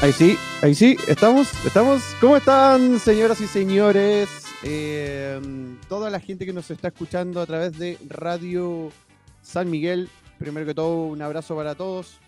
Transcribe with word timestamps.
Ahí 0.00 0.12
sí, 0.12 0.36
ahí 0.62 0.76
sí, 0.76 0.96
estamos, 1.08 1.52
estamos. 1.66 2.02
¿Cómo 2.20 2.36
están, 2.36 3.00
señoras 3.00 3.40
y 3.40 3.48
señores? 3.48 4.28
Eh, 4.62 5.40
toda 5.88 6.08
la 6.08 6.20
gente 6.20 6.46
que 6.46 6.52
nos 6.52 6.70
está 6.70 6.88
escuchando 6.88 7.40
a 7.40 7.46
través 7.46 7.76
de 7.76 7.98
Radio 8.06 8.92
San 9.42 9.68
Miguel. 9.68 10.08
Primero 10.38 10.64
que 10.66 10.74
todo, 10.74 11.06
un 11.06 11.20
abrazo 11.20 11.56
para 11.56 11.74
todos 11.74 12.20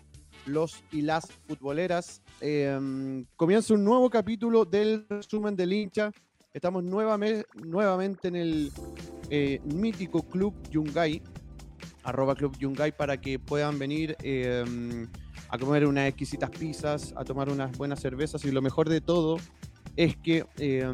los 0.45 0.83
y 0.91 1.01
las 1.01 1.31
futboleras. 1.47 2.21
Eh, 2.41 3.23
comienza 3.37 3.73
un 3.73 3.85
nuevo 3.85 4.09
capítulo 4.09 4.65
del 4.65 5.05
resumen 5.07 5.55
del 5.55 5.71
hincha. 5.71 6.11
Estamos 6.53 6.83
nuevamente, 6.83 7.45
nuevamente 7.55 8.27
en 8.27 8.35
el 8.35 8.71
eh, 9.29 9.61
mítico 9.63 10.23
Club 10.23 10.53
Yungay, 10.71 11.21
arroba 12.03 12.35
Club 12.35 12.57
Yungay, 12.59 12.91
para 12.91 13.15
que 13.15 13.39
puedan 13.39 13.79
venir 13.79 14.17
eh, 14.23 15.07
a 15.51 15.57
comer 15.57 15.85
unas 15.85 16.07
exquisitas 16.07 16.49
pizzas, 16.49 17.13
a 17.17 17.23
tomar 17.25 17.49
unas 17.49 17.77
buenas 17.77 17.99
cervezas 17.99 18.43
y 18.45 18.51
lo 18.51 18.61
mejor 18.61 18.87
de 18.89 19.01
todo 19.01 19.37
es 19.97 20.15
que, 20.15 20.45
eh, 20.57 20.89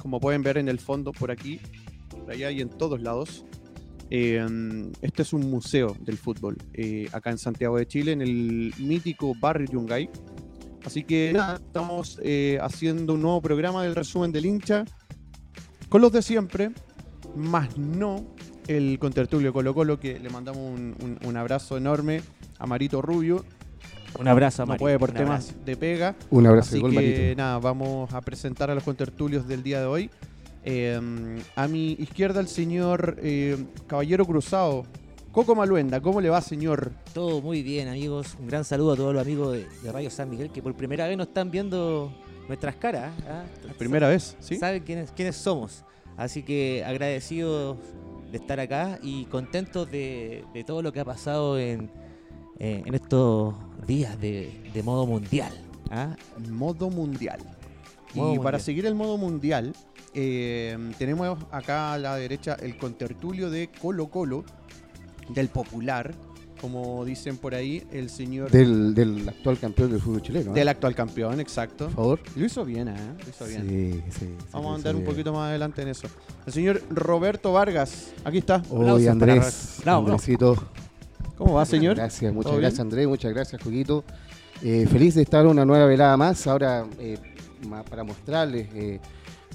como 0.00 0.20
pueden 0.20 0.42
ver 0.42 0.58
en 0.58 0.68
el 0.68 0.78
fondo 0.78 1.10
por 1.12 1.30
aquí, 1.30 1.60
por 2.08 2.30
allá 2.30 2.50
y 2.52 2.60
en 2.60 2.68
todos 2.70 3.02
lados, 3.02 3.44
eh, 4.10 4.46
este 5.02 5.22
es 5.22 5.32
un 5.32 5.50
museo 5.50 5.96
del 6.00 6.16
fútbol 6.18 6.56
eh, 6.72 7.08
acá 7.12 7.30
en 7.30 7.38
Santiago 7.38 7.76
de 7.76 7.86
Chile, 7.86 8.12
en 8.12 8.22
el 8.22 8.72
mítico 8.78 9.34
barrio 9.40 9.66
Yungay. 9.72 10.08
Así 10.84 11.02
que 11.02 11.32
nada, 11.32 11.56
estamos 11.56 12.20
eh, 12.22 12.58
haciendo 12.62 13.14
un 13.14 13.22
nuevo 13.22 13.40
programa 13.42 13.82
del 13.82 13.94
resumen 13.94 14.30
del 14.30 14.46
hincha 14.46 14.84
con 15.88 16.00
los 16.02 16.12
de 16.12 16.22
siempre, 16.22 16.70
más 17.34 17.76
no 17.78 18.24
el 18.68 18.98
contertulio 18.98 19.52
Colo 19.52 19.74
Colo, 19.74 19.98
que 19.98 20.18
le 20.20 20.30
mandamos 20.30 20.62
un- 20.62 21.18
un 21.24 21.36
abrazo 21.36 21.76
enorme 21.76 22.22
a 22.58 22.66
Marito 22.66 23.02
Rubio. 23.02 23.44
Un 24.18 24.28
abrazo 24.28 24.62
a 24.62 24.66
No 24.66 24.68
Mari, 24.70 24.78
puede 24.78 24.98
por 24.98 25.10
un 25.10 25.16
temas 25.16 25.44
abrazo. 25.50 25.64
de 25.64 25.76
pega. 25.76 26.14
Un 26.30 26.46
abrazo 26.46 26.68
Así 26.68 26.76
de 26.76 26.80
gol, 26.82 26.90
que 26.90 26.96
Marito. 26.96 27.36
nada, 27.36 27.58
vamos 27.58 28.12
a 28.12 28.20
presentar 28.20 28.70
a 28.70 28.74
los 28.74 28.84
contertulios 28.84 29.46
del 29.48 29.62
día 29.62 29.80
de 29.80 29.86
hoy. 29.86 30.10
Eh, 30.64 30.98
a 31.56 31.68
mi 31.68 31.92
izquierda 31.92 32.40
el 32.40 32.48
señor 32.48 33.16
eh, 33.20 33.56
Caballero 33.86 34.24
Cruzado, 34.24 34.84
Coco 35.32 35.54
Maluenda. 35.54 36.00
¿Cómo 36.00 36.20
le 36.20 36.30
va, 36.30 36.40
señor? 36.40 36.92
Todo 37.12 37.40
muy 37.42 37.62
bien, 37.62 37.88
amigos. 37.88 38.36
Un 38.40 38.46
gran 38.46 38.64
saludo 38.64 38.92
a 38.92 38.96
todos 38.96 39.12
los 39.12 39.22
amigos 39.22 39.52
de, 39.52 39.66
de 39.82 39.92
Radio 39.92 40.08
San 40.10 40.30
Miguel 40.30 40.50
que 40.50 40.62
por 40.62 40.74
primera 40.74 41.06
vez 41.06 41.16
nos 41.18 41.26
están 41.28 41.50
viendo 41.50 42.12
nuestras 42.48 42.76
caras. 42.76 43.12
¿ah? 43.28 43.44
La 43.66 43.72
primera 43.74 44.08
vez, 44.08 44.36
¿sí? 44.40 44.56
Saben 44.56 44.82
quiénes, 44.84 45.10
quiénes 45.10 45.36
somos. 45.36 45.84
Así 46.16 46.42
que 46.44 46.84
agradecidos 46.86 47.76
de 48.30 48.38
estar 48.38 48.60
acá 48.60 48.98
y 49.02 49.24
contentos 49.26 49.90
de, 49.90 50.44
de 50.54 50.64
todo 50.64 50.80
lo 50.82 50.92
que 50.92 51.00
ha 51.00 51.04
pasado 51.04 51.58
en, 51.58 51.90
eh, 52.58 52.82
en 52.84 52.94
estos 52.94 53.54
días 53.86 54.20
de, 54.20 54.70
de 54.72 54.82
modo 54.82 55.06
mundial. 55.06 55.52
¿ah? 55.90 56.16
Modo 56.50 56.90
mundial. 56.90 57.38
Modo 58.14 58.32
y 58.34 58.36
para 58.38 58.42
mundial. 58.58 58.60
seguir 58.60 58.86
el 58.86 58.94
modo 58.94 59.18
mundial, 59.18 59.72
eh, 60.14 60.76
tenemos 60.98 61.36
acá 61.50 61.92
a 61.94 61.98
la 61.98 62.16
derecha 62.16 62.54
el 62.60 62.76
contertulio 62.78 63.50
de 63.50 63.68
Colo 63.80 64.06
Colo, 64.08 64.44
del 65.28 65.48
popular, 65.48 66.14
como 66.60 67.04
dicen 67.04 67.36
por 67.36 67.54
ahí, 67.54 67.82
el 67.90 68.08
señor 68.08 68.50
Del, 68.50 68.94
del 68.94 69.28
actual 69.28 69.58
campeón 69.58 69.90
del 69.90 70.00
fútbol 70.00 70.22
chileno. 70.22 70.52
¿eh? 70.52 70.54
del 70.54 70.68
actual 70.68 70.94
campeón, 70.94 71.40
exacto. 71.40 71.86
Por 71.86 71.94
favor. 71.94 72.20
Lo 72.36 72.46
hizo 72.46 72.64
bien, 72.64 72.88
¿eh? 72.88 72.94
Lo 73.24 73.28
hizo 73.30 73.44
bien. 73.46 73.68
Sí, 73.68 74.02
sí, 74.10 74.18
sí, 74.20 74.34
Vamos 74.52 74.72
a 74.72 74.74
andar 74.76 74.94
un 74.96 75.04
poquito 75.04 75.32
más 75.32 75.48
adelante 75.50 75.82
en 75.82 75.88
eso. 75.88 76.06
El 76.46 76.52
señor 76.52 76.80
Roberto 76.90 77.52
Vargas, 77.52 78.12
aquí 78.24 78.38
está. 78.38 78.56
Aplausos 78.56 79.08
Andrés, 79.08 79.38
para- 79.38 79.50
Bravo, 79.84 80.02
bravo. 80.04 80.10
Andresito. 80.12 80.68
¿Cómo 81.36 81.54
va, 81.54 81.64
señor? 81.64 81.96
Gracias, 81.96 82.32
muchas 82.32 82.50
¿Todo 82.50 82.60
gracias, 82.60 82.78
bien? 82.78 82.86
Andrés. 82.86 83.08
Muchas 83.08 83.32
gracias, 83.34 83.62
Juguito. 83.62 84.04
Eh, 84.62 84.86
feliz 84.90 85.14
de 85.14 85.22
estar 85.22 85.46
una 85.46 85.64
nueva 85.64 85.86
velada 85.86 86.16
más. 86.16 86.46
Ahora, 86.46 86.84
eh, 86.98 87.18
para 87.90 88.04
mostrarles 88.04 88.68
eh, 88.74 89.00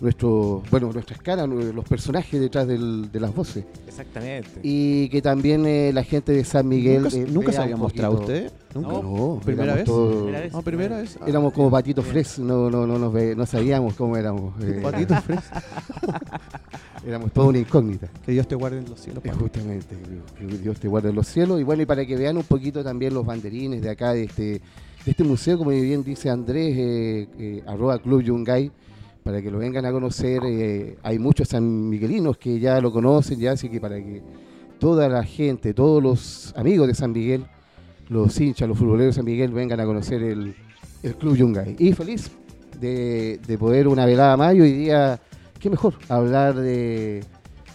nuestro, 0.02 0.62
bueno, 0.72 0.92
nuestras 0.92 1.22
caras, 1.22 1.48
los 1.48 1.86
personajes 1.86 2.40
detrás 2.40 2.68
del- 2.68 3.10
de 3.12 3.20
las 3.20 3.34
voces. 3.34 3.66
Exactamente. 3.88 4.60
Y 4.64 5.08
que 5.10 5.22
también 5.22 5.66
eh, 5.66 5.92
la 5.94 6.04
gente 6.04 6.32
de 6.34 6.44
San 6.44 6.68
Miguel. 6.68 7.04
¿Nunca, 7.04 7.16
eh, 7.18 7.26
nunca 7.30 7.52
se 7.54 7.62
había 7.62 7.78
mostrado 7.78 8.20
usted? 8.20 8.52
¿Nunca? 8.76 8.88
No. 8.90 9.02
No, 9.04 9.40
¿Primera 9.44 9.76
vez? 9.76 9.86
todos- 9.86 10.16
Primera 10.24 10.40
vez. 10.42 10.54
No, 10.54 10.62
primera 10.62 10.98
vez. 10.98 11.18
Ah, 11.22 11.26
Éramos 11.28 11.54
como 11.54 11.72
patitos 11.72 12.06
fres, 12.06 12.40
no, 12.40 12.70
no, 12.70 12.86
no, 12.86 13.00
nos 13.00 13.14
ve- 13.14 13.36
no 13.36 13.46
sabíamos 13.46 13.94
cómo 13.96 14.18
éramos. 14.18 14.54
eh, 14.64 14.80
Patitos 14.84 15.20
frescos. 15.24 15.48
éramos 17.06 17.32
toda 17.32 17.48
una 17.48 17.60
incógnita. 17.60 18.08
Que 18.26 18.32
Dios 18.32 18.48
te 18.48 18.56
guarde 18.56 18.80
en 18.80 18.90
los 18.90 19.00
cielos. 19.00 19.24
Justamente, 19.40 19.96
que 20.38 20.46
Dios 20.58 20.80
te 20.80 20.88
guarde 20.88 21.10
en 21.10 21.16
los 21.16 21.28
cielos. 21.28 21.60
Y 21.60 21.64
bueno, 21.64 21.84
y 21.84 21.86
para 21.86 22.06
que 22.06 22.16
vean 22.16 22.38
un 22.38 22.44
poquito 22.44 22.84
también 22.84 23.14
los 23.14 23.26
banderines 23.26 23.82
de 23.82 23.90
acá, 23.90 24.14
de 24.14 24.24
este, 24.24 24.44
de 24.44 24.62
este 25.06 25.24
museo, 25.24 25.58
como 25.58 25.72
bien 25.72 26.04
dice 26.04 26.30
Andrés, 26.30 26.76
eh, 26.78 27.28
eh, 27.38 27.64
arroba 27.66 28.00
Club 28.00 28.22
Yungay, 28.22 28.72
para 29.24 29.42
que 29.42 29.52
lo 29.52 29.60
vengan 29.60 29.86
a 29.86 29.92
conocer. 29.92 30.42
eh, 30.46 30.98
hay 31.04 31.20
muchos 31.20 31.50
sanmiguelinos 31.50 32.38
que 32.38 32.60
ya 32.60 32.80
lo 32.82 32.92
conocen, 32.92 33.40
ya, 33.40 33.52
así 33.52 33.70
que 33.70 33.80
para 33.80 33.98
que 33.98 34.22
toda 34.80 35.10
la 35.10 35.24
gente, 35.24 35.74
todos 35.74 36.02
los 36.02 36.54
amigos 36.56 36.88
de 36.88 36.96
San 36.96 37.12
Miguel, 37.12 37.46
los 38.10 38.40
hinchas, 38.40 38.68
los 38.68 38.78
futboleros 38.78 39.16
de 39.16 39.20
San 39.20 39.26
Miguel, 39.26 39.52
vengan 39.52 39.80
a 39.80 39.86
conocer 39.86 40.24
el, 40.24 40.56
el 41.04 41.16
Club 41.16 41.36
Yungay. 41.36 41.76
Y 41.78 41.94
feliz 41.94 42.32
de, 42.80 43.40
de 43.46 43.58
poder 43.58 43.88
una 43.88 44.06
velada 44.06 44.36
más 44.38 44.56
y 44.56 44.62
hoy 44.62 44.72
día, 44.72 45.20
qué 45.60 45.70
mejor, 45.70 45.94
hablar 46.10 46.56
de, 46.56 47.24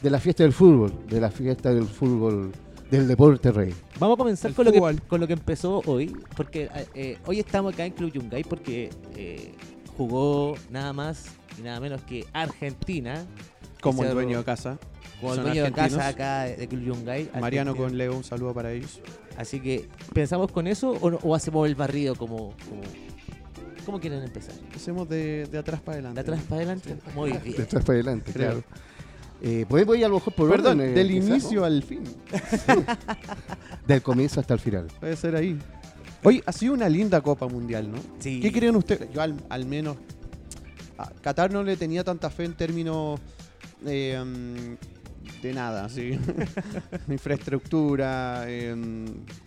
de 0.03 0.11
la 0.11 0.19
fiesta 0.19 0.43
del 0.43 0.53
fútbol, 0.53 0.93
de 1.09 1.21
la 1.21 1.31
fiesta 1.31 1.73
del 1.73 1.85
fútbol, 1.85 2.53
del 2.91 3.09
deporte 3.09 3.51
rey. 3.53 3.75
Vamos 3.99 4.15
a 4.17 4.19
comenzar 4.19 4.53
con 4.55 4.65
lo, 4.67 4.73
que, 4.73 4.81
con 5.09 5.21
lo 5.21 5.27
que 5.27 5.33
empezó 5.35 5.83
hoy, 5.87 6.17
porque 6.37 6.69
eh, 6.95 7.19
hoy 7.27 7.41
estamos 7.41 7.75
acá 7.75 7.85
en 7.87 7.93
Club 7.93 8.13
Yungay 8.13 8.45
porque 8.45 8.91
eh, 9.17 9.53
jugó 9.97 10.55
nada 10.71 10.93
más 10.93 11.27
y 11.59 11.63
nada 11.63 11.81
menos 11.81 12.03
que 12.03 12.25
Argentina, 12.33 13.25
Como 13.81 14.03
el 14.05 14.13
dueño 14.13 14.39
de 14.39 14.45
casa. 14.45 14.79
como 15.21 15.33
el 15.33 15.37
Son 15.37 15.45
dueño 15.47 15.63
de 15.63 15.69
argentinos. 15.69 15.99
casa 15.99 16.09
acá 16.09 16.43
de 16.45 16.67
Club 16.69 16.83
Yungay. 16.83 17.31
Mariano 17.41 17.71
Argentina. 17.73 17.89
con 17.91 17.99
Leo, 17.99 18.17
un 18.17 18.25
saludo 18.25 18.53
para 18.55 18.73
ellos. 18.73 19.01
Así 19.37 19.61
que, 19.61 19.89
¿pensamos 20.13 20.51
con 20.53 20.67
eso 20.67 20.93
o, 21.01 21.11
no- 21.11 21.19
o 21.23 21.35
hacemos 21.35 21.67
el 21.67 21.75
barrido 21.75 22.15
como, 22.15 22.55
como... 22.69 22.83
¿Cómo 23.85 24.01
quieren 24.01 24.23
empezar? 24.23 24.55
Hacemos 24.75 25.09
de, 25.09 25.47
de 25.51 25.59
atrás 25.59 25.81
para 25.81 25.95
adelante. 25.95 26.15
¿De 26.17 26.21
atrás 26.21 26.43
para 26.49 26.57
adelante? 26.57 26.97
Muy 27.15 27.33
De 27.33 27.39
bien. 27.39 27.63
atrás 27.63 27.85
para 27.85 27.95
adelante, 27.97 28.33
Creo. 28.33 28.51
claro. 28.63 28.65
Eh, 29.43 29.67
a 29.69 30.09
lo 30.09 30.15
mejor 30.15 30.35
por 30.35 30.51
Perdón, 30.51 30.81
orden, 30.81 30.91
eh, 30.91 30.95
del 30.95 31.09
quizás, 31.09 31.29
inicio 31.29 31.61
¿no? 31.61 31.67
al 31.67 31.83
fin. 31.83 32.03
Del 33.87 34.01
comienzo 34.01 34.41
hasta 34.41 34.55
el 34.55 34.61
final. 34.61 34.87
Puede 35.01 35.17
ser 35.17 35.37
ahí. 35.37 35.59
Hoy 36.23 36.43
ha 36.47 36.53
sido 36.53 36.73
una 36.73 36.89
linda 36.89 37.21
Copa 37.21 37.47
Mundial, 37.47 37.91
¿no? 37.93 37.99
Sí. 38.21 38.41
¿Qué 38.41 38.51
creen 38.51 38.77
ustedes? 38.77 39.13
Yo 39.13 39.21
al, 39.21 39.35
al 39.51 39.67
menos 39.67 39.99
a 40.97 41.11
Qatar 41.21 41.53
no 41.53 41.63
le 41.63 41.77
tenía 41.77 42.03
tanta 42.03 42.31
fe 42.31 42.45
en 42.45 42.55
términos 42.55 43.21
eh, 43.85 44.77
de 45.43 45.53
nada, 45.53 45.89
sí. 45.91 46.19
Infraestructura, 47.09 48.45
eh, 48.47 48.75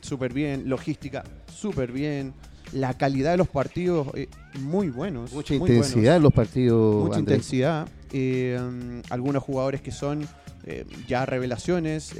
súper 0.02 0.31
bien, 0.34 0.69
logística, 0.69 1.24
súper 1.52 1.92
bien. 1.92 2.34
La 2.74 2.94
calidad 2.96 3.32
de 3.32 3.38
los 3.38 3.48
partidos, 3.48 4.08
eh, 4.14 4.28
muy 4.60 4.90
buenos. 4.90 5.34
Mucha 5.34 5.54
muy 5.56 5.70
intensidad 5.70 5.94
buenos. 6.02 6.18
en 6.18 6.24
los 6.24 6.34
partidos. 6.34 7.04
Mucha 7.06 7.20
Andrés. 7.20 7.38
intensidad. 7.38 7.88
eh, 8.12 8.60
mm, 8.60 9.00
algunos 9.10 9.44
jugadores 9.44 9.82
que 9.82 9.92
son 9.92 10.28
eh, 10.66 10.86
ya 11.08 11.26
revelaciones. 11.26 12.14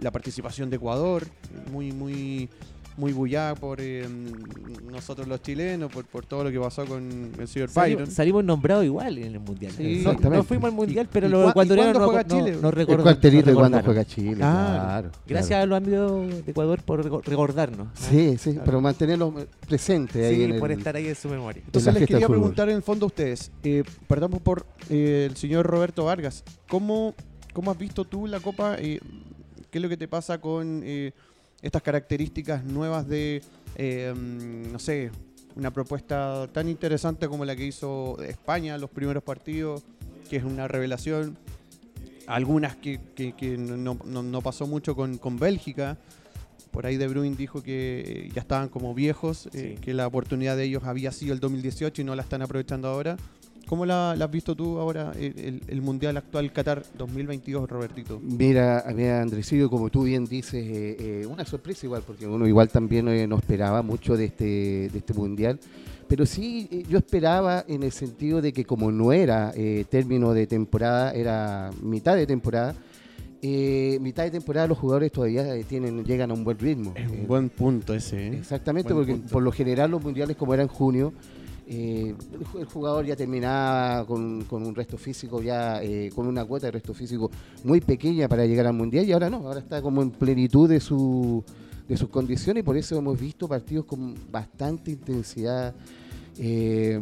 la 0.00 0.10
participación 0.10 0.70
de 0.70 0.76
Ecuador, 0.76 1.26
muy, 1.70 1.92
muy, 1.92 2.48
muy 2.96 3.12
bullada 3.12 3.54
por 3.54 3.78
eh, 3.80 4.06
nosotros 4.90 5.28
los 5.28 5.42
chilenos, 5.42 5.92
por, 5.92 6.04
por 6.06 6.24
todo 6.24 6.44
lo 6.44 6.50
que 6.50 6.58
pasó 6.58 6.84
con 6.86 7.32
el 7.38 7.48
señor 7.48 7.68
Salimos, 7.68 8.00
Byron. 8.02 8.14
salimos 8.14 8.44
nombrados 8.44 8.84
igual 8.84 9.18
en 9.18 9.32
el 9.34 9.40
Mundial. 9.40 9.72
Sí. 9.76 9.82
no, 9.82 9.88
Exactamente. 10.12 10.36
no 10.38 10.44
fuimos 10.44 10.64
al 10.70 10.72
Mundial, 10.76 11.06
¿Y- 11.06 11.08
pero 11.12 11.26
y 11.26 11.30
los 11.30 11.40
cua- 11.42 11.46
y 11.46 11.50
ecuatorianos 11.50 11.92
cuándo 11.92 12.00
no, 12.00 12.06
juega 12.06 12.22
no- 12.22 12.28
Chile? 12.28 12.58
nos 12.62 12.72
El 12.72 12.78
de 12.78 12.86
cuando 12.86 12.96
recordaron. 13.52 13.84
juega 13.84 14.04
Chile. 14.04 14.34
Claro. 14.36 14.82
Claro. 14.86 15.10
Gracias 15.26 15.48
claro. 15.48 15.62
a 15.62 15.66
los 15.66 15.76
amigos 15.76 16.44
de 16.44 16.50
Ecuador 16.50 16.82
por 16.82 17.04
reco- 17.04 17.22
recordarnos. 17.24 17.88
Sí, 17.94 18.36
sí, 18.38 18.50
Claro. 18.52 18.62
pero 18.64 18.80
mantenerlos 18.80 19.34
presentes 19.68 20.24
ahí 20.26 20.36
Sí, 20.36 20.42
el, 20.44 20.58
por 20.58 20.70
estar 20.72 20.96
ahí 20.96 21.06
en 21.08 21.14
su 21.16 21.28
memoria. 21.28 21.62
Entonces 21.66 21.92
les 21.92 21.98
fiesta 21.98 22.06
quería 22.14 22.18
del 22.20 22.26
fútbol. 22.28 22.40
preguntar 22.40 22.68
en 22.70 22.76
el 22.76 22.82
fondo 22.82 23.04
a 23.04 23.08
ustedes, 23.08 23.50
eh, 23.62 23.82
partamos 24.06 24.40
por 24.40 24.64
eh, 24.88 25.26
el 25.30 25.36
señor 25.36 25.66
Roberto 25.66 26.04
Vargas, 26.04 26.44
¿cómo, 26.68 27.14
cómo 27.52 27.70
has 27.70 27.78
visto 27.78 28.04
tú 28.04 28.26
la 28.26 28.40
Copa? 28.40 28.76
Eh, 28.78 29.00
¿Qué 29.70 29.78
es 29.78 29.82
lo 29.82 29.88
que 29.88 29.96
te 29.96 30.08
pasa 30.08 30.38
con 30.38 30.80
eh, 30.84 31.12
estas 31.66 31.82
características 31.82 32.64
nuevas 32.64 33.06
de, 33.08 33.42
eh, 33.76 34.14
mm, 34.16 34.72
no 34.72 34.78
sé, 34.78 35.10
una 35.54 35.70
propuesta 35.72 36.48
tan 36.52 36.68
interesante 36.68 37.28
como 37.28 37.44
la 37.44 37.56
que 37.56 37.66
hizo 37.66 38.20
España 38.22 38.76
los 38.78 38.90
primeros 38.90 39.22
partidos, 39.22 39.82
que 40.28 40.36
es 40.36 40.44
una 40.44 40.68
revelación? 40.68 41.36
Algunas 42.26 42.76
que, 42.76 43.00
que- 43.14 43.32
que 43.34 43.56
no, 43.56 43.98
no- 44.04 44.22
no 44.22 44.40
pasó 44.42 44.66
mucho 44.66 44.96
con, 44.96 45.18
con 45.18 45.38
Bélgica. 45.38 45.96
Por 46.72 46.84
ahí 46.84 46.96
De 46.96 47.06
Bruyne 47.08 47.36
dijo 47.36 47.62
que 47.62 48.30
ya 48.34 48.40
estaban 48.42 48.68
como 48.68 48.92
viejos, 48.94 49.48
eh, 49.54 49.78
que 49.80 49.94
la 49.94 50.06
oportunidad 50.06 50.56
de 50.56 50.64
ellos 50.64 50.84
había 50.84 51.10
sido 51.12 51.32
el 51.32 51.40
2018 51.40 52.02
y 52.02 52.04
no 52.04 52.14
la 52.16 52.22
están 52.22 52.42
aprovechando 52.42 52.88
ahora. 52.88 53.16
¿Cómo 53.68 53.84
la, 53.84 54.14
la 54.16 54.26
has 54.26 54.30
visto 54.30 54.54
tú 54.54 54.78
ahora, 54.78 55.12
el, 55.18 55.38
el- 55.38 55.62
el 55.66 55.82
Mundial 55.82 56.16
actual 56.16 56.52
Qatar 56.52 56.84
2022, 56.96 57.68
Robertito? 57.68 58.20
Mira, 58.22 58.84
mira 58.94 59.20
Andresillo, 59.20 59.68
como 59.68 59.90
tú 59.90 60.04
bien 60.04 60.24
dices, 60.24 60.54
eh, 60.64 60.96
eh, 61.22 61.26
una 61.26 61.44
sorpresa 61.44 61.84
igual, 61.86 62.02
porque 62.06 62.26
uno 62.28 62.46
igual 62.46 62.68
también 62.68 63.08
eh, 63.08 63.26
no 63.26 63.36
esperaba 63.36 63.82
mucho 63.82 64.16
de 64.16 64.26
este, 64.26 64.44
de 64.88 64.98
este 64.98 65.14
mundial. 65.14 65.58
Pero 66.06 66.24
sí, 66.26 66.68
eh, 66.70 66.84
yo 66.88 66.98
esperaba 66.98 67.64
en 67.66 67.82
el 67.82 67.90
sentido 67.90 68.40
de 68.40 68.52
que 68.52 68.64
como 68.64 68.92
no 68.92 69.12
era 69.12 69.50
eh, 69.56 69.84
término 69.90 70.32
de 70.32 70.46
temporada, 70.46 71.12
era 71.12 71.70
mitad 71.82 72.14
de 72.14 72.24
temporada, 72.28 72.76
eh, 73.42 73.98
mitad 74.00 74.22
de 74.22 74.30
temporada 74.30 74.68
los 74.68 74.78
jugadores 74.78 75.10
todavía 75.10 75.44
tienen, 75.64 76.04
llegan 76.04 76.30
a 76.30 76.34
un 76.34 76.44
buen 76.44 76.58
ritmo. 76.58 76.92
Es 76.94 77.08
un 77.10 77.16
Eh, 77.18 77.24
buen 77.26 77.48
punto 77.48 77.92
ese, 77.94 78.28
¿eh? 78.28 78.38
Exactamente, 78.38 78.92
Buen 78.92 79.04
porque 79.06 79.18
punto. 79.20 79.32
por 79.32 79.42
lo 79.42 79.50
general 79.50 79.90
los 79.90 80.02
mundiales 80.04 80.36
como 80.36 80.54
era 80.54 80.62
en 80.62 80.68
junio, 80.68 81.12
eh, 81.68 82.14
el 82.32 82.46
ju- 82.46 82.60
el 82.60 82.66
jugador 82.66 83.04
ya 83.06 83.16
terminaba 83.16 84.06
con, 84.06 84.44
un 84.50 84.74
resto 84.74 84.96
físico, 84.96 85.42
ya 85.42 85.82
eh, 85.82 86.10
con 86.14 86.26
una 86.26 86.44
cuota 86.44 86.66
de 86.66 86.72
resto 86.72 86.94
físico 86.94 87.30
muy 87.64 87.80
pequeña 87.80 88.28
para 88.28 88.46
llegar 88.46 88.66
al 88.66 88.74
mundial 88.74 89.04
y 89.06 89.12
ahora 89.12 89.28
no, 89.30 89.38
ahora 89.38 89.60
está 89.60 89.82
como 89.82 90.00
en 90.02 90.10
plenitud 90.10 90.68
de, 90.68 90.78
su, 90.80 91.42
de 91.88 91.96
sus 91.96 92.08
condiciones 92.08 92.60
y 92.62 92.64
por 92.64 92.76
eso 92.76 92.96
hemos 92.96 93.18
visto 93.20 93.48
partidos 93.48 93.84
con 93.86 94.14
bastante 94.30 94.92
intensidad. 94.92 95.74
eh, 96.38 97.00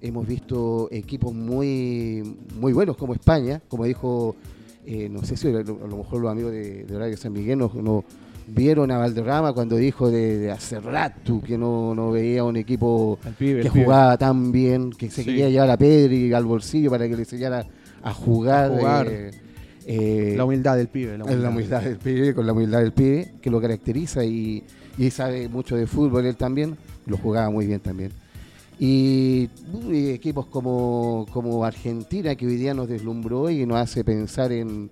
hemos 0.00 0.26
visto 0.26 0.88
equipos 0.92 1.32
muy, 1.34 2.36
muy 2.60 2.72
buenos 2.72 2.96
como 2.96 3.14
España, 3.14 3.60
como 3.68 3.84
dijo, 3.84 4.36
no 5.10 5.24
sé 5.24 5.36
si 5.38 5.48
a 5.48 5.62
lo, 5.62 5.96
mejor 5.96 6.20
los 6.20 6.30
amigos 6.30 6.52
de, 6.52 6.84
de 6.84 6.98
Radio 6.98 7.16
San 7.16 7.32
Miguel 7.32 7.56
nos, 7.58 7.74
nos 7.74 8.04
vieron 8.46 8.90
a 8.90 8.98
Valderrama 8.98 9.52
cuando 9.52 9.76
dijo 9.76 10.10
de, 10.10 10.38
de 10.38 10.50
hace 10.50 10.80
rato 10.80 11.40
que 11.44 11.56
no, 11.58 11.94
no 11.94 12.10
veía 12.10 12.44
un 12.44 12.56
equipo 12.56 13.18
pibe, 13.38 13.62
que 13.62 13.70
pibe. 13.70 13.84
jugaba 13.84 14.16
tan 14.18 14.52
bien, 14.52 14.90
que 14.90 15.10
se 15.10 15.22
Sí. 15.22 15.26
quería 15.30 15.48
llevar 15.48 15.70
a 15.70 15.76
Pedri 15.76 16.32
al 16.32 16.44
bolsillo 16.44 16.90
para 16.90 17.08
que 17.08 17.14
le 17.14 17.22
enseñara 17.22 17.66
a 18.02 18.12
jugar. 18.12 18.70
A 18.72 18.76
jugar. 18.76 19.08
eh, 19.10 19.30
eh, 19.86 20.34
La 20.36 20.44
humildad 20.44 20.76
del 20.76 20.88
pibe. 20.88 21.16
La 21.18 21.24
humildad 21.50 21.82
del 21.82 21.96
pibe, 21.98 22.34
con 22.34 22.46
la 22.46 22.52
humildad 22.52 22.80
del 22.80 22.92
pibe, 22.92 23.34
que 23.40 23.50
lo 23.50 23.60
caracteriza 23.60 24.24
y, 24.24 24.62
y 24.98 25.10
sabe 25.10 25.48
mucho 25.48 25.76
de 25.76 25.86
fútbol 25.86 26.26
él 26.26 26.36
también, 26.36 26.76
lo 27.06 27.16
jugaba 27.16 27.50
muy 27.50 27.66
bien 27.66 27.80
también. 27.80 28.12
Y, 28.78 29.48
equipos 29.92 30.46
como, 30.46 31.26
como 31.32 31.64
Argentina, 31.64 32.34
que 32.34 32.46
hoy 32.46 32.56
día 32.56 32.74
nos 32.74 32.88
deslumbró 32.88 33.48
y 33.48 33.64
nos 33.66 33.78
hace 33.78 34.02
pensar 34.04 34.50
en, 34.52 34.90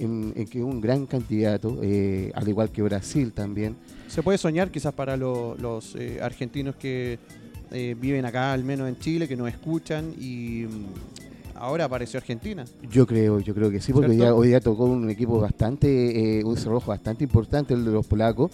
en- 0.00 0.32
en 0.34 0.46
que 0.46 0.62
un 0.62 0.80
gran 0.80 1.06
candidato, 1.06 1.78
eh, 1.82 2.32
al 2.34 2.48
igual 2.48 2.70
que 2.70 2.82
Brasil 2.82 3.32
también. 3.32 3.76
Se 4.08 4.22
puede 4.22 4.38
soñar 4.38 4.70
quizás 4.70 4.92
para 4.94 5.16
lo- 5.16 5.54
los 5.56 5.94
eh, 5.96 6.18
argentinos 6.22 6.74
que 6.76 7.18
eh, 7.72 7.94
viven 8.00 8.24
acá, 8.24 8.52
al 8.52 8.64
menos 8.64 8.88
en 8.88 8.98
Chile, 8.98 9.28
que 9.28 9.36
nos 9.36 9.48
escuchan 9.48 10.12
y 10.18 10.64
mm, 10.68 11.56
ahora 11.56 11.84
apareció 11.84 12.18
Argentina. 12.18 12.64
Yo 12.90 13.06
creo, 13.06 13.38
yo 13.38 13.54
creo 13.54 13.70
que 13.70 13.80
sí, 13.80 13.92
porque 13.92 14.10
hoy 14.10 14.16
día, 14.16 14.34
hoy 14.34 14.48
día 14.48 14.60
tocó 14.60 14.86
un 14.86 15.08
equipo 15.08 15.38
bastante, 15.38 16.40
eh, 16.40 16.44
un 16.44 16.56
cerrojo 16.56 16.88
bastante 16.90 17.22
importante, 17.22 17.74
el 17.74 17.84
de 17.84 17.92
los 17.92 18.04
polacos, 18.06 18.50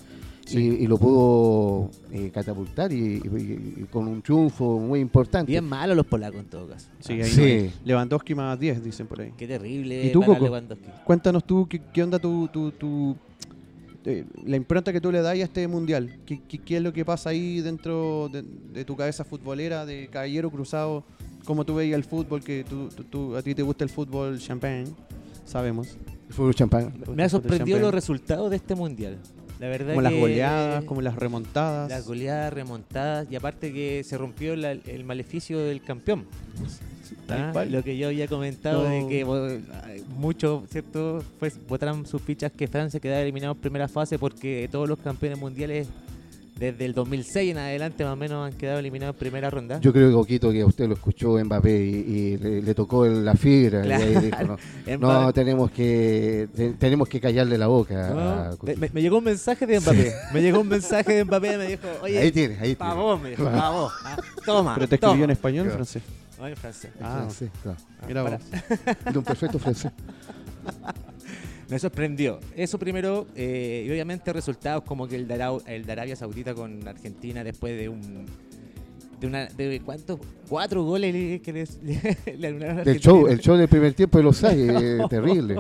Sí. 0.47 0.59
y, 0.81 0.85
y 0.85 0.87
lo 0.87 0.97
pudo 0.97 1.91
eh, 2.13 2.31
catapultar 2.33 2.93
y, 2.93 2.97
y- 3.17 3.75
y 3.83 3.85
con 3.91 4.07
un 4.09 4.23
triunfo 4.23 4.79
muy 4.79 5.01
importante. 5.01 5.51
Bien 5.53 5.65
malo 5.65 5.95
los 5.95 6.07
polacos 6.07 6.41
en 6.41 6.47
todo 6.47 6.69
caso. 6.69 6.89
Sí, 7.01 7.15
ahí 7.15 7.25
Sí. 7.25 7.71
Lewandowski 7.85 8.35
más 8.35 8.59
10, 8.59 8.83
dicen 8.83 9.07
por 9.07 9.21
ahí. 9.21 9.33
Qué 9.37 9.47
terrible 9.49 10.07
¿Y 10.07 10.13
tú, 10.13 10.21
para 10.21 10.35
Coco? 10.35 10.45
Lewandowski. 10.45 10.87
Cuéntanos 11.05 11.45
tú, 11.45 11.67
¿qué, 11.69 11.81
qué 11.93 12.03
onda 12.03 12.19
tu, 12.19 12.49
tu, 12.49 12.71
tu- 12.71 13.17
eh, 14.05 14.25
la 14.45 14.57
impronta 14.57 14.93
que 14.93 15.01
tú 15.01 15.11
le 15.11 15.21
das 15.21 15.33
a 15.33 15.37
este 15.37 15.67
mundial? 15.67 16.17
¿Qué, 16.25 16.41
qué, 16.49 16.59
qué 16.59 16.77
es 16.77 16.83
lo 16.83 16.93
que 16.93 17.05
pasa 17.05 17.31
ahí 17.31 17.61
dentro 17.61 18.29
de, 18.33 18.43
de 18.73 18.85
tu 18.85 18.95
cabeza 18.97 19.25
futbolera, 19.25 19.85
de 19.85 20.07
caballero 20.09 20.49
cruzado? 20.51 21.03
¿Cómo 21.45 21.65
tú 21.65 21.75
veías 21.75 21.97
el 21.97 22.05
fútbol? 22.05 22.43
Que 22.43 22.63
tú, 22.63 22.89
tú- 22.95 23.03
tú- 23.05 23.37
a 23.37 23.43
ti 23.43 23.53
te 23.55 23.63
gusta 23.63 23.83
el 23.83 23.91
fútbol 23.91 24.39
champagne, 24.39 24.87
sabemos. 25.45 25.97
El 26.29 26.35
fútbol 26.35 26.55
champán. 26.55 26.93
Me 27.15 27.23
ha 27.25 27.29
sorprendido 27.29 27.79
los 27.79 27.87
champagne. 27.87 27.91
resultados 27.93 28.51
de 28.51 28.57
este 28.57 28.75
mundial. 28.77 29.19
La 29.59 29.69
verdad 29.69 29.89
Como 29.95 30.03
las 30.03 30.13
goleadas, 30.15 30.85
como 30.85 31.01
las 31.01 31.17
remontadas. 31.17 31.89
Las 31.91 32.07
goleadas, 32.07 32.53
remontadas 32.53 33.27
y 33.31 33.37
aparte 33.37 33.73
que 33.73 34.05
se 34.05 34.19
rompió 34.19 34.55
la- 34.57 34.73
el 34.73 35.05
maleficio 35.05 35.59
del 35.59 35.83
campeón. 35.83 36.27
Ah. 37.29 37.65
Lo 37.69 37.83
que 37.83 37.97
yo 37.97 38.09
había 38.09 38.29
comentado 38.29 38.85
No. 38.85 38.91
de 38.91 39.09
que 39.09 39.25
muchos, 40.17 40.69
¿cierto? 40.71 41.25
Pues 41.39 41.59
votaron 41.69 42.07
sus 42.07 42.21
fichas 42.23 42.53
que 42.53 42.69
Francia 42.69 43.01
quedaba 43.01 43.21
eliminado 43.23 43.55
en 43.55 43.61
primera 43.61 43.89
fase 43.89 44.19
porque 44.19 44.69
todos 44.71 44.89
los 44.89 44.99
campeones 44.99 45.39
mundiales 45.39 45.89
desde 46.59 46.87
el 46.87 46.95
2006 46.95 47.51
en 47.53 47.59
adelante 47.59 48.03
más 48.05 48.15
o 48.15 48.17
menos 48.17 48.47
han 48.51 48.59
quedado 48.59 48.79
eliminados 48.79 49.15
en 49.15 49.19
primera 49.19 49.51
ronda. 49.51 49.79
Yo 49.81 49.93
creo, 49.93 50.11
Coquito, 50.13 50.51
que 50.51 50.65
usted 50.65 50.89
lo 50.89 50.95
escuchó 50.95 51.39
Mbappé 51.45 51.85
y, 51.85 51.91
y 51.95 52.37
le, 52.39 52.63
le 52.63 52.75
tocó 52.75 53.05
el- 53.05 53.25
la 53.25 53.35
fibra. 53.35 53.87
y 53.87 53.93
ahí 53.93 54.15
dijo, 54.17 54.43
no, 54.45 54.57
En 54.87 55.01
no, 55.01 55.33
tenemos 55.33 55.71
que 55.71 56.49
te- 56.57 56.71
tenemos 56.73 57.09
que 57.09 57.21
callarle 57.21 57.59
la 57.59 57.67
boca. 57.67 58.11
No, 58.11 58.21
a 58.21 58.57
me, 58.93 59.03
llegó 59.03 59.19
un 59.19 59.25
mensaje 59.25 59.67
de 59.67 59.81
Mbappé. 59.81 60.13
Me 60.33 60.41
llegó 60.43 60.61
un 60.61 60.69
mensaje 60.69 61.13
de 61.15 61.25
Mbappé 61.25 61.59
me 61.59 61.67
dijo, 61.67 61.83
oye, 62.03 62.19
ahí 62.19 62.33
tiene, 62.33 62.57
ahí 62.59 62.75
pa' 62.75 62.87
tiene. 62.87 63.01
vos, 63.03 63.21
me 63.21 63.31
dijo, 63.31 63.45
pa' 63.45 63.71
vos. 63.71 63.93
Ah, 64.05 64.17
toma, 64.45 64.75
¿Pero 64.77 64.89
te 64.89 64.95
escribió 64.95 65.13
toma. 65.15 65.25
en 65.25 65.31
español 65.31 65.61
o 65.61 65.65
en 65.65 65.77
Claro. 65.77 65.85
francés? 65.85 66.03
No, 66.39 66.47
en 66.49 66.57
francés. 66.57 66.91
Ah, 67.03 67.27
Sí, 67.31 67.49
claro. 67.63 67.79
Mira 68.09 68.23
para- 68.25 68.39
vos. 68.39 69.13
De 69.13 69.19
un 69.19 69.25
perfecto 69.25 69.59
francés. 69.59 69.93
Me 71.69 71.79
sorprendió. 71.79 72.39
Eso 72.55 72.79
primero, 72.79 73.27
eh, 73.35 73.85
y 73.87 73.91
obviamente 73.91 74.33
resultados 74.33 74.85
como 74.85 75.09
que 75.09 75.17
el 75.17 75.27
de, 75.27 75.35
Arau- 75.37 75.63
el 75.67 75.85
de 75.85 75.93
Arabia 75.93 76.15
Saudita 76.15 76.55
con 76.55 76.87
Argentina 76.87 77.43
después 77.43 77.77
de 77.79 77.89
un... 77.89 78.27
De 79.21 79.27
una, 79.27 79.47
de 79.47 79.81
cuántos, 79.85 80.21
cuatro 80.49 80.85
goles 80.85 81.13
le- 81.15 81.41
que 81.41 81.53
les, 81.53 81.79
le 82.39 82.47
anularon 82.47 82.81
a 82.81 82.85
Del 82.85 83.01
show, 83.01 83.27
el 83.27 83.41
show 83.41 83.57
del 83.57 83.67
primer 83.69 83.95
tiempo 83.95 84.19
de 84.19 84.25
los 84.25 84.45
hay, 84.45 84.61
eh, 84.71 84.99
terrible. 85.09 85.57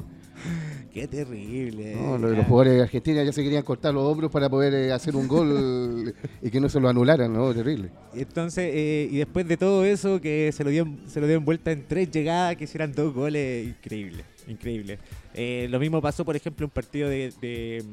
Qué 0.92 1.06
terrible. 1.08 1.94
No, 1.96 2.16
lo 2.18 2.28
de 2.28 2.34
Ah. 2.34 2.38
los 2.38 2.46
jugadores 2.46 2.74
de 2.74 2.82
Argentina 2.82 3.22
ya 3.24 3.32
se 3.32 3.42
querían 3.42 3.62
cortar 3.62 3.92
los 3.92 4.04
hombros 4.04 4.30
para 4.30 4.48
poder 4.48 4.72
eh, 4.74 4.92
hacer 4.92 5.16
un 5.16 5.26
gol 5.26 6.14
y 6.42 6.50
que 6.50 6.60
no 6.60 6.68
se 6.68 6.78
lo 6.80 6.88
anularan, 6.88 7.32
¿no? 7.32 7.52
Terrible. 7.54 7.90
Entonces, 8.14 8.70
eh, 8.72 9.08
y 9.10 9.16
después 9.18 9.46
de 9.48 9.56
todo 9.56 9.84
eso, 9.84 10.20
que 10.20 10.52
se 10.52 10.62
lo 10.62 10.70
dio, 10.70 10.86
se 11.06 11.20
lo 11.20 11.26
dio 11.26 11.36
en 11.36 11.44
vuelta 11.44 11.72
en 11.72 11.84
tres 11.86 12.10
llegadas, 12.10 12.56
que 12.56 12.64
hicieran 12.64 12.92
dos 12.92 13.12
goles, 13.12 13.68
increíble, 13.68 14.24
increíble. 14.46 14.98
Eh, 15.34 15.66
lo 15.70 15.78
mismo 15.78 16.00
pasó, 16.00 16.24
por 16.24 16.36
ejemplo, 16.36 16.66
un 16.66 16.70
partido 16.70 17.08
de, 17.08 17.32
de, 17.40 17.84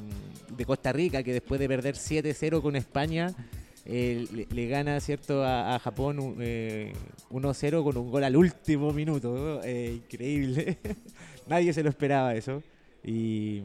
mm, 0.58 0.64
Costa 0.64 0.92
Rica, 0.92 1.24
que 1.24 1.34
después 1.34 1.60
de 1.60 1.68
perder 1.68 1.96
7-0 1.96 2.62
con 2.62 2.76
España, 2.76 3.34
eh, 3.86 4.48
le, 4.50 4.68
gana, 4.68 5.00
¿cierto?, 5.00 5.44
a, 5.44 5.78
Japón 5.80 6.38
eh, 6.40 6.94
1-0 7.32 7.84
con 7.84 7.98
un 7.98 8.12
gol 8.12 8.24
al 8.24 8.36
último 8.36 8.92
minuto. 8.94 9.62
Eh, 9.64 10.00
increíble. 10.04 10.78
Nadie 11.48 11.74
se 11.74 11.84
lo 11.84 11.90
esperaba 11.90 12.34
eso. 12.36 12.64
Y, 13.04 13.62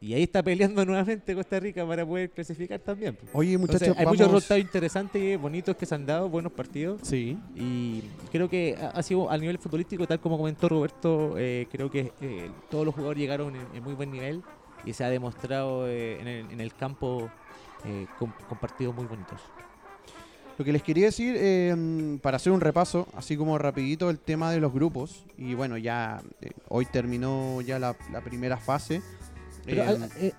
y 0.00 0.14
ahí 0.14 0.22
está 0.22 0.42
peleando 0.42 0.84
nuevamente 0.86 1.34
Costa 1.34 1.58
Rica 1.60 1.86
para 1.86 2.06
poder 2.06 2.30
clasificar 2.30 2.78
también. 2.80 3.16
Oye, 3.32 3.54
Entonces, 3.54 3.80
muchachos, 3.88 3.98
hay 3.98 4.06
muchos 4.06 4.20
vamos- 4.26 4.34
resultados 4.34 4.62
interesantes, 4.62 5.40
bonitos 5.40 5.76
que 5.76 5.86
se 5.86 5.94
han 5.94 6.06
dado, 6.06 6.28
buenos 6.28 6.52
partidos. 6.52 7.00
Sí. 7.02 7.36
Y 7.56 8.02
creo 8.30 8.48
que 8.48 8.76
ha 8.80 8.88
ha 8.90 9.02
sido 9.02 9.30
a 9.30 9.36
nivel 9.38 9.58
futbolístico, 9.58 10.06
tal 10.06 10.20
como 10.20 10.36
comentó 10.38 10.68
Roberto, 10.68 11.34
eh, 11.38 11.66
creo 11.70 11.90
que 11.90 12.12
eh, 12.20 12.50
todos 12.70 12.84
los 12.84 12.94
jugadores 12.94 13.20
llegaron 13.20 13.54
en, 13.56 13.66
en 13.74 13.82
muy 13.82 13.94
buen 13.94 14.10
nivel 14.10 14.42
y 14.84 14.92
se 14.92 15.04
ha 15.04 15.10
demostrado 15.10 15.88
eh, 15.88 16.20
en, 16.20 16.28
el, 16.28 16.50
en 16.52 16.60
el 16.60 16.74
campo 16.74 17.30
eh, 17.84 18.06
con, 18.18 18.32
con 18.48 18.58
partidos 18.58 18.94
muy 18.94 19.06
bonitos. 19.06 19.40
Lo 20.56 20.64
que 20.64 20.72
les 20.72 20.82
quería 20.82 21.04
decir, 21.06 21.36
eh, 21.38 22.18
para 22.20 22.36
hacer 22.36 22.52
un 22.52 22.60
repaso, 22.60 23.06
así 23.14 23.36
como 23.36 23.56
rapidito, 23.58 24.10
el 24.10 24.18
tema 24.18 24.50
de 24.50 24.58
los 24.58 24.72
grupos. 24.72 25.24
Y 25.36 25.54
bueno, 25.54 25.76
ya 25.78 26.20
eh, 26.40 26.50
hoy 26.68 26.84
terminó 26.86 27.60
ya 27.60 27.78
la, 27.78 27.94
la 28.10 28.20
primera 28.22 28.56
fase. 28.56 29.00
Pero, 29.68 30.08
Eh, 30.18 30.32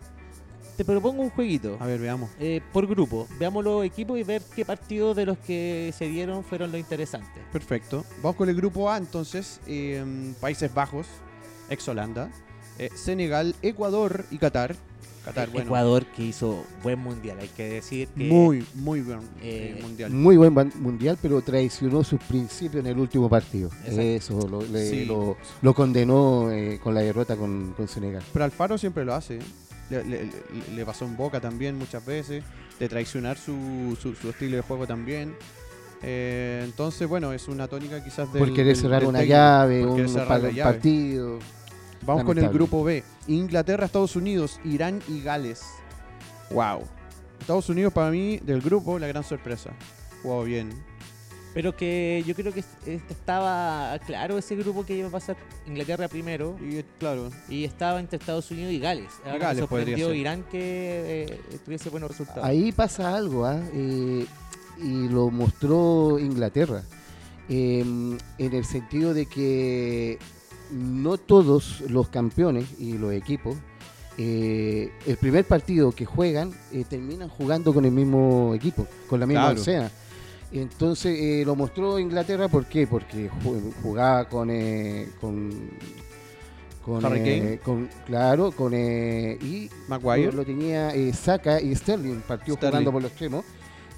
te 0.77 0.85
propongo 0.85 1.21
un 1.23 1.29
jueguito. 1.29 1.77
a 1.79 1.85
ver, 1.85 1.99
veamos. 1.99 2.29
eh, 2.39 2.61
por 2.71 2.87
grupo, 2.87 3.27
veamos 3.37 3.63
los 3.63 3.83
equipos 3.85 4.17
y 4.17 4.23
ver 4.23 4.41
qué 4.55 4.63
partidos 4.65 5.15
de 5.15 5.25
los 5.25 5.37
que 5.39 5.93
se 5.97 6.07
dieron 6.07 6.43
fueron 6.43 6.71
los 6.71 6.79
interesantes. 6.79 7.43
Perfecto. 7.51 8.05
Vamos 8.21 8.35
con 8.37 8.47
el 8.49 8.55
grupo 8.55 8.89
A 8.89 8.97
entonces. 8.97 9.59
eh, 9.67 10.03
Países 10.39 10.73
Bajos, 10.73 11.05
ex 11.69 11.87
Holanda, 11.87 12.29
eh, 12.77 12.89
Senegal, 12.95 13.55
Ecuador 13.61 14.25
y 14.31 14.37
Qatar. 14.37 14.75
Qatar, 15.29 15.49
bueno, 15.49 15.65
Ecuador 15.65 16.05
que 16.05 16.23
hizo 16.23 16.63
buen 16.83 16.99
mundial, 16.99 17.37
hay 17.39 17.47
que 17.49 17.67
decir 17.69 18.07
que 18.09 18.23
muy, 18.25 18.65
muy 18.75 19.01
buen 19.01 19.19
eh, 19.41 19.75
eh, 19.77 19.81
mundial. 19.81 20.11
Muy 20.11 20.37
buen 20.37 20.53
mundial, 20.79 21.17
pero 21.21 21.41
traicionó 21.41 22.03
sus 22.03 22.19
principios 22.21 22.83
en 22.85 22.91
el 22.91 22.99
último 22.99 23.29
partido. 23.29 23.69
Exacto. 23.85 24.01
Eso 24.01 24.47
lo, 24.47 24.61
le- 24.61 24.89
Sí. 24.89 25.05
lo, 25.05 25.37
lo 25.61 25.73
condenó 25.73 26.51
eh, 26.51 26.79
con 26.83 26.93
la 26.93 27.01
derrota 27.01 27.35
con, 27.35 27.73
con 27.75 27.87
Senegal. 27.87 28.23
Pero 28.33 28.45
Alfaro 28.45 28.77
siempre 28.77 29.05
lo 29.05 29.13
hace. 29.13 29.37
¿eh? 29.37 29.41
Le, 29.89 30.03
le- 30.03 30.29
le- 30.75 30.85
pasó 30.85 31.05
en 31.05 31.17
boca 31.17 31.39
también 31.39 31.77
muchas 31.77 32.05
veces. 32.05 32.43
De 32.79 32.87
traicionar 32.87 33.37
su, 33.37 33.97
su, 34.01 34.15
su 34.15 34.29
estilo 34.29 34.55
de 34.55 34.61
juego 34.61 34.87
también. 34.87 35.35
Eh, 36.01 36.61
entonces, 36.63 37.07
bueno, 37.09 37.33
es 37.33 37.47
una 37.49 37.67
tónica 37.67 38.01
quizás 38.03 38.31
del. 38.31 38.39
por 38.41 38.53
querer 38.53 38.77
cerrar 38.77 39.01
del 39.01 39.09
una 39.09 39.19
técnico, 39.19 39.35
llave, 39.37 39.85
un 39.85 40.07
cerrar 40.09 40.41
llave. 40.43 40.63
partido. 40.63 41.39
Vamos 42.05 42.23
con 42.23 42.37
el 42.37 42.49
grupo 42.49 42.83
B. 42.83 43.03
Inglaterra, 43.27 43.85
Estados 43.85 44.15
Unidos, 44.15 44.59
Irán 44.63 45.01
y 45.07 45.21
Gales. 45.21 45.61
Wow. 46.51 46.81
Estados 47.39 47.69
Unidos 47.69 47.93
para 47.93 48.09
mí 48.11 48.37
del 48.37 48.61
grupo 48.61 48.97
la 48.99 49.07
gran 49.07 49.23
sorpresa. 49.23 49.71
Jugado 50.23 50.43
bien. 50.43 50.69
Pero 51.53 51.75
que 51.75 52.23
yo 52.27 52.35
creo 52.35 52.53
que 52.53 52.59
es- 52.59 52.67
es- 52.85 53.01
estaba 53.09 53.97
claro 54.05 54.37
ese 54.37 54.55
grupo 54.55 54.85
que 54.85 54.95
iba 54.95 55.07
a 55.07 55.11
pasar 55.11 55.35
Inglaterra 55.65 56.07
primero 56.07 56.55
Y 56.61 56.83
claro, 56.99 57.31
y 57.49 57.63
estaba 57.63 57.99
entre 57.99 58.17
Estados 58.19 58.51
Unidos 58.51 58.71
y 58.71 58.79
Gales. 58.79 59.09
Ahora 59.23 59.33
me 59.33 59.39
Gales 59.39 59.65
podría 59.65 59.85
sorprendió 59.97 60.07
ser. 60.09 60.15
Irán 60.15 60.43
que 60.51 61.25
eh, 61.27 61.59
tuviese 61.65 61.89
buenos 61.89 62.11
resultados. 62.11 62.43
Ahí 62.45 62.71
pasa 62.71 63.15
algo, 63.15 63.45
¿ah? 63.45 63.59
Eh, 63.73 64.25
y 64.77 65.07
lo 65.09 65.31
mostró 65.31 66.19
Inglaterra, 66.19 66.83
eh, 67.49 67.79
en 68.37 68.53
el 68.53 68.63
sentido 68.65 69.13
de 69.15 69.25
que 69.25 70.19
no 70.71 71.17
todos 71.17 71.81
los 71.89 72.09
campeones 72.09 72.65
y 72.79 72.97
los 72.97 73.13
equipos, 73.13 73.57
eh, 74.17 74.91
el 75.07 75.17
primer 75.17 75.45
partido 75.45 75.91
que 75.91 76.05
juegan, 76.05 76.51
eh, 76.71 76.83
terminan 76.87 77.29
jugando 77.29 77.73
con 77.73 77.85
el 77.85 77.91
mismo 77.91 78.53
equipo, 78.53 78.85
con 79.07 79.19
la 79.19 79.25
misma 79.25 79.43
Claro. 79.45 79.59
oncena. 79.59 79.91
Entonces 80.51 81.17
eh, 81.19 81.43
lo 81.45 81.55
mostró 81.55 81.99
Inglaterra, 81.99 82.47
¿por 82.47 82.65
qué? 82.65 82.87
Porque 82.87 83.29
ju- 83.29 83.71
jugaba 83.83 84.27
con, 84.27 84.49
eh, 84.49 85.07
con, 85.21 85.69
con, 86.83 87.05
Harry 87.05 87.19
Kane. 87.19 87.59
con- 87.59 87.87
claro, 88.05 88.51
con 88.51 88.73
eh, 88.73 89.37
y 89.41 89.69
Maguire. 89.87 90.31
lo, 90.31 90.43
tenía 90.43 90.91
Saka 91.13 91.61
y 91.61 91.75
Sterling, 91.75 92.21
partió 92.27 92.55
Sterling. 92.55 92.71
jugando 92.71 92.91
por 92.91 93.01
los 93.03 93.11
extremos. 93.11 93.45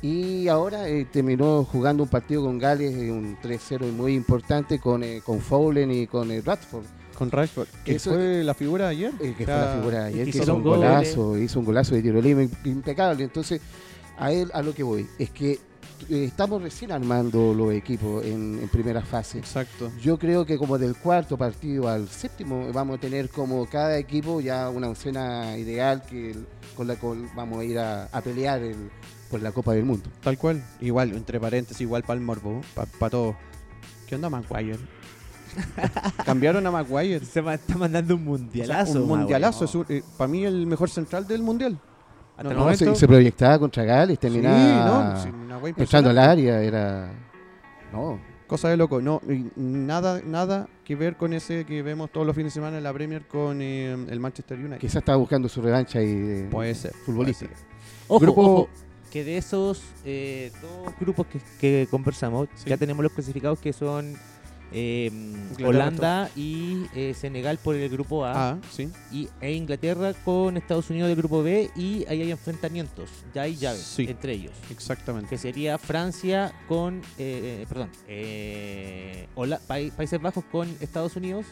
Y 0.01 0.47
ahora 0.47 0.87
eh, 0.87 1.05
terminó 1.11 1.63
jugando 1.63 2.03
un 2.03 2.09
partido 2.09 2.43
con 2.43 2.57
Gales, 2.57 2.95
eh, 2.95 3.11
un 3.11 3.37
3-0 3.39 3.91
muy 3.91 4.15
importante 4.15 4.79
con, 4.79 5.03
eh, 5.03 5.21
con 5.23 5.39
Fowlen 5.39 5.91
y 5.91 6.07
con 6.07 6.31
eh, 6.31 6.41
Radford, 6.41 6.85
Con 7.15 7.29
Rashford. 7.29 7.67
Que 7.85 7.95
Eso- 7.95 8.11
fue 8.13 8.43
la 8.43 8.55
figura 8.55 8.85
de 8.85 8.91
ayer. 8.91 9.13
eh, 9.21 9.35
que 9.37 9.43
O 9.43 9.45
fue 9.45 9.55
la 9.55 9.73
figura 9.75 9.99
de 9.99 10.05
ayer, 10.07 10.23
que 10.23 10.29
hizo 10.31 10.43
hizo 10.43 10.55
un 10.55 10.63
golazo, 10.63 11.37
hizo 11.37 11.59
un 11.59 11.65
golazo 11.65 11.93
de 11.93 12.01
tiro 12.01 12.19
libre 12.19 12.49
impecable. 12.65 13.23
Entonces, 13.23 13.61
a 14.17 14.31
él 14.31 14.49
a 14.55 14.63
lo 14.63 14.73
que 14.73 14.81
voy, 14.81 15.07
es 15.19 15.29
que 15.29 15.59
estamos 16.09 16.63
recién 16.63 16.91
armando 16.91 17.53
los 17.53 17.71
equipos 17.73 18.25
en, 18.25 18.57
en 18.59 18.69
primera 18.69 19.03
fase. 19.03 19.37
Exacto. 19.37 19.91
Yo 20.01 20.17
creo 20.17 20.47
que 20.47 20.57
como 20.57 20.79
del 20.79 20.95
cuarto 20.95 21.37
partido 21.37 21.87
al 21.87 22.09
séptimo 22.09 22.71
vamos 22.73 22.97
a 22.97 23.01
tener 23.01 23.29
como 23.29 23.67
cada 23.67 23.95
equipo 23.99 24.41
ya 24.41 24.67
una 24.71 24.89
escena 24.89 25.55
ideal 25.59 26.01
que 26.09 26.35
con 26.75 26.87
la 26.87 26.95
cual 26.95 27.29
vamos 27.35 27.59
a 27.59 27.63
ir 27.65 27.77
a, 27.77 28.05
a 28.05 28.21
pelear 28.21 28.63
el- 28.63 28.89
por 29.31 29.41
la 29.41 29.51
Copa 29.51 29.73
del 29.73 29.85
Mundo. 29.85 30.09
Tal 30.21 30.37
cual. 30.37 30.61
Igual, 30.81 31.13
entre 31.13 31.39
paréntesis, 31.39 31.81
igual 31.81 32.03
para 32.03 32.19
el 32.19 32.25
morbo. 32.25 32.61
Para 32.75 33.09
todo. 33.09 33.35
¿Qué 34.07 34.15
onda 34.15 34.29
Maguire? 34.29 34.77
Cambiaron 36.25 36.65
a 36.67 36.71
Maguire. 36.71 37.25
Se 37.25 37.39
está 37.39 37.77
mandando 37.77 38.15
un 38.15 38.21
O 38.21 38.23
sea, 38.37 38.45
mundialazo. 38.45 39.01
un 39.01 39.07
mundialazo. 39.07 39.65
weón. 39.87 40.03
para 40.17 40.27
mí 40.27 40.43
el 40.45 40.67
mejor 40.67 40.89
central 40.89 41.27
del 41.27 41.41
mundial. 41.41 41.79
Hasta 42.37 42.53
No, 42.53 42.69
el 42.69 42.79
no, 42.85 42.93
se, 42.93 42.95
se 42.95 43.07
proyectaba 43.07 43.59
contra 43.59 43.83
Gales, 43.83 44.15
Sí, 44.15 44.21
terminaba 44.21 45.13
no, 45.13 45.21
sí, 45.23 45.29
una 45.29 45.57
wea 45.59 45.73
entrando 45.77 46.09
al 46.09 46.17
área, 46.17 46.61
era... 46.61 47.11
No, 47.93 48.19
Cosa 48.47 48.67
de 48.69 48.75
loco. 48.77 48.99
No, 49.01 49.21
nada, 49.55 50.21
nada 50.25 50.67
que 50.83 50.95
ver 50.95 51.15
con 51.15 51.31
ese 51.33 51.65
que 51.65 51.81
vemos 51.83 52.09
todos 52.11 52.25
los 52.27 52.35
fines 52.35 52.53
de 52.53 52.59
semana 52.59 52.77
en 52.77 52.83
la 52.83 52.91
Premier 52.91 53.25
con 53.27 53.61
eh, 53.61 53.93
el 54.09 54.19
Manchester 54.19 54.57
United. 54.59 54.77
quizás 54.79 54.97
estaba 54.97 55.17
buscando 55.17 55.47
su 55.47 55.61
revancha 55.61 56.01
y 56.01 56.07
eh, 56.09 56.47
Puede 56.51 56.73
ser. 56.75 56.93
futbolística. 57.05 57.53
Ojo, 58.09 58.19
Grupo- 58.19 58.41
ojo, 58.41 58.69
que 59.11 59.23
de 59.23 59.37
esos 59.37 59.81
eh, 60.05 60.51
dos 60.61 60.93
grupos 60.99 61.27
que, 61.27 61.39
que 61.59 61.87
conversamos, 61.91 62.47
Sí. 62.55 62.69
ya 62.69 62.77
tenemos 62.77 63.03
los 63.03 63.11
clasificados 63.11 63.59
que 63.59 63.73
son 63.73 64.15
eh, 64.73 65.07
Inglaterra, 65.11 65.67
Holanda 65.67 66.29
y 66.33 66.85
eh, 66.95 67.13
Senegal 67.13 67.57
por 67.61 67.75
el 67.75 67.89
grupo 67.89 68.23
A, 68.23 68.51
Ah, 68.51 68.57
sí. 68.71 68.89
y, 69.11 69.27
e 69.41 69.51
Inglaterra 69.51 70.13
con 70.23 70.55
Estados 70.55 70.89
Unidos 70.89 71.09
del 71.09 71.17
grupo 71.17 71.43
B, 71.43 71.69
y 71.75 72.05
ahí 72.07 72.21
hay 72.21 72.31
enfrentamientos, 72.31 73.09
ya 73.35 73.41
hay 73.41 73.57
llaves 73.57 73.81
Sí. 73.81 74.05
entre 74.09 74.31
ellos. 74.31 74.53
Exactamente. 74.69 75.27
Que 75.29 75.37
sería 75.37 75.77
Francia 75.77 76.53
con, 76.69 76.99
eh, 77.17 77.63
eh, 77.63 77.65
perdón, 77.67 77.89
eh, 78.07 79.27
Hola- 79.35 79.59
Países 79.67 80.21
Bajos 80.21 80.45
con 80.49 80.69
Estados 80.79 81.17
Unidos, 81.17 81.45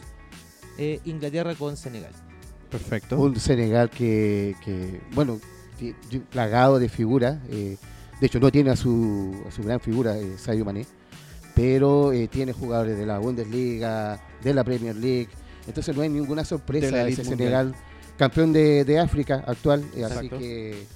eh, 0.78 1.00
Inglaterra 1.04 1.54
con 1.56 1.76
Senegal. 1.76 2.12
Perfecto. 2.70 3.18
Un 3.20 3.38
Senegal 3.38 3.90
que, 3.90 4.54
que, 4.64 5.00
bueno, 5.12 5.38
plagado 6.30 6.78
de 6.78 6.88
figuras. 6.88 7.38
eh, 7.50 7.76
de 8.20 8.26
hecho, 8.26 8.38
no 8.38 8.50
tiene 8.52 8.70
a 8.70 8.76
su, 8.76 9.34
a 9.48 9.50
su 9.50 9.62
gran 9.62 9.80
figura, 9.80 10.18
eh, 10.18 10.36
Sadio 10.36 10.64
Mané, 10.64 10.84
pero 11.54 12.12
eh, 12.12 12.28
tiene 12.28 12.52
jugadores 12.52 12.98
de 12.98 13.06
la 13.06 13.18
Bundesliga, 13.18 14.20
de 14.42 14.52
la 14.54 14.62
Premier 14.62 14.94
League. 14.94 15.28
Entonces 15.66 15.96
no 15.96 16.02
hay 16.02 16.10
ninguna 16.10 16.44
sorpresa 16.44 17.06
ese. 17.08 17.24
Senegal, 17.24 17.74
campeón 18.18 18.52
de, 18.52 18.84
de 18.84 18.98
África 18.98 19.42
actual. 19.46 19.84
eh, 19.96 20.04
así 20.04 20.28
que 20.28 20.86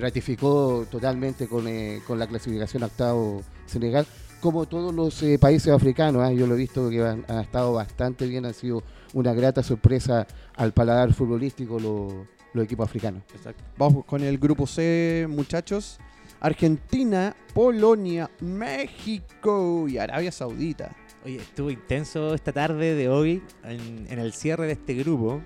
ratificó 0.00 0.86
totalmente 0.90 1.46
con, 1.46 1.66
con 2.06 2.18
la 2.18 2.26
clasificación 2.26 2.82
octavo 2.82 3.42
Senegal. 3.66 4.06
Como 4.40 4.66
todos 4.66 4.94
los 4.94 5.22
eh, 5.22 5.38
países 5.38 5.72
africanos, 5.72 6.22
ah, 6.22 6.32
yo 6.32 6.46
lo 6.46 6.54
he 6.54 6.58
visto 6.58 6.90
que 6.90 7.02
han, 7.02 7.24
han 7.28 7.40
estado 7.40 7.72
bastante 7.72 8.26
bien, 8.26 8.44
han 8.44 8.54
sido 8.54 8.82
una 9.14 9.32
grata 9.32 9.62
sorpresa 9.62 10.26
al 10.54 10.72
paladar 10.72 11.12
futbolístico 11.14 11.78
los, 11.80 12.12
los 12.56 12.64
equipos 12.64 12.88
africanos. 12.88 13.22
Exacto. 13.34 13.62
Vamos 13.78 14.04
con 14.04 14.22
el 14.22 14.38
grupo 14.38 14.66
C, 14.66 15.26
muchachos. 15.28 15.98
Argentina, 16.40 17.34
Polonia, 17.54 18.30
México 18.40 19.86
y 19.88 19.98
Arabia 19.98 20.30
Saudita. 20.32 20.94
Oye, 21.24 21.36
estuvo 21.36 21.70
intenso 21.70 22.34
esta 22.34 22.52
tarde 22.52 22.94
de 22.94 23.08
hoy 23.08 23.42
en, 23.64 24.06
en 24.08 24.18
el 24.18 24.32
cierre 24.32 24.66
de 24.66 24.72
este 24.72 24.94
grupo, 24.94 25.40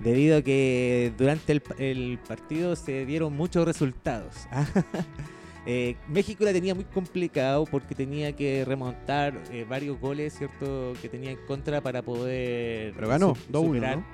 debido 0.00 0.38
a 0.38 0.42
que 0.42 1.12
durante 1.16 1.52
el, 1.52 1.62
el 1.78 2.18
partido 2.26 2.74
se 2.76 3.04
dieron 3.06 3.34
muchos 3.36 3.64
resultados. 3.64 4.34
Eh, 5.64 5.94
México 6.08 6.42
la 6.44 6.52
tenía 6.52 6.74
muy 6.74 6.82
complicado 6.82 7.66
porque 7.66 7.94
tenía 7.94 8.34
que 8.34 8.64
remontar 8.64 9.40
eh, 9.52 9.64
varios 9.68 10.00
goles, 10.00 10.36
¿cierto? 10.36 10.92
Que 11.00 11.08
tenía 11.08 11.30
en 11.30 11.36
contra 11.46 11.80
para 11.80 12.02
poder 12.02 12.92
Pero 12.94 13.06
ganó, 13.06 13.36
su- 13.36 13.52
2-1, 13.52 13.66
superar. 13.66 13.96
¿no? 13.98 14.04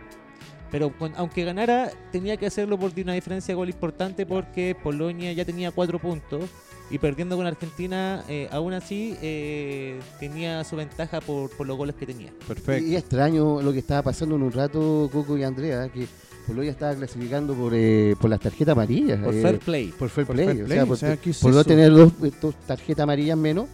Pero 0.70 0.96
con- 0.96 1.12
aunque 1.16 1.44
ganara, 1.44 1.90
tenía 2.12 2.37
que 2.37 2.46
hacerlo 2.46 2.78
por 2.78 2.92
una 3.00 3.14
diferencia 3.14 3.52
de 3.52 3.56
gol 3.56 3.68
importante 3.68 4.26
porque 4.26 4.76
Polonia 4.82 5.32
ya 5.32 5.44
tenía 5.44 5.70
cuatro 5.70 5.98
puntos 5.98 6.44
y 6.90 6.98
perdiendo 6.98 7.37
con 7.37 7.46
Argentina, 7.46 8.25
eh, 8.28 8.48
aún 8.50 8.72
así 8.72 9.16
eh, 9.20 10.00
tenía 10.18 10.64
su 10.64 10.76
ventaja 10.76 11.20
por, 11.20 11.50
por 11.50 11.66
los 11.66 11.76
goles 11.76 11.94
que 11.96 12.06
tenía. 12.06 12.32
Perfecto. 12.46 12.87
Y 12.87 12.96
extraño 12.96 13.60
lo 13.62 13.72
que 13.72 13.78
estaba 13.78 14.02
pasando 14.02 14.37
en 14.37 14.42
un 14.42 14.52
rato 14.52 15.08
Coco 15.12 15.37
y 15.37 15.42
Andrea, 15.42 15.88
que 15.88 16.06
Polonia 16.46 16.70
estaba 16.70 16.94
clasificando 16.94 17.54
por, 17.54 17.72
eh, 17.75 18.14
por 18.18 18.30
las 18.30 18.40
tarjetas 18.40 18.72
amarillas. 18.72 19.18
Por 19.22 19.34
eh, 19.34 19.42
fair 19.42 19.58
play. 19.58 19.87
por 19.98 20.08
fair 20.08 20.26
Por 20.26 20.37
play. 20.37 20.62
o 20.62 20.66
sea, 20.66 20.84
o 20.84 20.87
por, 20.87 20.96
sea, 20.96 21.16
¿qué 21.18 21.30
es 21.30 21.38
por 21.40 21.52
no 21.52 21.62
tener 21.64 21.90
dos, 21.92 22.12
dos 22.40 22.54
tarjetas 22.66 23.02
amarillas 23.02 23.37
menos, 23.37 23.68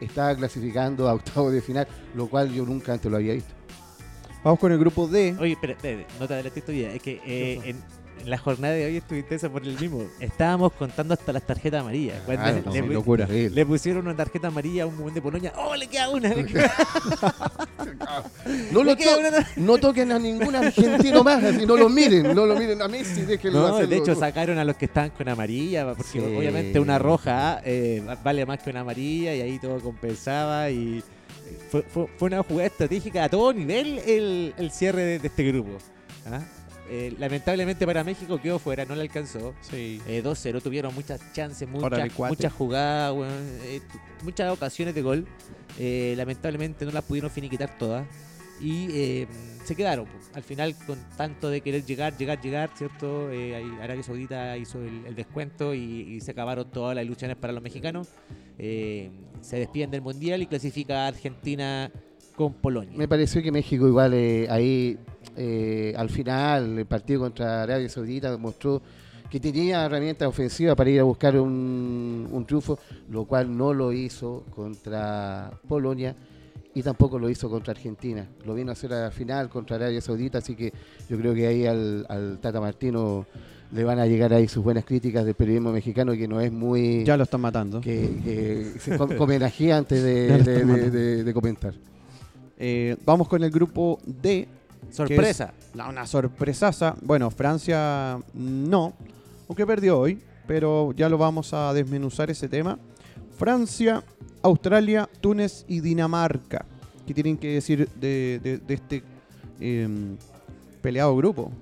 estaba 0.00 0.34
clasificando 0.34 1.08
a 1.08 1.14
octavos 1.14 1.52
de 1.52 1.60
final, 1.60 1.86
lo 2.14 2.26
cual 2.28 2.50
yo 2.52 2.64
nunca 2.64 2.94
antes 2.94 3.10
lo 3.10 3.18
había 3.18 3.34
visto. 3.34 3.52
Vamos 4.46 4.60
con 4.60 4.70
el 4.70 4.78
grupo 4.78 5.08
D. 5.08 5.34
Oye, 5.40 5.54
espera, 5.54 5.72
espera, 5.72 6.04
no 6.20 6.28
te 6.28 6.34
adelantes 6.34 6.62
todavía. 6.64 6.92
Es 6.92 7.02
que 7.02 7.20
eh, 7.26 7.60
en, 7.64 7.76
en 8.22 8.30
la 8.30 8.38
jornada 8.38 8.74
de 8.74 8.86
hoy 8.86 8.96
estuve 8.98 9.18
intensa 9.18 9.50
por 9.50 9.64
el 9.64 9.76
mismo. 9.76 10.04
Estábamos 10.20 10.72
contando 10.74 11.14
hasta 11.14 11.32
las 11.32 11.44
tarjetas 11.44 11.80
amarillas. 11.80 12.20
Cuando 12.24 12.44
Ah, 12.44 12.52
le, 12.52 12.62
no, 12.62 12.70
le 12.72 12.84
pu- 12.84 12.92
locura. 12.92 13.26
Le 13.26 13.66
pusieron 13.66 14.06
una 14.06 14.14
tarjeta 14.14 14.46
amarilla 14.46 14.84
a 14.84 14.86
un 14.86 14.98
buen 14.98 15.12
de 15.12 15.20
Polonia. 15.20 15.52
¡Oh, 15.56 15.74
le 15.74 15.88
queda 15.88 16.10
una! 16.10 16.28
le 16.34 16.46
queda- 16.46 16.72
No, 18.70 18.84
lo 18.84 18.96
queda 18.96 19.14
to- 19.14 19.18
una- 19.18 19.48
no 19.56 19.78
toquen 19.78 20.12
a 20.12 20.18
ningún 20.20 20.54
argentino 20.54 21.24
más, 21.24 21.42
así 21.42 21.66
no 21.66 21.76
lo 21.76 21.88
miren, 21.88 22.32
no 22.32 22.46
lo 22.46 22.54
miren 22.56 22.80
a 22.82 22.86
Messi, 22.86 23.22
déjenlo 23.22 23.58
No, 23.60 23.66
hacerlo. 23.74 23.90
de 23.90 23.96
hecho 23.96 24.14
sacaron 24.14 24.58
a 24.58 24.64
los 24.64 24.76
que 24.76 24.84
estaban 24.84 25.10
con 25.10 25.28
amarilla, 25.28 25.86
porque 25.88 26.04
Sí. 26.04 26.18
obviamente 26.20 26.78
una 26.78 27.00
roja 27.00 27.60
eh, 27.64 28.00
vale 28.22 28.46
más 28.46 28.60
que 28.62 28.70
una 28.70 28.80
amarilla 28.82 29.34
y 29.34 29.40
ahí 29.40 29.58
todo 29.58 29.80
compensaba 29.80 30.70
y 30.70 31.02
fue, 31.70 31.82
fue- 31.82 32.06
fue 32.16 32.26
una 32.28 32.42
jugada 32.42 32.66
estratégica 32.66 33.24
a 33.24 33.28
todo 33.28 33.52
nivel 33.52 33.98
el, 34.00 34.54
el 34.56 34.70
cierre 34.70 35.02
de, 35.04 35.18
de 35.18 35.26
este 35.28 35.44
grupo. 35.44 35.78
¿ah? 36.26 36.40
Eh, 36.88 37.14
lamentablemente 37.18 37.84
para 37.84 38.04
México 38.04 38.40
quedó 38.40 38.58
fuera, 38.60 38.84
no 38.84 38.94
le 38.94 39.02
alcanzó. 39.02 39.54
Sí. 39.60 40.00
Eh, 40.06 40.22
2-0 40.24 40.62
tuvieron 40.62 40.94
muchas 40.94 41.20
chances, 41.32 41.68
muchas, 41.68 41.90
jugadas, 42.52 43.14
eh, 43.64 43.80
muchas 44.22 44.52
ocasiones 44.52 44.94
de 44.94 45.02
gol. 45.02 45.26
Eh, 45.78 46.14
lamentablemente 46.16 46.84
no 46.84 46.92
las 46.92 47.02
pudieron 47.04 47.30
finiquitar 47.30 47.76
todas. 47.76 48.06
Y 48.60 48.88
eh, 48.90 49.26
se 49.64 49.74
quedaron. 49.74 50.06
Al 50.34 50.42
final, 50.42 50.74
con 50.86 50.98
tanto 51.16 51.50
de 51.50 51.60
querer 51.60 51.84
llegar, 51.84 52.16
llegar, 52.16 52.40
llegar, 52.40 52.70
¿cierto? 52.74 53.30
Eh, 53.30 53.54
Arabia 53.82 54.02
Saudita 54.02 54.56
hizo 54.56 54.78
el, 54.80 55.14
descuento 55.14 55.74
y, 55.74 56.20
se 56.20 56.30
acabaron 56.30 56.70
todas 56.70 56.94
las 56.94 57.04
ilusiones 57.04 57.36
para 57.36 57.52
los 57.52 57.62
mexicanos. 57.62 58.08
Eh, 58.58 59.10
se 59.40 59.58
despiden 59.58 59.90
del 59.90 60.02
Mundial 60.02 60.42
y 60.42 60.46
clasifica 60.46 61.04
a 61.04 61.08
Argentina 61.08 61.90
con 62.36 62.52
Polonia. 62.52 62.96
Me 62.96 63.08
pareció 63.08 63.42
que 63.42 63.50
México 63.50 63.88
igual 63.88 64.14
eh, 64.14 64.46
ahí 64.48 64.98
eh, 65.36 65.94
al 65.96 66.10
final 66.10 66.78
el 66.78 66.86
partido 66.86 67.20
contra 67.20 67.62
Arabia 67.62 67.88
Saudita 67.88 68.36
mostró 68.36 68.80
que 69.30 69.40
tenía 69.40 69.84
herramientas 69.84 70.28
ofensivas 70.28 70.76
para 70.76 70.90
ir 70.90 71.00
a 71.00 71.02
buscar 71.02 71.38
un, 71.40 72.28
un 72.30 72.46
triunfo, 72.46 72.78
lo 73.10 73.24
cual 73.24 73.56
no 73.56 73.74
lo 73.74 73.92
hizo 73.92 74.44
contra 74.54 75.50
Polonia 75.66 76.14
y 76.76 76.82
tampoco 76.82 77.18
lo 77.18 77.30
hizo 77.30 77.48
contra 77.48 77.70
Argentina. 77.72 78.26
Lo 78.44 78.54
vino 78.54 78.70
a 78.70 78.72
hacer 78.74 78.92
a 78.92 79.04
la 79.04 79.10
final 79.10 79.48
contra 79.48 79.76
Arabia 79.76 80.00
Saudita, 80.00 80.38
así 80.38 80.54
que 80.54 80.72
yo 81.08 81.16
creo 81.18 81.32
que 81.34 81.46
ahí 81.46 81.66
al, 81.66 82.04
al 82.08 82.38
Tata 82.40 82.60
Martino 82.60 83.24
le 83.72 83.82
van 83.82 83.98
a 83.98 84.06
llegar 84.06 84.32
ahí 84.34 84.46
sus 84.46 84.62
buenas 84.62 84.84
críticas 84.84 85.24
del 85.24 85.34
periodismo 85.34 85.72
mexicano, 85.72 86.12
que 86.12 86.28
no 86.28 86.40
es 86.40 86.52
muy... 86.52 87.02
Ya 87.04 87.16
lo 87.16 87.22
están 87.24 87.40
matando. 87.40 87.80
que, 87.80 88.20
que 88.22 88.78
se 88.78 88.94
homenajea 89.18 89.78
antes 89.78 90.02
de 90.02 91.30
comentar. 91.34 91.74
Eh, 92.58 92.96
vamos 93.04 93.28
con 93.28 93.42
el 93.42 93.50
grupo 93.50 93.98
D. 94.04 94.46
Sorpresa. 94.90 95.52
La- 95.74 95.88
Una 95.88 96.06
sorpresaza. 96.06 96.94
Bueno, 97.02 97.30
Francia 97.30 98.18
no, 98.34 98.92
aunque 99.48 99.66
perdió 99.66 99.98
hoy, 99.98 100.20
pero 100.46 100.92
ya 100.92 101.08
lo 101.08 101.18
vamos 101.18 101.52
a 101.52 101.72
desmenuzar 101.72 102.30
ese 102.30 102.48
tema. 102.48 102.78
Francia, 103.36 104.02
Australia, 104.46 105.08
Túnez 105.20 105.64
y 105.68 105.80
Dinamarca. 105.80 106.64
¿Qué 107.06 107.14
tienen 107.14 107.36
que 107.36 107.54
decir 107.54 107.88
de, 108.00 108.40
de- 108.42 108.58
de 108.58 108.74
este 108.74 109.02
em, 109.60 110.16
peleado 110.82 111.14
grupo? 111.16 111.52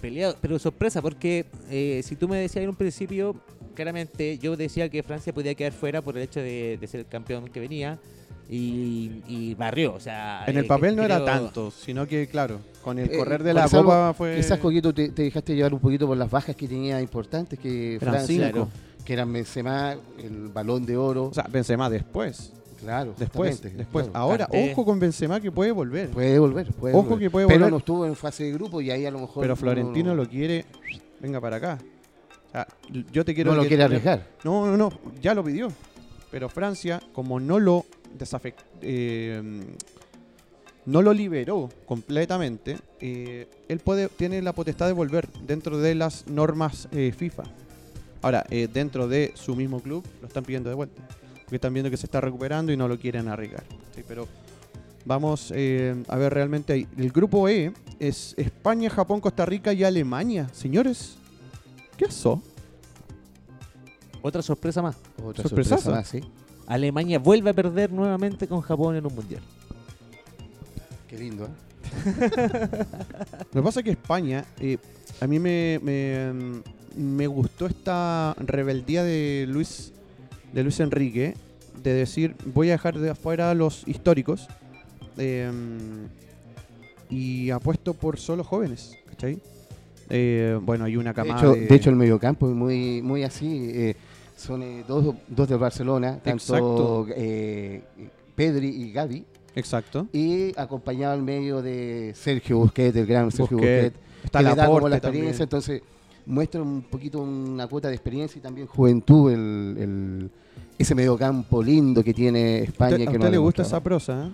Peleado, 0.00 0.36
pero 0.40 0.58
sorpresa, 0.58 1.02
porque 1.02 1.46
eh, 1.70 2.00
si 2.04 2.16
tú 2.16 2.28
me 2.28 2.36
decías 2.38 2.62
en 2.62 2.70
un 2.70 2.76
principio, 2.76 3.34
claramente 3.74 4.38
yo 4.38 4.56
decía 4.56 4.88
que 4.88 5.02
Francia 5.02 5.32
podía 5.32 5.54
quedar 5.54 5.72
fuera 5.72 6.02
por 6.02 6.16
el 6.16 6.22
hecho 6.24 6.40
de, 6.40 6.78
de 6.80 6.86
ser 6.86 7.00
el 7.00 7.06
campeón 7.06 7.48
que 7.48 7.58
venía 7.60 7.98
y, 8.48 9.22
y 9.28 9.54
barrió. 9.54 9.94
O 9.94 10.00
sea, 10.00 10.44
En 10.46 10.56
el 10.56 10.64
eh, 10.64 10.68
papel 10.68 10.94
no 10.96 11.02
era 11.02 11.24
tanto, 11.24 11.70
sino 11.70 12.06
que, 12.06 12.26
claro, 12.28 12.60
con 12.82 12.98
el 12.98 13.10
Eh, 13.12 13.16
correr 13.18 13.42
de 13.42 13.54
la 13.54 13.68
copa 13.68 14.14
fue. 14.16 14.36
Quizás, 14.36 14.58
Coquito, 14.58 14.92
te, 14.94 15.08
te 15.10 15.22
dejaste 15.22 15.54
llevar 15.54 15.74
un 15.74 15.80
poquito 15.80 16.06
por 16.06 16.16
las 16.16 16.30
bajas 16.30 16.54
que 16.56 16.66
tenía 16.68 17.00
importantes, 17.00 17.58
que 17.58 17.98
Francia, 18.00 18.46
cinco. 18.52 18.68
Que 19.08 19.14
eran 19.14 19.32
Benzema, 19.32 19.96
el 20.18 20.48
balón 20.48 20.84
de 20.84 20.94
oro. 20.98 21.28
O 21.28 21.32
sea, 21.32 21.44
Benzema 21.50 21.88
después. 21.88 22.52
claro, 22.78 23.14
Después, 23.16 23.62
después. 23.62 24.04
claro. 24.08 24.18
Ahora, 24.18 24.48
ojo 24.52 24.84
con 24.84 25.00
Benzema 25.00 25.40
que 25.40 25.50
puede 25.50 25.72
volver. 25.72 26.10
Puede 26.10 26.38
volver, 26.38 26.70
puede 26.74 26.94
Ojo 26.94 27.04
volver. 27.04 27.18
que 27.18 27.30
puede 27.30 27.46
Pero 27.46 27.58
volver. 27.60 27.70
no 27.72 27.78
estuvo 27.78 28.04
en 28.04 28.14
fase 28.14 28.44
de 28.44 28.52
grupo 28.52 28.82
y 28.82 28.90
ahí 28.90 29.06
a 29.06 29.10
lo 29.10 29.20
mejor. 29.20 29.40
Pero 29.40 29.52
no- 29.52 29.56
Florentino 29.56 30.10
no, 30.10 30.16
lo 30.22 30.28
quiere. 30.28 30.66
Venga 31.20 31.40
para 31.40 31.56
acá. 31.56 31.78
O 32.48 32.50
sea, 32.52 32.68
yo 33.10 33.24
te 33.24 33.34
quiero. 33.34 33.54
no 33.54 33.62
lo 33.62 33.66
quiere 33.66 33.82
arriesgar. 33.84 34.26
No, 34.44 34.66
no, 34.66 34.76
no. 34.76 34.92
Ya 35.22 35.32
lo 35.32 35.42
pidió. 35.42 35.68
Pero 36.30 36.50
Francia, 36.50 37.00
como 37.14 37.40
no 37.40 37.58
lo 37.58 37.86
desafectó. 38.18 38.62
no 40.84 41.00
lo 41.02 41.12
liberó 41.14 41.70
completamente. 41.86 42.76
eh, 43.00 43.48
él 43.68 43.78
puede, 43.78 44.08
tiene 44.08 44.42
la 44.42 44.52
potestad 44.52 44.86
de 44.86 44.92
volver 44.92 45.28
dentro 45.46 45.78
de 45.78 45.94
las 45.94 46.26
normas 46.28 46.88
eh, 46.92 47.14
FIFA. 47.16 47.44
Ahora, 48.22 48.44
eh, 48.50 48.68
dentro 48.72 49.08
de 49.08 49.32
su 49.34 49.54
mismo 49.54 49.80
club, 49.80 50.04
lo 50.20 50.26
están 50.26 50.44
pidiendo 50.44 50.68
de 50.68 50.74
vuelta. 50.74 51.02
Porque 51.44 51.56
están 51.56 51.72
viendo 51.72 51.90
que 51.90 51.96
se 51.96 52.06
está 52.06 52.20
recuperando 52.20 52.72
y 52.72 52.76
no 52.76 52.88
lo 52.88 52.98
quieren 52.98 53.28
arriesgar. 53.28 53.64
Sí, 53.94 54.02
pero 54.06 54.28
vamos 55.04 55.52
eh, 55.54 55.94
a 56.08 56.16
ver 56.16 56.34
realmente 56.34 56.72
ahí. 56.72 56.86
El 56.96 57.10
grupo 57.10 57.48
E 57.48 57.72
es 57.98 58.34
España, 58.36 58.90
Japón, 58.90 59.20
Costa 59.20 59.46
Rica 59.46 59.72
y 59.72 59.84
Alemania. 59.84 60.48
Señores, 60.52 61.16
¿qué 61.96 62.06
pasó? 62.06 62.42
Otra 64.20 64.42
sorpresa 64.42 64.82
más. 64.82 64.96
Otra 65.22 65.44
sorpresa 65.44 65.78
más, 65.90 66.08
sí. 66.08 66.20
Alemania 66.66 67.18
vuelve 67.18 67.50
a 67.50 67.54
perder 67.54 67.90
nuevamente 67.90 68.46
con 68.46 68.60
Japón 68.60 68.96
en 68.96 69.06
un 69.06 69.14
mundial. 69.14 69.42
Qué 71.08 71.16
lindo, 71.16 71.46
¿eh? 71.46 71.68
Lo 73.52 73.62
que 73.62 73.62
pasa 73.62 73.80
es 73.80 73.84
que 73.84 73.90
España, 73.92 74.44
eh, 74.60 74.76
a 75.20 75.26
mí 75.26 75.38
me, 75.38 75.80
me, 75.82 76.62
me 76.96 77.26
gustó 77.26 77.66
esta 77.66 78.34
rebeldía 78.38 79.02
de 79.04 79.46
Luis, 79.48 79.92
de 80.52 80.62
Luis 80.62 80.80
Enrique, 80.80 81.34
de 81.82 81.92
decir, 81.92 82.34
voy 82.46 82.68
a 82.68 82.72
dejar 82.72 82.98
de 82.98 83.10
afuera 83.10 83.50
a 83.50 83.54
los 83.54 83.86
históricos 83.86 84.48
eh, 85.16 85.50
y 87.10 87.50
apuesto 87.50 87.94
por 87.94 88.18
solo 88.18 88.44
jóvenes, 88.44 88.96
¿cachai? 89.08 89.38
Eh, 90.10 90.58
bueno, 90.62 90.84
hay 90.84 90.96
una 90.96 91.10
De 91.10 91.14
camada 91.16 91.40
hecho, 91.40 91.52
de- 91.54 91.66
de 91.66 91.74
hecho, 91.74 91.90
el 91.90 91.96
mediocampo 91.96 92.48
es 92.48 92.54
muy, 92.54 93.02
muy 93.02 93.22
así. 93.24 93.70
eh, 93.72 93.94
son 94.36 94.62
eh, 94.62 94.84
dos, 94.86 95.14
dos 95.28 95.48
de 95.48 95.56
Barcelona, 95.56 96.18
tanto 96.22 97.06
eh, 97.14 97.82
Pedri 98.34 98.68
y 98.68 98.92
Gaby. 98.92 99.24
Exacto. 99.56 100.06
Y 100.12 100.52
acompañado 100.58 101.14
al 101.14 101.22
medio 101.22 101.60
de 101.60 102.12
Sergio 102.14 102.58
Busquets, 102.58 102.96
el 102.96 103.06
gran 103.06 103.30
Sergio 103.32 103.56
Busquets, 103.56 103.92
Busquets, 103.94 104.24
Está 104.24 104.38
que 104.38 104.44
le 104.44 104.50
la 104.50 104.54
da 104.56 104.66
como 104.66 104.88
la 104.88 104.96
experiencia, 104.96 105.30
también. 105.32 105.42
entonces 105.42 105.82
muestra 106.28 106.62
un 106.62 106.82
poquito 106.82 107.20
una 107.20 107.66
cuota 107.66 107.88
de 107.88 107.94
experiencia 107.94 108.38
y 108.38 108.42
también 108.42 108.66
juventud, 108.68 109.32
el, 109.32 109.76
el- 109.78 110.30
ese 110.78 110.94
mediocampo 110.94 111.60
lindo 111.62 112.04
que 112.04 112.14
tiene 112.14 112.60
España. 112.62 112.94
¿A 112.94 112.98
que 112.98 113.04
usted 113.06 113.18
nos 113.18 113.26
ha 113.26 113.30
le 113.30 113.38
gusta 113.38 113.62
esa 113.62 113.82
prosa? 113.82 114.26
eh? 114.26 114.30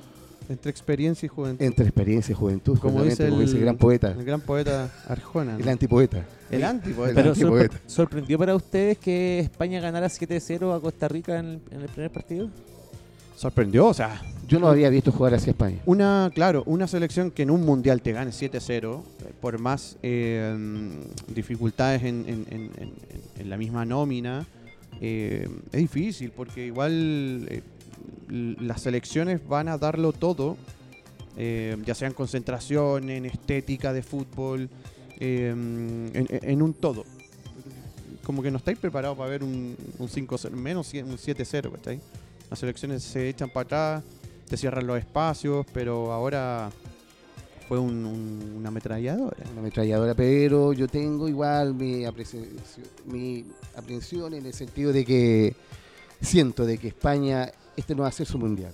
Entre 0.50 0.70
experiencia 0.70 1.24
y 1.24 1.28
juventud. 1.30 1.64
Entre 1.64 1.86
experiencia 1.86 2.32
y 2.32 2.36
juventud, 2.36 2.78
como 2.78 3.02
dice 3.02 3.24
el, 3.24 3.30
como 3.30 3.40
dice 3.40 3.56
el 3.56 3.62
gran 3.62 3.76
poeta, 3.78 4.10
el 4.12 4.24
gran 4.26 4.42
poeta 4.42 4.92
Arjona. 5.08 5.56
el 5.56 5.64
¿no? 5.64 5.70
antipoeta. 5.70 6.22
El 6.50 6.64
antipoeta. 6.64 7.14
Pero 7.14 7.30
antipoeta. 7.30 7.74
sorpre- 7.76 7.80
sorprendió 7.86 8.38
para 8.38 8.54
ustedes 8.54 8.98
que 8.98 9.38
España 9.38 9.80
ganara 9.80 10.08
7-0 10.08 10.76
a 10.76 10.80
Costa 10.80 11.08
Rica 11.08 11.38
en 11.38 11.46
el, 11.46 11.60
en 11.70 11.80
el 11.80 11.88
primer 11.88 12.10
partido. 12.10 12.50
Sorprendió, 13.36 13.86
o 13.88 13.94
sea, 13.94 14.22
Yo 14.46 14.58
no 14.60 14.68
había 14.68 14.90
visto 14.90 15.10
jugar 15.10 15.34
hacia 15.34 15.50
España. 15.52 15.78
Una, 15.86 16.30
claro, 16.34 16.62
una 16.66 16.86
selección 16.86 17.30
que 17.30 17.42
en 17.42 17.50
un 17.50 17.64
mundial 17.64 18.02
te 18.02 18.12
gane 18.12 18.30
7-0, 18.30 19.02
eh, 19.26 19.32
por 19.40 19.58
más 19.58 19.96
eh, 20.02 20.54
mm, 20.56 21.32
dificultades 21.34 22.02
en, 22.04 22.24
en- 22.28 22.46
en- 22.50 22.70
en- 22.78 22.92
en 23.38 23.50
la 23.50 23.56
misma 23.56 23.84
nómina, 23.84 24.46
eh, 25.00 25.48
es 25.72 25.80
difícil 25.80 26.30
porque 26.30 26.66
igual 26.66 27.46
eh, 27.50 27.62
las 28.28 28.82
selecciones 28.82 29.40
van 29.48 29.68
a 29.68 29.78
darlo 29.78 30.12
todo, 30.12 30.56
eh, 31.36 31.76
ya 31.84 31.94
sea 31.94 32.08
en 32.08 32.14
concentración, 32.14 33.10
en 33.10 33.24
estética 33.26 33.92
de 33.92 34.02
fútbol, 34.02 34.68
en, 35.18 36.62
un 36.62 36.74
todo. 36.74 37.04
Como 38.24 38.42
que 38.42 38.50
no 38.50 38.58
estáis 38.58 38.78
preparados 38.78 39.16
para 39.18 39.30
ver 39.30 39.42
un, 39.42 39.74
un 39.98 40.08
5-0, 40.08 40.50
menos 40.50 40.92
un 40.94 41.16
7-0, 41.16 41.72
¿cachai? 41.72 42.00
Las 42.54 42.60
selecciones 42.60 43.02
se 43.02 43.28
echan 43.28 43.50
para 43.50 43.64
atrás, 43.64 44.04
te 44.48 44.56
cierran 44.56 44.86
los 44.86 44.96
espacios, 44.96 45.66
pero 45.74 46.12
ahora 46.12 46.70
fue 47.66 47.80
un- 47.80 48.06
un- 48.06 48.54
una 48.58 48.68
ametralladora. 48.68 49.38
Una 49.50 49.60
ametralladora, 49.62 50.14
pero 50.14 50.72
yo 50.72 50.86
tengo 50.86 51.26
igual 51.26 51.74
mi, 51.74 52.04
mi 53.06 53.44
aprehensión 53.74 54.34
en 54.34 54.46
el 54.46 54.52
sentido 54.54 54.92
de 54.92 55.04
que 55.04 55.56
siento 56.20 56.64
de 56.64 56.78
que 56.78 56.86
España, 56.86 57.50
este 57.76 57.96
no 57.96 58.02
va 58.02 58.08
a 58.10 58.12
ser 58.12 58.24
su 58.28 58.38
mundial, 58.38 58.70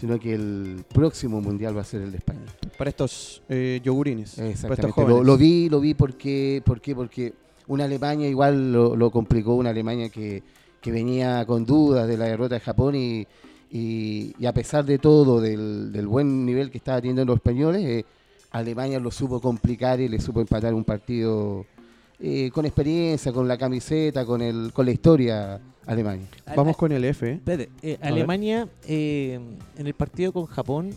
sino 0.00 0.18
que 0.18 0.32
el 0.32 0.82
próximo 0.90 1.42
mundial 1.42 1.76
va 1.76 1.82
a 1.82 1.84
ser 1.84 2.00
el 2.00 2.10
de 2.10 2.16
España. 2.16 2.40
Para 2.78 2.88
estos 2.88 3.42
eh, 3.50 3.82
yogurines, 3.84 4.36
para 4.36 4.48
estos 4.48 4.64
Exactamente. 4.70 5.10
Lo, 5.10 5.22
lo 5.22 5.36
vi, 5.36 5.68
lo 5.68 5.78
vi 5.78 5.92
porque, 5.92 6.62
¿por 6.64 6.80
qué? 6.80 6.94
porque 6.94 7.34
una 7.66 7.84
Alemania 7.84 8.30
igual 8.30 8.72
lo, 8.72 8.96
lo 8.96 9.10
complicó, 9.10 9.56
una 9.56 9.68
Alemania 9.68 10.08
que, 10.08 10.42
que 10.84 10.92
venía 10.92 11.46
con 11.46 11.64
dudas 11.64 12.06
de 12.06 12.18
la 12.18 12.26
derrota 12.26 12.56
de 12.56 12.60
Japón 12.60 12.94
y, 12.94 13.26
y- 13.70 14.34
y 14.38 14.44
a 14.44 14.52
pesar 14.52 14.84
de 14.84 14.98
todo, 14.98 15.40
del, 15.40 15.90
del 15.90 16.06
buen 16.06 16.44
nivel 16.44 16.70
que 16.70 16.76
estaba 16.76 17.00
teniendo 17.00 17.24
los 17.24 17.36
españoles, 17.36 17.82
eh, 17.86 18.04
Alemania 18.50 19.00
lo 19.00 19.10
supo 19.10 19.40
complicar 19.40 19.98
y 19.98 20.08
le 20.10 20.20
supo 20.20 20.42
empatar 20.42 20.74
un 20.74 20.84
partido 20.84 21.64
eh, 22.20 22.50
con 22.52 22.66
experiencia, 22.66 23.32
con 23.32 23.48
la 23.48 23.56
camiseta, 23.56 24.26
con, 24.26 24.42
el, 24.42 24.72
con 24.74 24.84
la 24.84 24.92
historia 24.92 25.58
Alemania. 25.86 26.26
Vamos 26.54 26.76
con 26.76 26.92
el 26.92 27.02
F. 27.06 27.26
¿eh? 27.30 27.32
Espérate, 27.32 27.70
eh. 27.80 27.98
Alemania 28.02 28.68
eh, 28.86 29.40
en 29.78 29.86
el 29.86 29.94
partido 29.94 30.32
con 30.34 30.44
Japón, 30.44 30.90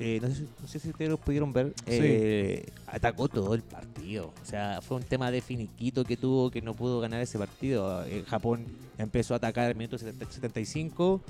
eh, 0.00 0.18
no, 0.20 0.28
sé, 0.28 0.34
si- 0.34 0.48
no 0.60 0.68
sé 0.68 0.78
si 0.78 0.88
ustedes 0.90 1.10
lo 1.10 1.16
pudieron 1.18 1.52
ver, 1.52 1.72
eh, 1.86 2.66
atacó 2.86 3.28
todo 3.28 3.54
el 3.54 3.62
partido. 3.62 4.32
O 4.42 4.44
sea, 4.46 4.80
fue 4.82 4.96
un 4.98 5.02
tema 5.02 5.30
de 5.30 5.40
finiquito 5.40 6.04
que 6.04 6.16
tuvo 6.16 6.50
que 6.50 6.60
no 6.62 6.74
pudo 6.74 7.00
ganar 7.00 7.20
ese 7.20 7.38
partido. 7.38 8.04
Eh, 8.06 8.24
Japón 8.26 8.64
empezó 8.98 9.34
a 9.34 9.36
atacar 9.38 9.66
al 9.66 9.74
minuto 9.74 9.98
70 9.98 10.30
75 10.30 11.20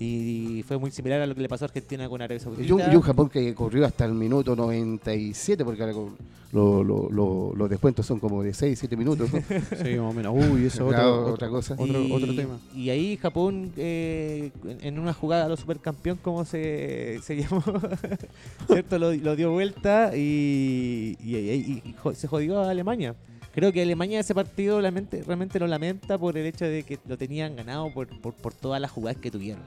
y 0.00 0.62
fue 0.66 0.78
muy 0.78 0.90
similar 0.92 1.20
a 1.20 1.26
lo 1.26 1.34
que 1.34 1.40
le 1.42 1.48
pasó 1.48 1.64
a 1.64 1.66
Argentina 1.68 2.08
con 2.08 2.22
Arabia 2.22 2.38
Saudita. 2.40 2.62
Y 2.62 2.70
un, 2.72 2.80
y 2.92 2.94
un 2.96 3.02
Japón 3.02 3.28
que 3.28 3.52
corrió 3.54 3.84
hasta 3.84 4.04
el 4.04 4.14
minuto 4.14 4.54
97, 4.56 5.64
porque 5.64 5.82
ahora 5.82 5.92
con- 5.94 6.16
lo- 6.52 6.82
lo- 6.82 7.10
lo- 7.10 7.52
los 7.54 7.68
descuentos 7.68 8.06
son 8.06 8.20
como 8.20 8.42
de 8.42 8.54
6, 8.54 8.78
7 8.78 8.96
minutos. 8.96 9.28
¿no? 9.32 9.40
Sí, 9.82 9.96
más 9.96 10.10
o 10.10 10.12
menos. 10.14 10.34
Uy, 10.34 10.64
eso 10.66 10.88
es 10.88 10.94
Claro, 10.94 11.34
otra 11.34 11.48
cosa. 11.48 11.74
Otro, 11.76 12.00
y, 12.00 12.12
otro 12.12 12.34
tema. 12.34 12.58
Y 12.74 12.88
ahí 12.90 13.16
Japón, 13.18 13.72
eh, 13.76 14.50
en- 14.80 14.98
una 14.98 15.12
jugada 15.12 15.44
a 15.46 15.48
lo 15.48 15.56
supercampeón, 15.56 16.18
como 16.22 16.44
se, 16.44 17.18
se 17.22 17.36
llamó, 17.36 17.62
¿cierto? 18.66 18.98
Lo, 18.98 19.12
lo 19.12 19.36
dio 19.36 19.50
vuelta 19.52 20.12
y, 20.16 21.16
y- 21.22 21.36
y- 21.36 21.82
y 21.84 21.92
jo- 22.02 22.14
se 22.14 22.26
jodió 22.28 22.60
a 22.60 22.70
Alemania. 22.70 23.14
Creo 23.54 23.72
que 23.72 23.82
Alemania 23.82 24.20
ese 24.20 24.34
partido 24.34 24.80
realmente, 24.80 25.22
realmente 25.26 25.58
lo 25.58 25.66
lamenta 25.66 26.16
por 26.16 26.36
el 26.38 26.46
hecho 26.46 26.64
de 26.64 26.84
que 26.84 26.98
lo 27.08 27.18
tenían 27.18 27.56
ganado 27.56 27.92
por, 27.92 28.06
por, 28.20 28.32
por 28.34 28.54
todas 28.54 28.80
las 28.80 28.90
jugadas 28.90 29.18
que 29.20 29.30
tuvieron. 29.32 29.62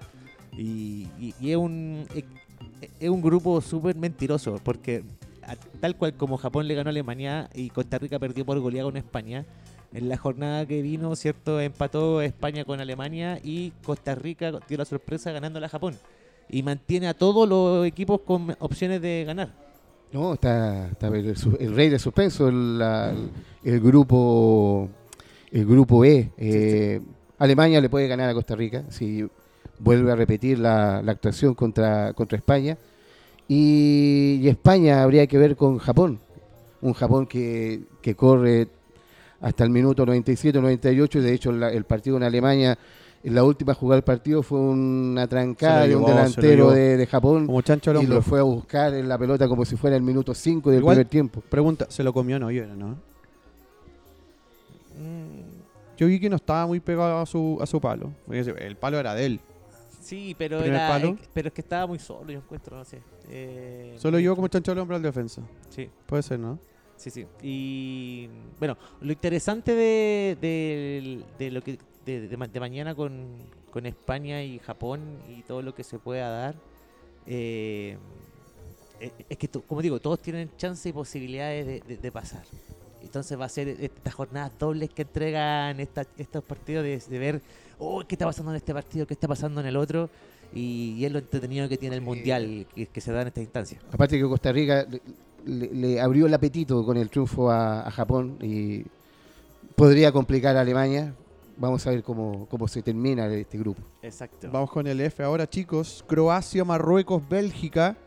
Y, 0.57 1.07
y- 1.19 1.33
y 1.39 1.51
es 1.51 1.57
un 1.57 2.05
es, 2.99 3.09
un 3.09 3.21
grupo 3.21 3.61
súper 3.61 3.95
mentiroso, 3.95 4.59
porque 4.63 5.03
a- 5.43 5.55
tal 5.79 5.95
cual 5.95 6.13
como 6.15 6.37
Japón 6.37 6.67
le 6.67 6.75
ganó 6.75 6.89
a 6.89 6.91
Alemania 6.91 7.49
y 7.53 7.69
Costa 7.69 7.97
Rica 7.97 8.19
perdió 8.19 8.45
por 8.45 8.59
goleada 8.59 8.87
con 8.87 8.97
España, 8.97 9.45
en 9.93 10.09
la 10.09 10.17
jornada 10.17 10.65
que 10.65 10.81
vino, 10.81 11.15
¿cierto? 11.15 11.59
Empató 11.59 12.21
España 12.21 12.63
con 12.65 12.79
Alemania 12.79 13.39
y 13.43 13.71
Costa 13.83 14.15
Rica 14.15 14.51
dio 14.67 14.77
la 14.77 14.85
sorpresa 14.85 15.31
ganando 15.31 15.63
a 15.63 15.69
Japón. 15.69 15.95
Y 16.49 16.63
mantiene 16.63 17.07
a 17.07 17.13
todos 17.13 17.47
los 17.47 17.85
equipos 17.85 18.21
con 18.21 18.55
opciones 18.59 19.01
de 19.01 19.23
ganar. 19.25 19.49
No, 20.11 20.33
está, 20.33 20.87
está 20.89 21.07
el 21.07 21.75
rey 21.75 21.89
de 21.89 21.97
suspenso, 21.99 22.49
el, 22.49 22.77
la- 22.77 23.13
el 23.63 23.79
grupo 23.79 24.89
el 25.51 25.65
grupo 25.65 26.03
E. 26.05 26.31
Eh, 26.37 27.01
Alemania 27.37 27.81
le 27.81 27.89
puede 27.89 28.07
ganar 28.07 28.29
a 28.29 28.33
Costa 28.33 28.55
Rica 28.55 28.83
si 28.89 29.27
vuelve 29.83 30.11
a 30.11 30.15
repetir 30.15 30.59
la, 30.59 31.01
la 31.01 31.11
actuación 31.11 31.53
contra, 31.55 32.13
contra 32.13 32.37
España. 32.37 32.77
Y, 33.47 34.39
y 34.41 34.47
España 34.47 35.03
habría 35.03 35.27
que 35.27 35.37
ver 35.37 35.55
con 35.55 35.77
Japón. 35.77 36.19
Un 36.81 36.93
Japón 36.93 37.27
que, 37.27 37.81
que 38.01 38.15
corre 38.15 38.67
hasta 39.41 39.63
el 39.63 39.69
minuto 39.71 40.05
97, 40.05 40.59
98. 40.61 41.19
y 41.19 41.21
De 41.21 41.33
hecho, 41.33 41.51
la- 41.51 41.71
el 41.71 41.83
partido 41.83 42.17
en 42.17 42.23
Alemania, 42.23 42.77
en 43.23 43.35
la 43.35 43.43
última 43.43 43.73
jugada 43.73 43.97
del 43.97 44.03
partido 44.03 44.41
fue 44.41 44.59
una 44.59 45.27
trancada 45.27 45.85
de 45.87 45.95
un 45.95 46.05
delantero 46.05 46.71
de, 46.71 46.97
de 46.97 47.05
Japón 47.07 47.45
Como 47.45 47.61
chancho 47.61 47.91
y 48.01 48.05
lo 48.07 48.21
fue 48.21 48.39
a 48.39 48.43
buscar 48.43 48.93
en 48.93 49.07
la 49.09 49.17
pelota 49.17 49.47
como 49.47 49.63
si 49.65 49.75
fuera 49.75 49.95
el 49.95 50.01
minuto 50.01 50.33
5 50.33 50.69
del 50.71 50.79
Igual- 50.79 50.95
primer 50.95 51.07
tiempo. 51.09 51.41
Pregunta, 51.49 51.85
¿se 51.89 52.03
lo 52.03 52.13
comió 52.13 52.39
no? 52.39 52.49
Yo 52.51 52.65
no. 52.67 52.95
Mm, 54.97 55.41
Yo 55.97 56.07
vi 56.07 56.19
que 56.19 56.29
no 56.29 56.35
estaba 56.37 56.65
muy 56.67 56.79
pegado 56.79 57.19
a 57.19 57.25
su, 57.25 57.57
a 57.61 57.65
su 57.65 57.79
palo. 57.79 58.11
El 58.29 58.75
palo 58.75 58.99
era 58.99 59.13
de 59.13 59.25
él. 59.25 59.39
Sí, 60.01 60.35
pero 60.37 60.59
Primer 60.59 60.75
era, 60.75 60.87
palo. 60.87 61.07
eh, 61.09 61.27
pero 61.33 61.47
es 61.49 61.53
que 61.53 61.61
estaba 61.61 61.85
muy 61.87 61.99
solo, 61.99 62.31
yo 62.31 62.39
encuentro, 62.39 62.75
no 62.75 62.83
sé. 62.83 63.01
Eh, 63.29 63.95
Solo 63.99 64.19
yo 64.19 64.35
como 64.35 64.47
chancho 64.47 64.71
al 64.71 64.79
hombro 64.79 64.95
al 64.95 65.01
defensa. 65.01 65.41
Sí, 65.69 65.89
Puede 66.07 66.23
ser, 66.23 66.39
¿no? 66.39 66.59
sí, 66.97 67.09
sí. 67.09 67.25
Y 67.41 68.27
bueno, 68.59 68.77
lo 68.99 69.11
interesante 69.11 69.73
de, 69.73 70.37
de, 70.41 71.23
de 71.39 71.51
lo 71.51 71.61
que 71.61 71.77
de, 72.05 72.27
de 72.27 72.37
ma- 72.37 72.47
de 72.47 72.59
mañana 72.59 72.93
con, 72.95 73.37
con 73.71 73.85
España 73.85 74.43
y 74.43 74.59
Japón 74.59 75.01
y 75.29 75.43
todo 75.43 75.61
lo 75.61 75.73
que 75.73 75.83
se 75.83 75.97
pueda 75.99 76.29
dar 76.29 76.55
eh, 77.27 77.97
es 78.99 79.11
es 79.29 79.37
que, 79.37 79.47
to- 79.47 79.61
como 79.63 79.81
digo, 79.81 79.99
todos 79.99 80.19
tienen 80.21 80.51
chance 80.57 80.89
y 80.89 80.93
posibilidades 80.93 81.65
de, 81.65 81.79
de- 81.81 81.97
de 81.97 82.11
pasar. 82.11 82.43
Entonces 83.11 83.37
va 83.37 83.43
a 83.43 83.49
ser 83.49 83.67
estas 83.67 84.13
jornadas 84.13 84.53
dobles 84.57 84.89
que 84.89 85.01
entregan 85.01 85.77
esta- 85.81 86.05
estos 86.17 86.41
partidos 86.45 86.81
de, 86.85 86.97
de 86.97 87.19
ver, 87.19 87.41
oh, 87.77 88.03
¿qué 88.07 88.15
está 88.15 88.25
pasando 88.25 88.51
en 88.51 88.55
este 88.55 88.73
partido? 88.73 89.05
¿Qué 89.05 89.13
está 89.13 89.27
pasando 89.27 89.59
en 89.59 89.67
el 89.67 89.75
otro? 89.75 90.09
Y, 90.53 90.93
y 90.97 91.03
es 91.05 91.11
lo 91.11 91.19
entretenido 91.19 91.67
que 91.67 91.75
tiene 91.77 91.97
el 91.97 92.01
Mundial 92.01 92.65
que, 92.73 92.85
que 92.87 93.01
se 93.01 93.11
da 93.11 93.23
en 93.23 93.27
esta 93.27 93.41
instancia. 93.41 93.81
Aparte 93.91 94.17
que 94.17 94.23
Costa 94.23 94.53
Rica 94.53 94.87
le, 94.89 95.01
le- 95.45 95.73
le 95.73 95.99
abrió 95.99 96.25
el 96.25 96.33
apetito 96.33 96.85
con 96.85 96.95
el 96.95 97.09
triunfo 97.09 97.51
a, 97.51 97.81
a 97.85 97.91
Japón 97.91 98.37
y 98.41 98.85
podría 99.75 100.13
complicar 100.13 100.55
a 100.55 100.61
Alemania. 100.61 101.13
Vamos 101.57 101.85
a 101.85 101.89
ver 101.89 102.01
cómo, 102.03 102.47
cómo 102.49 102.65
se 102.69 102.81
termina 102.81 103.27
este 103.27 103.57
grupo. 103.57 103.81
Exacto. 104.01 104.49
Vamos 104.49 104.71
con 104.71 104.87
el 104.87 105.01
F 105.01 105.21
ahora, 105.21 105.49
chicos. 105.49 106.01
Croacia, 106.07 106.63
Marruecos, 106.63 107.21
Bélgica 107.27 107.97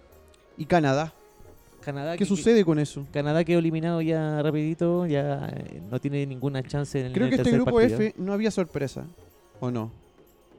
y 0.56 0.64
Canadá. 0.64 1.12
Canadá, 1.84 2.12
¿Qué 2.12 2.18
que- 2.18 2.24
sucede 2.26 2.64
con 2.64 2.78
eso? 2.78 3.06
Canadá 3.12 3.44
quedó 3.44 3.58
eliminado 3.58 4.00
ya 4.02 4.40
rapidito, 4.42 5.06
ya 5.06 5.48
eh, 5.54 5.80
no 5.90 6.00
tiene 6.00 6.26
ninguna 6.26 6.62
chance 6.62 6.98
en 6.98 7.06
el 7.06 7.12
Creo 7.12 7.28
que 7.28 7.36
este 7.36 7.50
grupo 7.52 7.72
partido. 7.76 8.00
F 8.00 8.14
no 8.18 8.32
había 8.32 8.50
sorpresa. 8.50 9.04
¿O 9.60 9.70
no? 9.70 9.90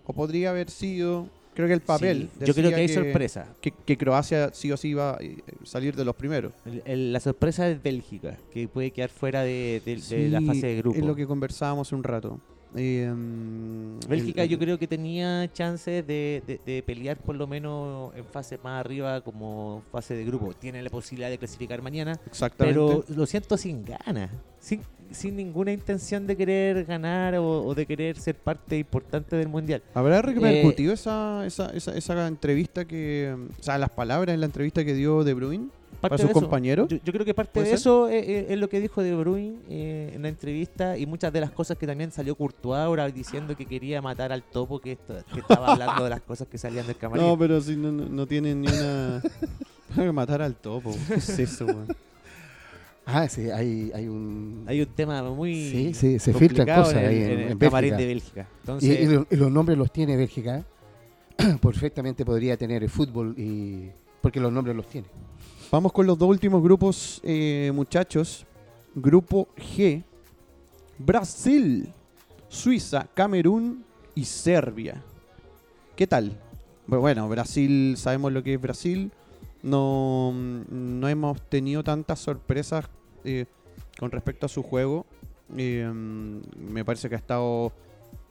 O 0.05 0.13
podría 0.13 0.51
haber 0.51 0.69
sido. 0.69 1.27
Creo 1.55 1.67
que 1.67 1.73
el 1.73 1.81
papel. 1.81 2.29
Sí, 2.39 2.45
yo 2.45 2.53
creo 2.53 2.69
que 2.69 2.75
hay 2.75 2.89
sorpresa. 2.89 3.47
Que, 3.61 3.71
que 3.71 3.97
Croacia 3.97 4.51
sí 4.53 4.71
o 4.71 4.77
sí 4.77 4.89
iba 4.89 5.11
a 5.15 5.17
eh, 5.21 5.37
salir 5.63 5.95
de 5.95 6.03
los 6.03 6.13
primeros. 6.15 6.51
El- 6.65 6.81
el- 6.85 7.13
la 7.13 7.19
sorpresa 7.21 7.67
es 7.69 7.81
Bélgica, 7.81 8.37
que 8.51 8.67
puede 8.67 8.91
quedar 8.91 9.09
fuera 9.09 9.41
de, 9.43 9.81
de- 9.85 9.95
de 9.95 10.29
la 10.29 10.39
Sí, 10.39 10.45
fase 10.45 10.67
de 10.67 10.75
grupo. 10.77 10.97
Es 10.99 11.05
lo 11.05 11.15
que 11.15 11.25
conversábamos 11.25 11.87
hace 11.87 11.95
un 11.95 12.03
rato. 12.03 12.39
Eh, 12.77 13.09
mm, 13.09 13.99
Bélgica 14.09 14.43
el- 14.43 14.49
yo 14.49 14.59
creo 14.59 14.77
que 14.77 14.87
tenía 14.87 15.51
chances 15.53 16.05
de, 16.05 16.43
de- 16.45 16.59
de 16.65 16.83
pelear 16.83 17.17
por 17.17 17.35
lo 17.35 17.47
menos 17.47 18.13
en 18.15 18.25
fase 18.25 18.57
más 18.63 18.79
arriba 18.79 19.21
como 19.21 19.81
fase 19.91 20.13
de 20.15 20.25
grupo. 20.25 20.53
Tiene 20.53 20.81
la 20.83 20.89
posibilidad 20.89 21.29
de 21.29 21.37
clasificar 21.37 21.81
mañana, 21.81 22.19
Exactamente. 22.25 22.77
pero 22.79 23.05
lo 23.15 23.25
siento 23.25 23.57
sin 23.57 23.85
ganas, 23.85 24.29
sin, 24.59 24.81
sin 25.11 25.35
ninguna 25.35 25.71
intención 25.71 26.27
de 26.27 26.35
querer 26.35 26.83
ganar 26.85 27.35
o, 27.35 27.63
o 27.65 27.75
de 27.75 27.85
querer 27.85 28.17
ser 28.17 28.35
parte 28.35 28.77
importante 28.77 29.35
del 29.35 29.47
Mundial. 29.47 29.81
¿Habrá 29.93 30.21
repercutido 30.21 30.91
Eh, 30.91 30.95
esa, 30.95 31.45
esa, 31.45 31.69
esa, 31.69 31.95
esa 31.97 32.27
entrevista 32.27 32.85
que. 32.85 33.35
O 33.59 33.63
sea, 33.63 33.77
las 33.77 33.89
palabras 33.91 34.33
en 34.33 34.39
la 34.41 34.47
entrevista 34.47 34.83
que 34.83 34.93
dio 34.93 35.23
De 35.23 35.33
Bruyne 35.33 35.69
Parte 36.01 36.15
a 36.15 36.17
sus 36.27 36.31
compañeros? 36.31 36.87
Yo, 36.89 36.97
yo 37.03 37.13
creo 37.13 37.25
que 37.25 37.33
parte 37.33 37.51
¿Puede 37.53 37.65
de 37.65 37.71
ser? 37.71 37.79
eso 37.79 38.07
es, 38.09 38.27
es- 38.27 38.51
es 38.51 38.57
lo 38.59 38.69
que 38.69 38.79
dijo 38.79 39.01
De 39.01 39.15
Bruyne 39.15 39.57
eh, 39.69 40.11
en 40.15 40.21
la 40.21 40.29
entrevista 40.29 40.97
y 40.97 41.05
muchas 41.05 41.31
de 41.33 41.41
las 41.41 41.51
cosas 41.51 41.77
que 41.77 41.87
también 41.87 42.11
salió 42.11 42.35
Courtois 42.35 42.77
ahora 42.79 43.07
diciendo 43.09 43.55
que 43.55 43.65
quería 43.65 44.01
matar 44.01 44.31
al 44.31 44.43
topo 44.43 44.79
que, 44.79 44.93
esto- 44.93 45.15
que 45.33 45.39
estaba 45.39 45.73
hablando 45.73 46.03
de 46.03 46.09
las 46.09 46.21
cosas 46.21 46.47
que 46.47 46.57
salían 46.57 46.85
del 46.87 46.97
camarín. 46.97 47.25
No, 47.25 47.37
pero 47.37 47.59
si 47.61 47.75
no, 47.75 47.91
no, 47.91 48.25
tienen 48.27 48.61
ni 48.61 48.67
una. 48.67 49.21
Matar 50.13 50.41
al 50.41 50.55
topo. 50.55 50.93
¿Qué 51.07 51.15
es 51.15 51.39
eso? 51.39 51.65
Ah, 53.05 53.29
sí, 53.29 53.49
hay, 53.51 53.91
hay 53.93 54.07
un... 54.07 54.63
Hay 54.67 54.81
un 54.81 54.87
tema 54.87 55.21
muy 55.23 55.53
Sí, 55.69 55.93
sí, 55.93 56.17
se 56.19 56.33
filtran 56.33 56.67
cosas 56.67 56.95
en 56.95 56.99
el, 56.99 57.05
ahí 57.09 57.17
en- 57.23 57.31
en 57.39 57.51
en 57.51 57.57
camarín 57.59 57.91
Bélgica. 57.91 57.97
de 57.97 58.05
Bélgica. 58.07 58.41
y, 58.41 58.59
Entonces, 58.61 58.99
y 58.99 59.05
lo- 59.05 59.27
y 59.29 59.35
los 59.35 59.51
nombres 59.51 59.77
los 59.77 59.91
tiene 59.91 60.17
Bélgica. 60.17 60.63
Perfectamente 61.61 62.25
podría 62.25 62.57
tener 62.57 62.81
el 62.83 62.89
fútbol 62.89 63.35
y 63.37 63.89
porque 64.21 64.39
los 64.39 64.51
nombres 64.51 64.75
los 64.75 64.87
tiene. 64.87 65.07
Vamos 65.71 65.91
con 65.91 66.05
los 66.07 66.17
dos 66.17 66.29
últimos 66.29 66.61
grupos, 66.63 67.19
eh, 67.23 67.71
muchachos. 67.73 68.45
Grupo 68.93 69.47
G: 69.57 70.03
Brasil, 70.97 71.89
Suiza, 72.47 73.07
Camerún 73.13 73.83
y 74.13 74.23
Serbia. 74.25 75.01
¿Qué 75.95 76.07
tal? 76.07 76.31
Bu- 76.87 76.99
Bueno, 76.99 77.27
Brasil, 77.27 77.95
sabemos 77.97 78.31
lo 78.31 78.41
que 78.43 78.53
es 78.53 78.61
Brasil. 78.61 79.11
No, 79.63 80.31
no 80.69 81.09
hemos 81.09 81.41
tenido 81.49 81.83
tantas 81.83 82.19
sorpresas 82.19 82.85
eh, 83.23 83.45
con 83.99 84.11
respecto 84.11 84.45
a 84.45 84.49
su 84.49 84.63
juego. 84.63 85.05
Eh, 85.57 85.89
mm, 85.91 86.39
me 86.71 86.85
parece 86.85 87.09
que 87.09 87.15
ha 87.15 87.17
estado 87.17 87.73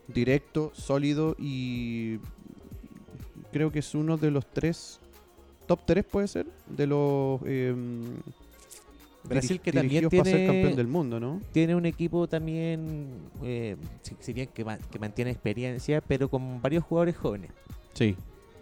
directo, 0.09 0.71
sólido 0.75 1.35
y 1.39 2.19
creo 3.53 3.71
que 3.73 3.81
es 3.81 3.95
uno 3.95 4.17
de 4.17 4.31
los 4.31 4.47
tres 4.47 5.01
top 5.67 5.81
3 5.87 6.05
puede 6.05 6.29
ser 6.29 6.47
de 6.69 6.87
los 6.87 7.41
eh, 7.47 7.75
Brasil 9.25 9.59
que 9.61 9.73
también 9.73 10.03
dirigidos 10.09 10.13
para 10.13 10.25
ser 10.25 10.37
tiene- 10.41 10.47
campeón 10.63 10.77
del 10.77 10.87
mundo, 10.87 11.19
¿no? 11.21 11.41
tiene 11.53 11.75
un 11.75 11.87
equipo 11.87 12.27
también, 12.29 13.09
eh, 13.43 13.77
si, 14.03 14.15
si 14.21 14.33
bien 14.35 14.49
que, 14.53 14.65
ma- 14.65 14.79
que 14.79 14.99
mantiene 14.99 15.31
experiencia, 15.31 16.03
pero 16.03 16.29
con 16.29 16.61
varios 16.61 16.85
jugadores 16.85 17.17
jóvenes. 17.17 17.51
Sí. 17.95 18.17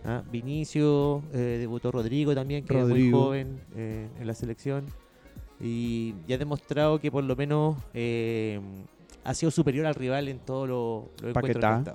¿ah? 0.04 0.22
Vinicio, 0.30 1.22
eh, 1.32 1.56
debutó 1.60 1.90
Rodrigo 1.90 2.32
también, 2.34 2.64
que 2.64 2.74
es 2.76 2.80
Rodrigo. 2.80 3.18
muy 3.18 3.24
joven 3.24 3.60
eh, 3.74 4.06
en 4.20 4.26
la 4.26 4.34
selección. 4.34 4.84
Y 5.60 6.14
ya 6.28 6.36
ha 6.36 6.38
demostrado 6.38 7.00
que 7.00 7.10
por 7.10 7.24
lo 7.24 7.34
menos 7.36 7.76
eh, 7.94 8.60
ha 9.24 9.34
sido 9.34 9.50
superior 9.50 9.86
al 9.86 9.94
rival 9.94 10.28
en 10.28 10.38
todos 10.38 10.68
los 10.68 11.22
los 11.22 11.36
encuentros. 11.36 11.94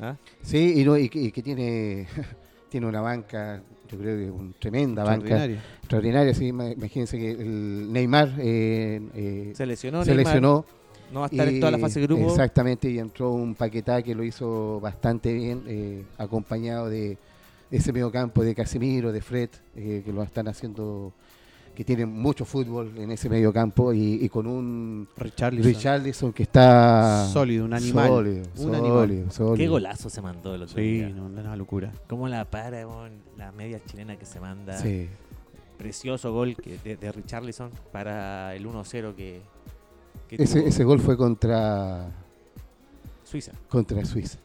¿Ah? 0.00 0.16
Sí, 0.42 0.74
y, 0.76 0.84
no, 0.84 0.96
y, 0.98 1.08
que, 1.08 1.20
y 1.20 1.30
que 1.32 1.42
tiene, 1.42 2.06
tiene 2.68 2.86
una 2.86 3.00
banca, 3.00 3.62
yo 3.90 3.98
creo 3.98 4.16
que 4.16 4.30
una 4.30 4.52
tremenda 4.58 5.04
banca. 5.04 5.44
Extraordinaria, 5.44 6.34
sí. 6.34 6.46
ima- 6.48 6.72
Imagínense 6.72 7.18
que 7.18 7.30
el 7.32 7.92
Neymar 7.92 8.34
eh, 8.38 9.00
eh, 9.14 9.52
Se 9.54 9.66
lesionó, 9.66 10.04
se 10.04 10.10
Neymar, 10.14 10.26
lesionó. 10.26 10.64
no 11.12 11.20
va 11.20 11.26
a 11.26 11.28
estar 11.28 11.48
en 11.48 11.60
toda 11.60 11.72
la 11.72 11.78
fase 11.78 12.00
de 12.00 12.06
grupo. 12.06 12.28
Exactamente, 12.30 12.90
y 12.90 12.98
entró 12.98 13.32
un 13.32 13.54
Paquetá 13.54 14.02
que 14.02 14.14
lo 14.14 14.24
hizo 14.24 14.80
bastante 14.80 15.32
bien, 15.32 15.62
eh, 15.66 16.02
acompañado 16.18 16.88
de 16.88 17.18
ese 17.70 17.92
mediocampo 17.92 18.42
de 18.42 18.54
Casemiro, 18.54 19.12
de 19.12 19.20
Fred, 19.20 19.50
eh, 19.76 20.02
que 20.04 20.12
lo 20.12 20.22
están 20.22 20.48
haciendo, 20.48 21.12
que 21.74 21.84
tienen 21.84 22.08
mucho 22.08 22.44
fútbol 22.44 22.92
en 22.96 23.10
ese 23.10 23.28
mediocampo 23.28 23.92
y, 23.92 24.24
y 24.24 24.28
con 24.28 24.46
un 24.46 25.08
Richarlison. 25.16 25.72
Richarlison 25.72 26.32
que 26.32 26.44
está 26.44 27.26
Sólido, 27.32 27.64
un 27.64 27.74
animal. 27.74 28.08
Sólido, 28.08 28.42
Un 28.42 28.56
sólido, 28.56 29.00
animal. 29.02 29.32
sólido. 29.32 29.54
Qué 29.56 29.68
golazo 29.68 30.08
se 30.08 30.22
mandó 30.22 30.54
el 30.54 30.62
otro 30.62 30.76
Sí, 30.76 30.82
día. 30.82 31.08
no, 31.08 31.26
una 31.26 31.56
locura. 31.56 31.92
Cómo 32.08 32.28
la 32.28 32.44
para 32.44 32.86
la 33.36 33.50
media 33.52 33.80
chilena 33.84 34.16
que 34.16 34.24
se 34.26 34.38
manda. 34.40 34.78
Sí. 34.78 35.08
Precioso 35.76 36.32
gol 36.32 36.54
que, 36.56 36.78
de, 36.84 36.96
de 36.96 37.10
Richarlison 37.12 37.70
para 37.90 38.54
el 38.54 38.64
1-0 38.66 39.14
que, 39.16 39.40
que 40.28 40.36
Ese, 40.42 40.60
tuvo 40.60 40.68
ese 40.68 40.84
gol 40.84 41.00
fue 41.00 41.16
contra, 41.16 42.08
Suiza. 43.24 43.50
contra 43.68 44.04
Suiza. 44.04 44.38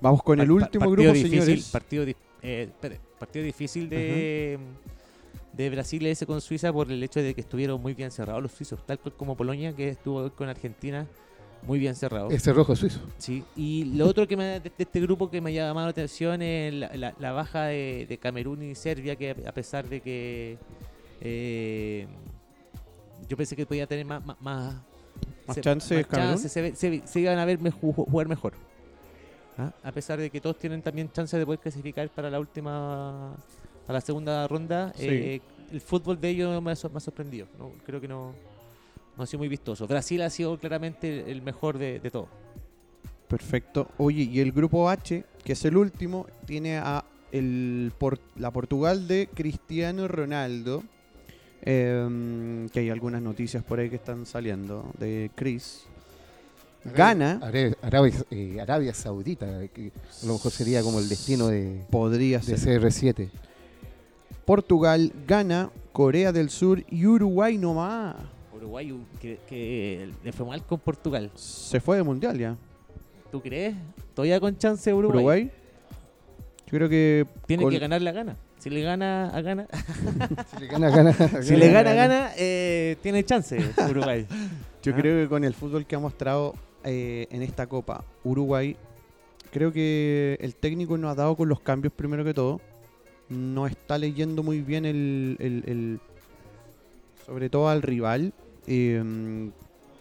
Vamos 0.00 0.22
con 0.22 0.40
el 0.40 0.50
último 0.50 0.84
partido 0.86 0.90
grupo, 0.90 1.12
difícil, 1.12 1.40
señores. 1.42 1.68
Partido, 1.70 2.04
di- 2.04 2.16
eh, 2.42 2.62
espere, 2.70 3.00
partido 3.18 3.44
difícil 3.44 3.88
de, 3.88 4.58
de 5.52 5.70
Brasil 5.70 6.04
ese 6.06 6.24
con 6.26 6.40
Suiza 6.40 6.72
por 6.72 6.90
el 6.90 7.02
hecho 7.02 7.20
de 7.20 7.34
que 7.34 7.42
estuvieron 7.42 7.80
muy 7.80 7.94
bien 7.94 8.10
cerrados 8.10 8.42
los 8.42 8.52
suizos, 8.52 8.84
tal 8.86 8.98
cual 8.98 9.14
como 9.14 9.36
Polonia 9.36 9.74
que 9.74 9.90
estuvo 9.90 10.30
con 10.32 10.48
Argentina 10.48 11.06
muy 11.66 11.78
bien 11.78 11.94
cerrado. 11.94 12.30
Ese 12.30 12.52
rojo 12.52 12.74
suizo. 12.74 13.00
Sí, 13.18 13.44
y 13.54 13.84
lo 13.96 14.06
otro 14.06 14.26
que 14.26 14.36
me, 14.36 14.44
de, 14.44 14.60
de 14.60 14.72
este 14.78 15.00
grupo 15.00 15.30
que 15.30 15.40
me 15.40 15.50
ha 15.50 15.52
llamado 15.66 15.86
la 15.86 15.90
atención 15.90 16.42
es 16.42 16.74
la, 16.74 16.90
la- 16.96 17.14
la 17.18 17.32
baja 17.32 17.66
de, 17.66 18.06
de 18.08 18.18
Camerún 18.18 18.62
y 18.62 18.74
Serbia, 18.74 19.14
que 19.14 19.30
a 19.46 19.52
pesar 19.52 19.88
de 19.88 20.00
que 20.00 20.58
eh, 21.20 22.06
yo 23.28 23.36
pensé 23.36 23.54
que 23.54 23.64
podía 23.66 23.86
tener 23.86 24.04
más, 24.06 24.24
más, 24.26 24.40
más, 24.40 24.74
Más 25.46 25.54
se- 25.54 25.60
chances 25.60 25.98
más 25.98 26.06
Camerún. 26.06 26.32
chances, 26.34 26.50
se, 26.52 26.74
se- 26.74 27.06
se 27.06 27.20
iban 27.20 27.38
a 27.38 27.44
ver 27.44 27.60
me- 27.60 27.70
ju- 27.70 27.94
jugar 27.94 28.26
mejor. 28.26 28.54
¿Ah? 29.58 29.70
A 29.84 29.92
pesar 29.92 30.18
de 30.18 30.30
que 30.30 30.40
todos 30.40 30.58
tienen 30.58 30.82
también 30.82 31.12
chances 31.12 31.38
de 31.38 31.44
poder 31.46 31.60
clasificar 31.60 32.08
para 32.08 32.28
la 32.30 32.40
última, 32.40 33.36
para 33.86 33.98
la 33.98 34.00
segunda 34.00 34.46
ronda, 34.48 34.92
Sí. 34.96 35.06
eh, 35.08 35.40
el 35.72 35.80
fútbol 35.80 36.20
de 36.20 36.28
ellos 36.30 36.62
me 36.62 36.72
ha, 36.72 36.76
sor- 36.76 36.90
me 36.92 36.98
ha 36.98 37.00
sorprendido. 37.00 37.46
No, 37.58 37.70
creo 37.84 38.00
que 38.00 38.08
no, 38.08 38.34
no 39.16 39.22
ha 39.24 39.26
sido 39.26 39.38
muy 39.38 39.48
vistoso. 39.48 39.86
Brasil 39.86 40.20
ha 40.22 40.30
sido 40.30 40.58
claramente 40.58 41.30
el 41.30 41.42
mejor 41.42 41.78
de, 41.78 41.98
de 42.00 42.10
todos. 42.10 42.28
Perfecto. 43.28 43.88
Oye, 43.98 44.24
y 44.24 44.40
el 44.40 44.52
grupo 44.52 44.88
H, 44.90 45.24
que 45.44 45.52
es 45.54 45.64
el 45.64 45.76
último, 45.76 46.26
tiene 46.46 46.76
a 46.78 47.04
el 47.30 47.92
Por- 47.98 48.20
la 48.36 48.50
Portugal 48.50 49.08
de 49.08 49.28
Cristiano 49.32 50.06
Ronaldo. 50.08 50.82
em, 51.64 52.68
que 52.70 52.80
hay 52.80 52.90
algunas 52.90 53.22
noticias 53.22 53.62
por 53.62 53.78
ahí 53.78 53.88
que 53.88 53.94
están 53.96 54.26
saliendo 54.26 54.90
de 54.98 55.30
Chris. 55.36 55.84
Gana, 56.84 57.38
Arabia, 57.40 57.76
Arabia, 57.82 58.12
eh, 58.32 58.60
Arabia 58.60 58.92
Saudita, 58.92 59.46
que 59.68 59.92
a 60.22 60.26
lo 60.26 60.32
mejor 60.32 60.50
sería 60.50 60.82
como 60.82 60.98
el 60.98 61.08
destino 61.08 61.46
de, 61.46 61.80
podría 61.88 62.40
de 62.40 62.56
ser. 62.56 62.80
CR7. 62.82 63.28
Portugal 64.44 65.12
gana, 65.26 65.70
Corea 65.92 66.32
del 66.32 66.50
Sur 66.50 66.82
y 66.90 67.06
Uruguay 67.06 67.58
nomás. 67.58 68.16
Uruguay 68.54 68.92
u- 68.92 69.04
que, 69.20 69.38
que 69.48 70.10
le 70.24 70.32
fue 70.32 70.46
mal 70.46 70.64
con 70.64 70.78
Portugal. 70.78 71.30
Se 71.34 71.80
fue 71.80 71.96
de 71.96 72.02
mundial 72.02 72.38
ya. 72.38 72.56
¿Tú 73.30 73.40
crees? 73.40 73.74
Todavía 74.14 74.40
con 74.40 74.56
chance 74.58 74.92
Uruguay. 74.92 75.16
Uruguay. 75.18 75.50
Yo 76.66 76.78
creo 76.78 76.88
que 76.88 77.26
Tiene 77.46 77.68
que 77.68 77.78
ganar 77.78 78.02
la 78.02 78.12
gana. 78.12 78.36
Si 78.58 78.70
le 78.70 78.82
gana, 78.82 79.28
a 79.34 79.40
gana. 79.42 79.66
Si 80.50 80.60
le 80.60 80.66
gana, 80.68 80.90
gana. 80.90 81.12
si 81.42 81.56
le 81.56 81.70
gana, 81.72 81.92
gana, 81.94 82.30
eh, 82.36 82.96
tiene 83.02 83.24
chance 83.24 83.58
Uruguay. 83.90 84.26
Yo 84.82 84.92
¿Ah? 84.92 84.96
creo 84.96 85.22
que 85.22 85.28
con 85.28 85.44
el 85.44 85.54
fútbol 85.54 85.86
que 85.86 85.96
ha 85.96 85.98
mostrado 85.98 86.54
eh, 86.84 87.26
en 87.30 87.42
esta 87.42 87.66
Copa 87.66 88.04
Uruguay, 88.24 88.76
creo 89.50 89.72
que 89.72 90.36
el 90.40 90.54
técnico 90.54 90.96
no 90.98 91.08
ha 91.08 91.14
dado 91.14 91.36
con 91.36 91.48
los 91.48 91.60
cambios 91.60 91.92
primero 91.92 92.24
que 92.24 92.34
todo. 92.34 92.60
No 93.32 93.66
está 93.66 93.98
leyendo 93.98 94.42
muy 94.42 94.60
bien 94.60 94.84
el, 94.84 95.36
el- 95.40 96.00
sobre 97.26 97.48
todo 97.48 97.68
al 97.68 97.82
rival, 97.82 98.32
eh, 98.66 99.50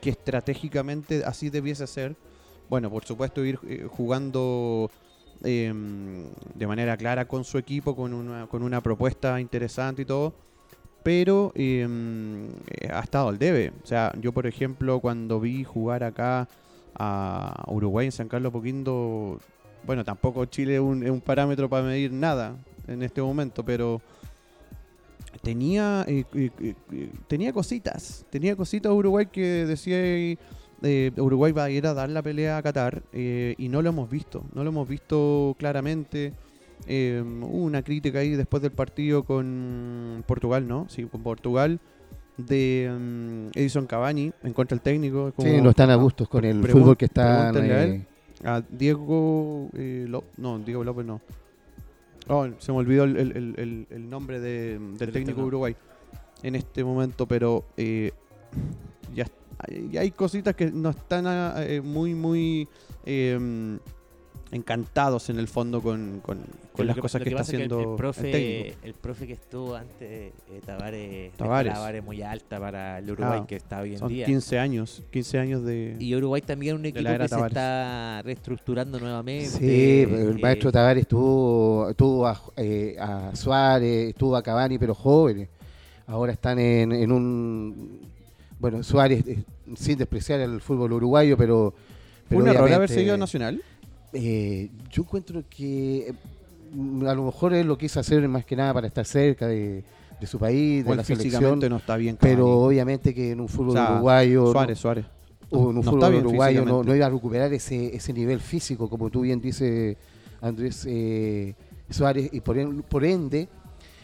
que 0.02 0.10
estratégicamente 0.10 1.24
así 1.26 1.50
debiese 1.50 1.88
ser. 1.88 2.16
Bueno, 2.70 2.90
por 2.90 3.06
supuesto 3.06 3.44
ir 3.46 3.60
eh, 3.68 3.88
jugando 3.90 4.90
eh, 5.44 5.74
de 6.56 6.68
manera 6.68 6.98
clara 6.98 7.26
con 7.26 7.44
su 7.44 7.58
equipo, 7.58 7.96
con 7.96 8.14
una, 8.14 8.48
con 8.48 8.64
una 8.64 8.82
propuesta 8.82 9.40
interesante 9.40 10.04
y 10.04 10.06
todo 10.06 10.34
pero 11.04 11.52
eh, 11.56 11.88
eh, 12.80 12.90
ha 12.94 13.00
estado 13.00 13.30
al 13.30 13.40
debe. 13.40 13.72
O 13.84 13.88
sea, 13.88 14.14
yo 14.22 14.32
por 14.32 14.46
ejemplo 14.46 15.00
cuando 15.00 15.40
vi 15.40 15.64
jugar 15.64 16.04
acá 16.04 16.48
a 16.94 17.64
Uruguay 17.68 18.06
en 18.06 18.12
San 18.12 18.28
Carlos 18.28 18.52
Poquindo, 18.52 19.40
bueno, 19.84 20.04
tampoco 20.04 20.46
Chile 20.46 20.76
es 20.76 20.80
un, 20.82 21.04
es 21.04 21.10
un 21.10 21.22
parámetro 21.22 21.70
para 21.70 21.84
medir 21.88 22.12
nada 22.12 22.56
en 22.88 23.04
este 23.04 23.22
momento, 23.22 23.64
pero 23.64 24.02
tenía 25.42 26.06
eh, 26.08 26.26
eh, 26.34 26.50
eh, 26.92 27.12
tenía 27.28 27.54
cositas, 27.54 28.26
tenía 28.30 28.56
cositas 28.56 28.92
Uruguay 28.92 29.28
que 29.32 29.66
decía 29.66 29.98
Uruguay 31.18 31.52
va 31.52 31.66
a 31.66 31.70
ir 31.70 31.86
a 31.88 31.94
dar 31.94 32.10
la 32.10 32.22
pelea 32.22 32.58
a 32.58 32.62
Qatar 32.62 33.04
y 33.14 33.68
no 33.70 33.82
lo 33.82 33.90
hemos 33.90 34.10
visto, 34.10 34.44
no 34.54 34.64
lo 34.64 34.70
hemos 34.70 34.88
visto 34.88 35.56
claramente. 35.60 36.34
Hubo 36.88 37.46
una 37.64 37.84
crítica 37.84 38.20
ahí 38.20 38.32
después 38.32 38.64
del 38.64 38.72
partido 38.72 39.24
con 39.24 40.24
Portugal, 40.26 40.68
¿no? 40.68 40.88
Sí, 40.90 41.04
con 41.06 41.22
Portugal 41.22 41.80
de 42.38 42.92
mm, 42.92 43.58
Edison 43.58 43.86
Cavani 43.86 44.32
en 44.44 44.54
contra 44.54 44.76
del 44.76 44.82
técnico. 44.82 45.28
es 45.30 45.34
Sí, 45.38 45.52
como- 45.52 45.64
no 45.64 45.70
están 45.72 45.90
a 45.90 45.96
gustos 45.96 46.28
con 46.28 46.44
el 46.46 46.66
fútbol 46.68 46.98
que 46.98 47.08
pregúntenle 47.08 47.74
a 47.74 47.86
eh, 47.86 48.06
a 48.44 48.62
Diego 48.70 49.70
eh, 49.74 50.08
no, 50.38 50.60
Diego 50.60 50.84
López 50.84 51.06
no. 51.06 51.22
Oh, 52.28 52.48
se 52.60 52.72
me 52.72 52.78
olvidó 52.78 53.04
el, 53.04 53.18
el- 53.18 53.32
el- 53.38 53.56
el- 53.58 53.88
el 53.90 54.10
nombre 54.10 54.40
de- 54.40 54.80
del 54.98 55.12
técnico 55.12 55.42
de. 55.42 55.48
Uruguay 55.48 55.76
en 56.44 56.56
este 56.56 56.84
momento, 56.84 57.26
pero 57.28 57.66
eh, 57.78 58.12
ya, 59.14 59.26
hay- 59.98 60.12
cositas 60.12 60.56
que 60.56 60.72
no 60.72 60.90
están 60.90 61.26
eh, 61.58 61.82
muy, 61.82 62.14
muy 62.16 62.68
eh, 63.06 63.78
encantados 64.52 65.30
en 65.30 65.40
el 65.40 65.48
fondo 65.48 65.82
con, 65.82 66.22
con- 66.22 66.40
las 66.86 66.96
que- 66.96 67.02
cosas 67.02 67.22
que, 67.22 67.30
está 67.30 67.42
es 67.42 67.48
haciendo 67.48 67.80
el, 67.80 67.90
el, 67.92 67.96
profe, 67.96 68.32
técnico. 68.32 68.78
el 68.84 68.94
profe 68.96 69.28
que 69.28 69.34
estuvo 69.34 69.76
antes, 69.76 70.02
eh, 70.02 70.32
Tavares, 70.66 71.32
Tavares. 71.38 72.04
muy 72.04 72.22
alta 72.22 72.60
para 72.60 72.98
el 73.00 73.10
Uruguay 73.12 73.40
Ah, 73.44 73.48
que 73.48 73.56
está 73.56 73.82
hoy 73.82 73.94
en 73.94 74.00
Son 74.00 74.10
día. 74.10 74.26
15 74.26 74.60
años, 74.60 75.04
15 75.12 75.38
años 75.40 75.64
de... 75.64 75.96
Y 76.00 76.16
Uruguay 76.16 76.42
también 76.42 76.76
es 76.76 76.80
un 76.80 76.86
equipo 76.86 77.10
que 77.18 77.28
se 77.28 77.40
está 77.48 78.22
reestructurando 78.24 79.00
nuevamente. 79.00 79.48
Sí, 79.50 80.02
el 80.02 80.38
eh, 80.38 80.40
maestro 80.42 80.72
Tavares 80.72 81.08
tuvo, 81.08 81.94
tuvo 81.96 82.28
a, 82.28 82.42
eh, 82.58 82.96
a 83.00 83.36
Suárez, 83.36 84.16
tuvo 84.16 84.36
a 84.36 84.42
Cavani, 84.44 84.78
pero 84.80 84.94
jóvenes. 84.96 85.48
Ahora 86.08 86.34
están 86.34 86.60
en, 86.60 86.92
en 86.92 87.12
un. 87.12 88.02
Bueno, 88.60 88.84
Suárez, 88.84 89.26
eh, 89.28 89.44
sin 89.76 89.98
despreciar 89.98 90.42
el 90.42 90.60
fútbol 90.62 90.92
uruguayo, 90.94 91.38
pero. 91.38 91.74
¿Fue 92.28 92.38
pero 92.38 92.40
un 92.40 92.48
error 92.50 92.74
haber 92.74 92.90
seguido 92.90 93.14
a 93.14 93.18
Nacional? 93.18 93.62
Eh, 94.14 94.70
yo 94.92 95.04
encuentro 95.04 95.44
que 95.50 96.14
mm, 96.74 97.06
a 97.08 97.14
lo 97.14 97.24
mejor 97.26 97.54
él 97.54 97.68
lo 97.68 97.78
quiso 97.78 98.00
hacer 98.00 98.28
más 98.28 98.46
que 98.46 98.56
nada 98.56 98.74
para 98.74 98.88
estar 98.88 99.06
cerca 99.06 99.48
de, 99.48 99.84
de 100.20 100.28
su 100.28 100.38
país, 100.40 100.84
de 100.86 100.96
la 100.96 101.04
selección. 101.04 101.60
no 101.60 101.78
está 101.78 101.96
bien. 101.98 102.18
Pero 102.20 102.48
obviamente 102.48 103.14
que 103.14 103.32
en 103.32 103.42
un 103.42 103.48
fútbol 103.48 103.70
O 103.70 103.74
sea, 103.74 103.92
uruguayo. 103.94 104.44
no- 104.46 104.52
Suárez, 104.52 104.80
Suárez. 104.80 105.06
o 105.50 105.60
en 105.72 105.78
un 105.78 105.86
No 105.86 105.92
fútbol 105.92 106.16
uruguayo 106.16 106.66
no, 106.66 106.96
iba 106.96 107.06
a 107.06 107.10
recuperar 107.10 107.52
ese, 107.54 107.96
ese 107.96 108.14
nivel 108.14 108.40
físico, 108.40 108.90
como 108.90 109.10
tú 109.10 109.22
bien 109.22 109.42
dices, 109.42 109.98
Andrés 110.42 110.86
eh, 110.90 111.54
Suárez, 111.90 112.30
y 112.32 112.40
por 112.42 113.04
ende, 113.06 113.48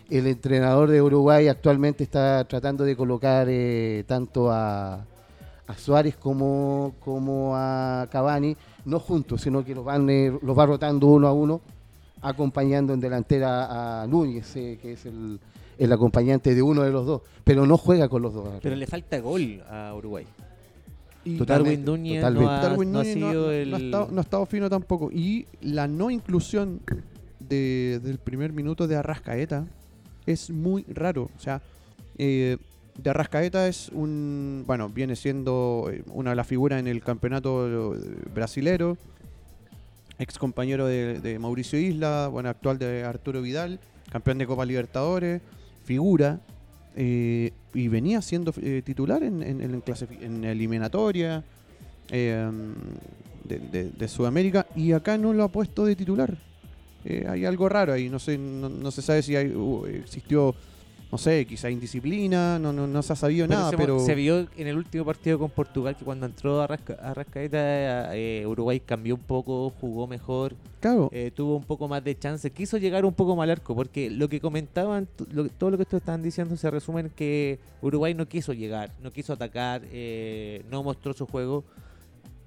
el 0.09 0.27
entrenador 0.27 0.89
de 0.89 1.01
Uruguay 1.01 1.47
actualmente 1.47 2.03
está 2.03 2.45
tratando 2.45 2.83
de 2.83 2.95
colocar 2.95 3.47
eh, 3.49 4.03
tanto 4.07 4.51
a, 4.51 5.05
a 5.67 5.77
Suárez 5.77 6.15
como, 6.15 6.95
como 6.99 7.53
a 7.55 8.07
Cavani, 8.11 8.55
no 8.87 8.99
juntos, 8.99 9.41
sino 9.41 9.63
que 9.63 9.75
los, 9.75 9.85
van, 9.85 10.09
eh, 10.09 10.31
los 10.41 10.57
va 10.57 10.65
rotando 10.65 11.07
uno 11.07 11.27
a 11.27 11.33
uno, 11.33 11.61
acompañando 12.21 12.93
en 12.93 12.99
delantera 12.99 14.01
a 14.03 14.07
Núñez, 14.07 14.55
eh, 14.55 14.79
que 14.81 14.93
es 14.93 15.05
el, 15.05 15.39
el 15.77 15.91
acompañante 15.93 16.55
de 16.55 16.61
uno 16.61 16.81
de 16.83 16.91
los 16.91 17.05
dos, 17.05 17.21
pero 17.43 17.65
no 17.65 17.77
juega 17.77 18.09
con 18.09 18.21
los 18.21 18.33
dos. 18.33 18.49
Pero 18.61 18.75
le 18.75 18.87
falta 18.87 19.19
gol 19.19 19.61
a 19.69 19.93
Uruguay. 19.95 20.25
Y 21.25 21.37
Darwin 21.37 21.83
Núñez 21.83 22.21
no 22.31 22.49
ha, 22.49 22.61
Darwin 22.61 22.91
no 22.91 22.99
ha 23.01 23.03
sido 23.03 23.33
no- 23.33 23.51
el... 23.51 23.69
no 23.69 23.75
ha 23.75 23.79
estado, 23.79 24.07
no 24.11 24.17
ha 24.19 24.21
estado 24.21 24.45
fino 24.45 24.69
tampoco. 24.69 25.11
Y 25.11 25.45
la 25.61 25.85
no 25.87 26.09
inclusión 26.09 26.79
de- 27.39 27.99
del 28.01 28.17
primer 28.17 28.53
minuto 28.53 28.87
de 28.87 28.95
Arrascaeta 28.95 29.65
es 30.25 30.49
muy 30.49 30.83
raro. 30.83 31.23
O 31.35 31.39
sea, 31.39 31.61
eh, 32.17 32.57
de 32.97 33.09
Arrascaeta 33.09 33.67
es 33.67 33.89
un. 33.89 34.63
Bueno, 34.65 34.89
viene 34.89 35.15
siendo 35.15 35.89
eh, 35.91 36.03
una 36.13 36.31
de 36.31 36.35
las 36.35 36.47
figuras 36.47 36.79
en 36.79 36.87
el 36.87 37.01
campeonato 37.03 37.95
eh, 37.95 37.99
brasilero. 38.33 38.97
Ex 40.19 40.39
compañero 40.39 40.87
de, 40.87 41.37
Mauricio 41.39 41.77
Isla, 41.79 42.27
bueno, 42.31 42.49
actual 42.49 42.79
de 42.79 43.03
Arturo 43.03 43.39
Vidal, 43.41 43.79
campeón 44.11 44.39
de 44.39 44.47
Copa 44.47 44.65
Libertadores, 44.65 45.41
figura. 45.85 46.39
eh, 46.95 47.51
y 47.75 47.87
venía 47.89 48.23
siendo 48.23 48.51
titular 48.51 49.21
en, 49.21 49.43
en, 49.43 49.61
en 50.21 50.43
eliminatoria 50.43 51.43
de, 52.09 53.91
de- 53.95 54.07
Sudamérica 54.07 54.65
y 54.75 54.93
acá 54.93 55.15
no 55.19 55.31
lo 55.33 55.43
ha 55.43 55.49
puesto 55.49 55.85
de 55.85 55.95
titular. 55.95 56.35
Hay 57.29 57.45
algo 57.45 57.69
raro 57.69 57.93
ahí, 57.93 58.09
no 58.09 58.17
sé, 58.17 58.39
no, 58.39 58.67
no 58.69 58.89
se 58.89 59.03
sabe 59.03 59.21
si 59.21 59.35
hay, 59.35 59.53
uh, 59.53 59.85
existió, 59.85 60.55
no 61.11 61.17
sé, 61.17 61.45
quizá 61.45 61.69
indisciplina, 61.69 62.59
no, 62.59 62.73
no, 62.73 62.85
no 62.85 63.01
se 63.01 63.13
ha 63.13 63.15
sabido 63.15 63.47
Pero 63.47 63.59
nada, 63.59 63.69
se, 63.71 63.77
pero 63.77 63.99
se 63.99 64.13
vio 64.13 64.47
en 64.57 64.67
el 64.67 64.75
último 64.77 65.05
partido 65.05 65.39
con 65.39 65.49
Portugal 65.49 65.95
que 65.95 66.03
cuando 66.03 66.25
entró 66.25 66.61
Arrasca, 66.61 66.93
Arrascaeta 67.01 68.15
eh, 68.15 68.45
Uruguay 68.45 68.79
cambió 68.81 69.15
un 69.15 69.21
poco, 69.21 69.71
jugó 69.79 70.05
mejor, 70.05 70.55
claro, 70.81 71.09
eh, 71.13 71.31
tuvo 71.33 71.55
un 71.55 71.63
poco 71.63 71.87
más 71.87 72.03
de 72.03 72.17
chance, 72.17 72.51
quiso 72.51 72.77
llegar 72.77 73.05
un 73.05 73.13
poco 73.13 73.35
más 73.35 73.45
al 73.45 73.51
arco, 73.51 73.73
porque 73.73 74.09
lo 74.09 74.27
que 74.27 74.41
comentaban, 74.41 75.07
lo- 75.31 75.47
todo 75.47 75.71
lo 75.71 75.77
que 75.77 75.83
ustedes 75.83 76.01
estaban 76.01 76.21
diciendo 76.21 76.57
se 76.57 76.69
resume 76.69 77.01
en 77.01 77.09
que 77.11 77.59
Uruguay 77.81 78.13
no 78.13 78.27
quiso 78.27 78.51
llegar, 78.53 78.91
no 79.01 79.11
quiso 79.13 79.31
atacar, 79.33 79.83
eh, 79.91 80.63
no 80.69 80.83
mostró 80.83 81.13
su 81.13 81.25
juego, 81.25 81.63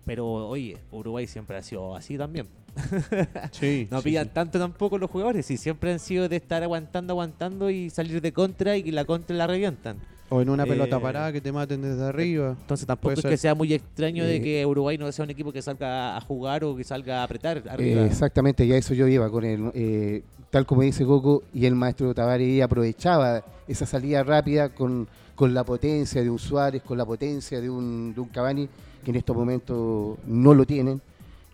pero 0.05 0.27
oye, 0.49 0.77
Uruguay 0.91 1.27
siempre 1.27 1.57
ha 1.57 1.63
sido 1.63 1.95
así 1.95 2.19
también. 2.19 2.47
sí, 3.53 3.89
No 3.91 3.99
sí, 3.99 4.05
pillan 4.05 4.27
sí. 4.27 4.31
tanto 4.35 4.59
tampoco 4.59 4.99
los 4.99 5.11
jugadores, 5.11 5.51
y 5.51 5.57
siempre 5.57 5.93
han 5.93 5.99
sido 5.99 6.29
de 6.29 6.37
estar 6.37 6.63
aguantando, 6.63 7.13
aguantando 7.13 7.71
y 7.71 7.91
salir 7.91 8.21
de 8.21 8.33
contra 8.33 8.77
y 8.77 8.83
que 8.83 8.93
la 8.93 9.05
contra 9.05 9.37
la 9.37 9.47
revientan. 9.47 9.97
O 10.33 10.41
en 10.41 10.49
una 10.49 10.65
pelota 10.65 10.97
eh, 10.97 11.01
parada 11.01 11.33
que 11.33 11.41
te 11.41 11.51
maten 11.51 11.83
desde 11.83 12.05
arriba. 12.05 12.57
Entonces 12.61 12.87
tampoco 12.87 13.15
es 13.15 13.23
que 13.23 13.37
sea 13.37 13.55
muy 13.57 13.75
extraño 13.75 14.25
de 14.25 14.37
Eh, 14.37 14.41
que 14.43 14.65
Uruguay 14.67 14.97
no 14.97 15.11
sea 15.11 15.25
un 15.25 15.31
equipo 15.31 15.53
que 15.53 15.61
salga 15.61 16.17
a 16.17 16.21
jugar 16.21 16.63
o 16.63 16.77
que 16.77 16.85
salga 16.85 17.21
a 17.21 17.25
apretar 17.25 17.59
Eh, 17.59 17.63
arriba. 17.69 18.07
exactamente, 18.07 18.65
ya 18.67 18.77
eso 18.77 18.95
yo 18.95 19.09
iba 19.09 19.29
con 19.29 19.45
él. 19.45 19.71
eh, 19.75 20.23
tal 20.51 20.67
como 20.67 20.83
dice 20.83 21.05
Coco, 21.05 21.43
y 21.53 21.67
el 21.67 21.75
maestro 21.75 22.13
Tavares 22.15 22.63
aprovechaba 22.63 23.45
esa 23.69 23.87
salida 23.87 24.23
rápida 24.23 24.69
con, 24.69 25.09
con 25.35 25.53
la 25.55 25.65
potencia 25.65 26.23
de 26.23 26.31
un 26.31 26.39
Suárez, 26.39 26.83
con 26.83 26.97
la 26.99 27.05
potencia 27.07 27.61
de 27.61 27.69
un, 27.71 28.13
de 28.15 28.21
un 28.21 28.29
Cavani, 28.29 28.69
que 29.05 29.11
en 29.11 29.17
estos 29.17 29.35
momentos 29.37 30.17
no 30.27 30.55
lo 30.55 30.65
tienen, 30.65 31.01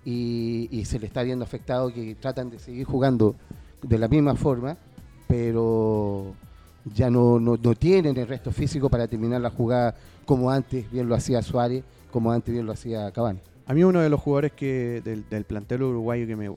y, 0.07 0.85
se 0.85 1.01
le 1.01 1.07
está 1.07 1.25
viendo 1.25 1.45
afectado 1.45 1.92
que 1.92 2.14
tratan 2.14 2.49
de 2.49 2.61
seguir 2.61 2.87
jugando 2.87 3.35
de 3.83 3.99
la 3.99 4.07
misma 4.07 4.37
forma, 4.37 4.77
pero 5.27 6.35
ya 6.95 7.11
no, 7.11 7.40
no, 7.40 7.57
no 7.57 7.75
tienen 7.75 8.16
el 8.16 8.29
resto 8.29 8.53
físico 8.53 8.88
para 8.88 9.09
terminar 9.09 9.40
la 9.40 9.51
jugada 9.51 9.97
como 10.25 10.51
antes 10.51 10.88
bien 10.92 11.09
lo 11.09 11.16
hacía 11.16 11.42
Suárez, 11.42 11.83
como 12.12 12.31
antes 12.31 12.55
bien 12.55 12.64
lo 12.66 12.73
hacía 12.73 13.11
Cavani. 13.11 13.40
A 13.66 13.75
mí 13.75 13.83
uno 13.83 14.01
de 14.01 14.09
los 14.09 14.21
jugadores 14.21 14.53
que 14.53 15.03
del, 15.05 15.29
del 15.29 15.45
plantel 15.45 15.83
uruguayo 15.83 16.25
que 16.25 16.37
me, 16.37 16.51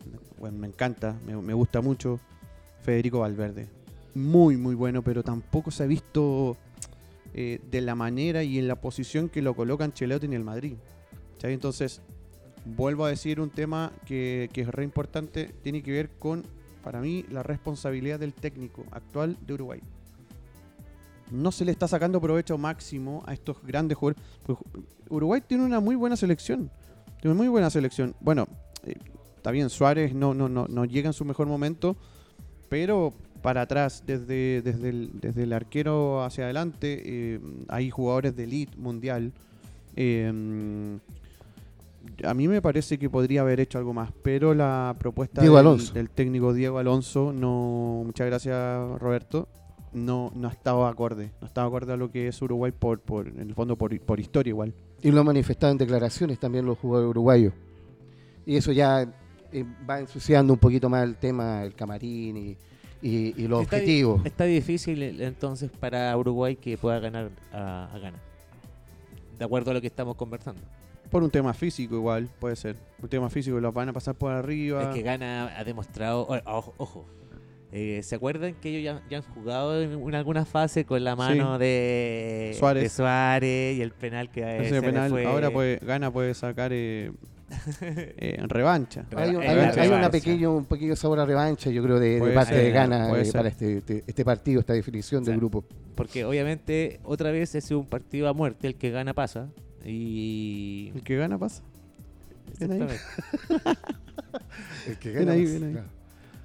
me 0.52 0.68
encanta, 0.68 1.16
me, 1.26 1.54
gusta 1.56 1.82
mucho, 1.82 2.20
Federico 2.84 3.22
Valverde. 3.22 3.68
Muy, 4.14 4.58
muy 4.58 4.76
bueno, 4.76 5.02
pero 5.02 5.24
tampoco 5.24 5.72
se 5.72 5.84
ha 5.84 5.88
visto 5.88 6.56
eh, 7.34 7.60
de 7.72 7.82
la 7.82 7.96
manera 7.96 8.44
y 8.44 8.60
en 8.60 8.68
la 8.68 8.76
posición 8.76 9.28
que 9.28 9.42
lo 9.42 9.56
colocan 9.56 9.90
Ancelotti 9.90 10.28
en 10.28 10.34
el 10.34 10.44
Madrid. 10.44 10.76
¿Cachai? 11.34 11.54
Entonces, 11.54 12.02
vuelvo 12.76 13.06
a 13.06 13.10
decir 13.10 13.40
un 13.40 13.50
tema 13.50 13.92
que, 14.06 14.50
es 14.54 14.68
re 14.68 14.84
importante, 14.84 15.54
tiene 15.62 15.82
que 15.82 15.92
ver 15.92 16.10
con, 16.20 16.44
para 16.84 17.02
mí, 17.02 17.26
la 17.32 17.44
responsabilidad 17.44 18.20
del 18.20 18.34
técnico 18.34 18.86
actual 18.92 19.38
de 19.46 19.54
Uruguay. 19.54 19.80
No 21.32 21.52
se 21.52 21.66
le 21.66 21.72
está 21.72 21.88
sacando 21.88 22.20
provecho 22.20 22.58
máximo 22.58 23.24
a 23.28 23.34
estos 23.34 23.62
grandes 23.64 23.98
jugadores. 23.98 24.24
Pues, 24.46 24.58
Uruguay 25.10 25.42
tiene 25.46 25.64
una 25.64 25.80
muy 25.80 25.96
buena 25.96 26.16
selección. 26.16 26.72
Tiene 27.22 27.34
una 27.34 27.44
muy 27.44 27.48
buena 27.50 27.70
selección. 27.70 28.16
Bueno, 28.20 28.48
eh, 28.84 28.96
está 29.36 29.52
bien, 29.52 29.70
Suárez 29.70 30.14
no, 30.14 30.34
no, 30.34 30.50
no, 30.50 30.68
no 30.68 30.86
llega 30.86 31.08
en 31.08 31.14
su 31.14 31.26
mejor 31.26 31.48
momento, 31.48 31.96
pero 32.68 33.14
para 33.42 33.62
atrás, 33.62 34.04
desde, 34.06 34.62
desde, 34.62 34.90
el, 34.90 35.12
desde 35.14 35.44
el 35.44 35.54
arquero 35.54 36.24
hacia 36.24 36.46
adelante, 36.46 37.02
eh, 37.06 37.40
hay 37.68 37.90
jugadores 37.90 38.36
de 38.36 38.44
elite 38.44 38.76
mundial. 38.78 39.32
Eh, 39.96 41.00
a 42.24 42.34
mí 42.34 42.48
me 42.48 42.62
parece 42.62 42.98
que 42.98 43.10
podría 43.10 43.42
haber 43.42 43.60
hecho 43.60 43.78
algo 43.78 43.94
más, 43.94 44.12
pero 44.24 44.54
la 44.54 44.96
propuesta 45.00 45.42
Diego 45.42 45.58
del, 45.58 45.66
Alonso. 45.68 45.94
del 45.94 46.10
técnico 46.10 46.54
Diego 46.54 46.78
Alonso, 46.78 47.32
no, 47.34 48.04
muchas 48.06 48.28
gracias 48.28 49.00
Roberto, 49.00 49.48
no, 49.94 50.32
no 50.36 50.48
ha 50.48 50.52
estado 50.52 50.86
acorde, 50.86 51.32
no 51.42 51.46
ha 51.46 51.48
estado 51.48 51.68
acorde 51.68 51.94
a 51.94 51.98
lo 51.98 52.12
que 52.12 52.28
es 52.28 52.42
Uruguay 52.42 52.72
por, 52.72 53.00
por 53.00 53.28
en 53.28 53.40
el 53.40 53.54
fondo 53.56 53.76
por, 53.76 53.98
por 54.02 54.20
historia 54.20 54.50
igual. 54.52 54.74
Y 55.02 55.12
lo 55.12 55.22
han 55.22 55.26
manifestado 55.26 55.72
en 55.72 55.78
declaraciones 55.78 56.40
también 56.40 56.66
los 56.66 56.78
jugadores 56.78 57.10
uruguayos. 57.10 57.54
Y 58.46 58.56
eso 58.58 58.72
ya 58.72 59.08
eh, 59.52 59.66
va 59.90 60.00
ensuciando 60.00 60.54
un 60.54 60.60
poquito 60.60 60.90
más 60.90 61.04
el 61.04 61.16
tema, 61.16 61.64
el 61.64 61.74
camarín 61.74 62.36
y, 62.38 62.58
y, 63.02 63.34
y 63.42 63.48
los 63.48 63.64
Está 63.64 63.78
di- 63.78 63.82
objetivos. 63.84 64.26
Está 64.26 64.44
difícil 64.44 65.02
eh, 65.02 65.16
entonces 65.26 65.72
para 65.72 66.16
Uruguay 66.18 66.56
que 66.56 66.78
pueda 66.78 67.00
ganar 67.00 67.30
a, 67.54 67.86
a 67.94 67.98
Ghana. 68.00 68.20
De 69.38 69.46
acuerdo 69.46 69.72
a 69.72 69.74
lo 69.74 69.82
que 69.82 69.88
estamos 69.88 70.16
conversando. 70.18 70.62
Por 71.10 71.24
un 71.24 71.30
tema 71.32 71.54
físico 71.54 71.96
igual, 71.96 72.30
puede 72.40 72.56
ser. 72.56 72.76
Un 73.02 73.10
tema 73.10 73.30
físico, 73.30 73.60
los 73.60 73.74
van 73.74 73.90
a 73.90 73.94
pasar 73.94 74.16
por 74.16 74.32
arriba. 74.32 74.84
Es 74.84 74.88
que 74.90 75.02
Ghana 75.02 75.58
ha 75.58 75.64
demostrado. 75.64 76.28
Ojo. 76.46 76.74
ojo, 76.78 77.06
eh, 77.72 78.02
¿Se 78.04 78.16
acuerdan 78.16 78.56
que 78.56 78.70
ellos 78.70 78.84
ya, 78.84 79.10
ya 79.10 79.18
han 79.18 79.24
jugado 79.34 79.80
en, 79.82 79.92
en 79.92 80.16
alguna 80.16 80.44
fase 80.46 80.86
con 80.86 81.04
la 81.04 81.16
mano 81.16 81.60
de 81.60 82.56
Suárez. 82.58 82.84
de 82.84 82.90
Suárez 82.90 83.78
y 83.78 83.82
el 83.82 83.92
penal 83.92 84.30
que 84.32 84.42
eh, 84.42 84.70
se 84.70 84.82
penal, 84.82 85.10
fue- 85.12 85.26
ahora 85.26 85.52
puede, 85.52 85.78
gana 85.78 86.12
puede 86.12 86.34
sacar 86.34 86.72
eh, 86.74 87.12
eh, 87.82 88.36
en 88.40 88.50
revancha. 88.50 89.06
Hay, 89.16 89.36
un- 89.36 89.42
hay- 89.44 89.56
la 89.56 89.62
hay 89.70 89.70
una 89.70 89.84
revancha. 89.84 90.10
pequeño, 90.12 90.56
un 90.58 90.66
pequeño 90.66 90.96
sabor 90.96 91.20
a 91.20 91.26
revancha, 91.26 91.70
yo 91.70 91.84
creo, 91.84 92.00
de, 92.00 92.20
parte 92.34 92.54
ser, 92.56 92.64
de 92.64 92.72
puede 93.10 93.30
eh, 93.30 93.34
para 93.34 93.50
este, 93.50 93.78
este, 93.78 94.04
este 94.08 94.26
partido, 94.26 94.60
esta 94.62 94.74
definición 94.74 95.22
O 95.22 95.26
sea, 95.26 95.32
del 95.32 95.40
grupo. 95.40 95.64
Porque 95.96 96.26
obviamente 96.26 97.00
otra 97.04 97.30
vez 97.32 97.54
es 97.56 97.70
un 97.72 97.86
partido 97.86 98.28
a 98.30 98.34
muerte, 98.34 98.68
el 98.68 98.76
que 98.76 98.90
gana 98.90 99.14
pasa. 99.14 99.50
Y. 99.86 100.92
El 100.96 101.04
que 101.04 101.16
gana 101.18 101.38
pasa. 101.38 101.64
Exactamente. 102.54 103.00
El 104.88 104.98
que 105.00 105.12
Bien 105.12 105.30
ahí, 105.30 105.46
bien 105.46 105.64
ahí. 105.78 105.84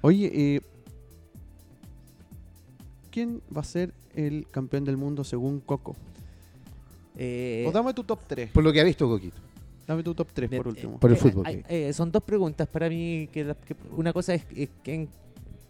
Oye, 0.01 0.31
eh, 0.55 0.61
¿quién 3.11 3.41
va 3.55 3.61
a 3.61 3.63
ser 3.63 3.93
el 4.13 4.47
campeón 4.51 4.85
del 4.85 4.97
mundo 4.97 5.23
según 5.23 5.59
Coco? 5.59 5.95
Eh, 7.17 7.65
o 7.67 7.71
dame 7.71 7.93
tu 7.93 8.03
top 8.03 8.19
3. 8.27 8.51
Por 8.51 8.63
lo 8.63 8.71
que 8.73 8.81
ha 8.81 8.83
visto 8.83 9.07
Coquito. 9.07 9.37
Dame 9.87 10.03
tu 10.03 10.13
top 10.13 10.27
3 10.33 10.49
de- 10.49 10.57
por 10.57 10.67
eh, 10.67 10.69
último. 10.69 10.99
Por 10.99 11.11
el 11.11 11.17
eh, 11.17 11.19
fútbol, 11.19 11.45
eh, 11.47 11.93
son 11.93 12.11
dos 12.11 12.23
preguntas 12.23 12.67
para 12.67 12.89
mí. 12.89 13.29
Que, 13.31 13.43
la- 13.43 13.55
que 13.55 13.75
una 13.95 14.11
cosa 14.13 14.33
es, 14.33 14.43
es 14.55 14.69
quién 14.83 15.07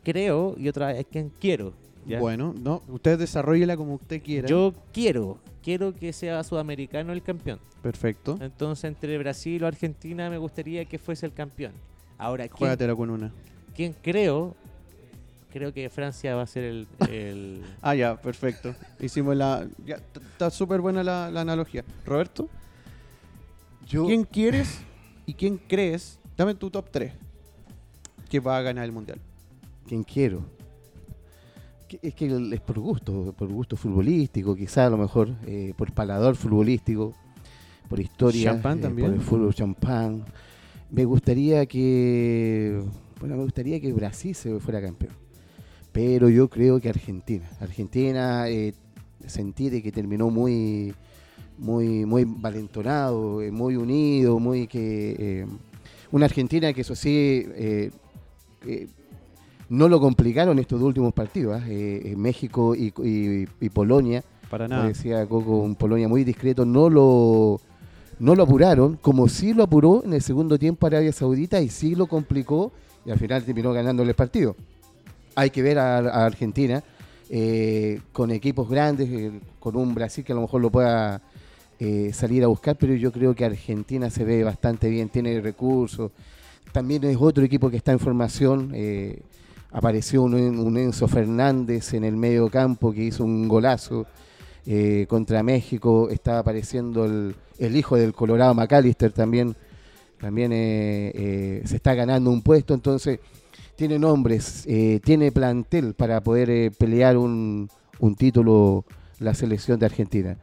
creo 0.04 0.56
y 0.58 0.68
otra 0.68 0.92
es 0.98 1.06
quién 1.12 1.32
quiero. 1.40 1.74
¿ya? 2.08 2.20
Bueno, 2.20 2.54
no, 2.60 2.82
usted 2.88 3.18
desarrollela 3.20 3.76
como 3.78 3.96
usted 3.96 4.22
quiera. 4.22 4.48
Yo 4.48 4.74
quiero, 4.94 5.38
quiero 5.66 5.96
que 5.96 6.14
sea 6.14 6.44
sudamericano 6.44 7.12
el 7.12 7.24
campeón. 7.24 7.60
Perfecto. 7.82 8.38
Entonces 8.40 8.84
entre 8.86 9.18
Brasil 9.18 9.64
o 9.64 9.68
Argentina 9.68 10.30
me 10.30 10.38
gustaría 10.38 10.86
que 10.86 11.00
fuese 11.00 11.26
el 11.26 11.34
campeón. 11.34 11.74
Ahora, 12.20 12.48
¿quién, 12.48 12.58
Juégatela 12.58 12.96
con 12.96 13.10
una. 13.10 13.32
quién 13.76 13.96
creo? 14.00 14.56
Creo 15.52 15.74
que 15.74 15.90
Francia 15.90 16.36
va 16.36 16.44
a 16.44 16.48
ser 16.48 16.64
el... 16.66 16.88
el- 17.10 17.64
Ah, 17.82 17.96
ya, 17.96 18.16
perfecto. 18.22 18.76
Hicimos 19.00 19.36
la. 19.36 19.68
ya, 19.86 19.96
Está 19.96 20.52
súper 20.52 20.82
buena 20.82 21.04
la, 21.04 21.32
la 21.32 21.42
analogía. 21.42 21.84
Roberto, 22.06 22.48
Yo, 23.88 24.06
¿quién 24.06 24.24
quieres 24.24 24.80
y 25.26 25.34
quién 25.34 25.58
crees? 25.58 26.20
Dame 26.38 26.54
tu 26.54 26.70
top 26.70 26.90
3 26.92 27.12
que 28.30 28.40
va 28.40 28.58
a 28.58 28.62
ganar 28.62 28.86
el 28.86 28.92
mundial. 28.92 29.20
quien 29.88 30.04
quiero. 30.04 30.44
Que- 31.88 32.00
Es 32.02 32.14
que 32.16 32.26
es 32.54 32.62
por 32.62 32.80
gusto, 32.80 33.34
por 33.38 33.48
gusto 33.48 33.76
futbolístico, 33.78 34.56
quizá 34.56 34.88
a 34.88 34.90
lo 34.90 34.98
mejor, 34.98 35.30
eh, 35.46 35.74
por 35.78 35.92
palador 35.94 36.36
futbolístico, 36.36 37.14
por 37.88 38.00
historia, 38.00 38.52
Champán 38.54 38.80
eh, 38.80 38.82
también. 38.82 39.08
por 39.10 39.16
el 39.18 39.22
fútbol 39.22 39.54
champán. 39.54 40.26
Me 40.90 41.06
gustaría 41.06 41.66
que, 41.66 42.82
bueno, 43.20 43.36
me 43.38 43.44
gustaría 43.44 43.80
que 43.80 43.92
Brasil 43.94 44.34
se 44.34 44.60
fuera 44.60 44.82
campeón. 44.82 45.14
Pero 45.92 46.30
yo 46.30 46.50
creo 46.50 46.80
que 46.82 46.90
Argentina. 46.90 47.48
Argentina 47.60 48.50
eh, 48.50 48.74
sentí 49.28 49.70
de 49.70 49.82
que 49.82 49.92
terminó 49.92 50.30
muy, 50.30 50.94
muy, 51.58 52.06
muy 52.06 52.26
valentonado, 52.26 53.42
eh, 53.42 53.52
muy 53.52 53.76
unido, 53.76 54.40
muy 54.40 54.68
que 54.68 55.16
eh, 55.18 55.46
una 56.12 56.26
Argentina 56.26 56.74
que 56.74 56.82
eso 56.82 56.96
sí 56.96 57.46
eh, 57.56 57.92
eh, 58.68 58.88
no 59.70 59.88
lo 59.88 60.00
complicaron 60.00 60.60
estos 60.60 60.80
dos 60.80 60.88
últimos 60.88 61.14
partidos, 61.14 61.62
¿ah? 61.62 61.66
Eh, 61.68 62.02
eh, 62.06 62.16
México 62.16 62.76
y, 62.76 62.94
y- 63.04 63.48
y 63.60 63.70
Polonia, 63.70 64.24
Para 64.50 64.66
como 64.68 64.78
nada. 64.78 64.88
decía 64.90 65.26
Coco, 65.26 65.58
un 65.60 65.76
Polonia 65.76 66.08
muy 66.08 66.24
discreto, 66.24 66.66
no 66.66 66.90
lo 66.90 67.60
no 68.18 68.34
lo 68.36 68.44
apuraron, 68.44 68.98
como 69.02 69.28
sí 69.28 69.54
lo 69.54 69.64
apuró 69.64 70.02
en 70.06 70.14
el 70.14 70.22
segundo 70.22 70.58
tiempo 70.58 70.88
Arabia 70.88 71.12
Saudita 71.12 71.60
y 71.62 71.68
sí 71.70 71.96
lo 71.96 72.08
complicó 72.08 72.72
y 73.06 73.12
al 73.12 73.20
final 73.20 73.44
terminó 73.44 73.74
ganándole 73.74 74.12
el 74.12 74.16
partido. 74.16 74.56
Hay 75.36 75.50
que 75.50 75.62
ver 75.62 75.78
a, 75.80 75.98
a 75.98 76.26
Argentina 76.26 76.82
eh, 77.30 78.00
con 78.14 78.32
equipos 78.32 78.70
grandes, 78.70 79.10
eh, 79.10 79.32
con 79.60 79.76
un 79.76 79.94
Brasil 79.94 80.24
que 80.24 80.32
a 80.32 80.36
lo 80.36 80.42
mejor 80.44 80.62
lo 80.62 80.70
pueda 80.70 81.22
eh, 81.80 82.12
salir 82.14 82.42
a 82.44 82.48
buscar, 82.48 82.78
pero 82.78 82.94
yo 82.94 83.12
creo 83.12 83.36
que 83.36 83.44
Argentina 83.44 84.10
se 84.10 84.24
ve 84.24 84.44
bastante 84.46 84.90
bien, 84.90 85.10
tiene 85.10 85.42
recursos. 85.42 86.12
También 86.72 87.04
es 87.04 87.18
otro 87.20 87.44
equipo 87.44 87.70
que 87.70 87.78
está 87.78 87.92
en 87.92 88.00
formación. 88.00 88.72
Apareció 89.76 90.24
un, 90.24 90.34
un 90.34 90.78
Enzo 90.78 91.06
Fernández 91.10 91.94
en 91.94 92.06
el 92.06 92.16
medio 92.16 92.50
campo 92.50 92.94
que 92.94 93.04
hizo 93.04 93.26
un 93.26 93.46
golazo 93.50 94.06
eh, 94.66 95.06
contra 95.10 95.44
México. 95.44 96.08
Está 96.10 96.40
apareciendo 96.40 97.04
el, 97.04 97.36
hijo 97.76 97.98
del 97.98 98.14
Colorado 98.14 98.54
McAllister 98.54 99.12
también. 99.12 99.54
También 100.18 100.54
eh, 100.54 101.12
eh, 101.14 101.62
se 101.66 101.76
está 101.76 101.94
ganando 101.94 102.32
un 102.32 102.42
puesto. 102.42 102.74
Entonces, 102.74 103.20
tiene 103.76 104.00
nombres, 104.00 104.66
tiene 105.04 105.34
plantel 105.34 105.94
para 105.94 106.22
poder 106.22 106.72
pelear 106.72 107.18
un, 107.18 107.70
un 108.00 108.16
título 108.16 108.86
la 109.20 109.34
selección 109.34 109.78
de 109.78 109.88
Argentina. 109.88 110.38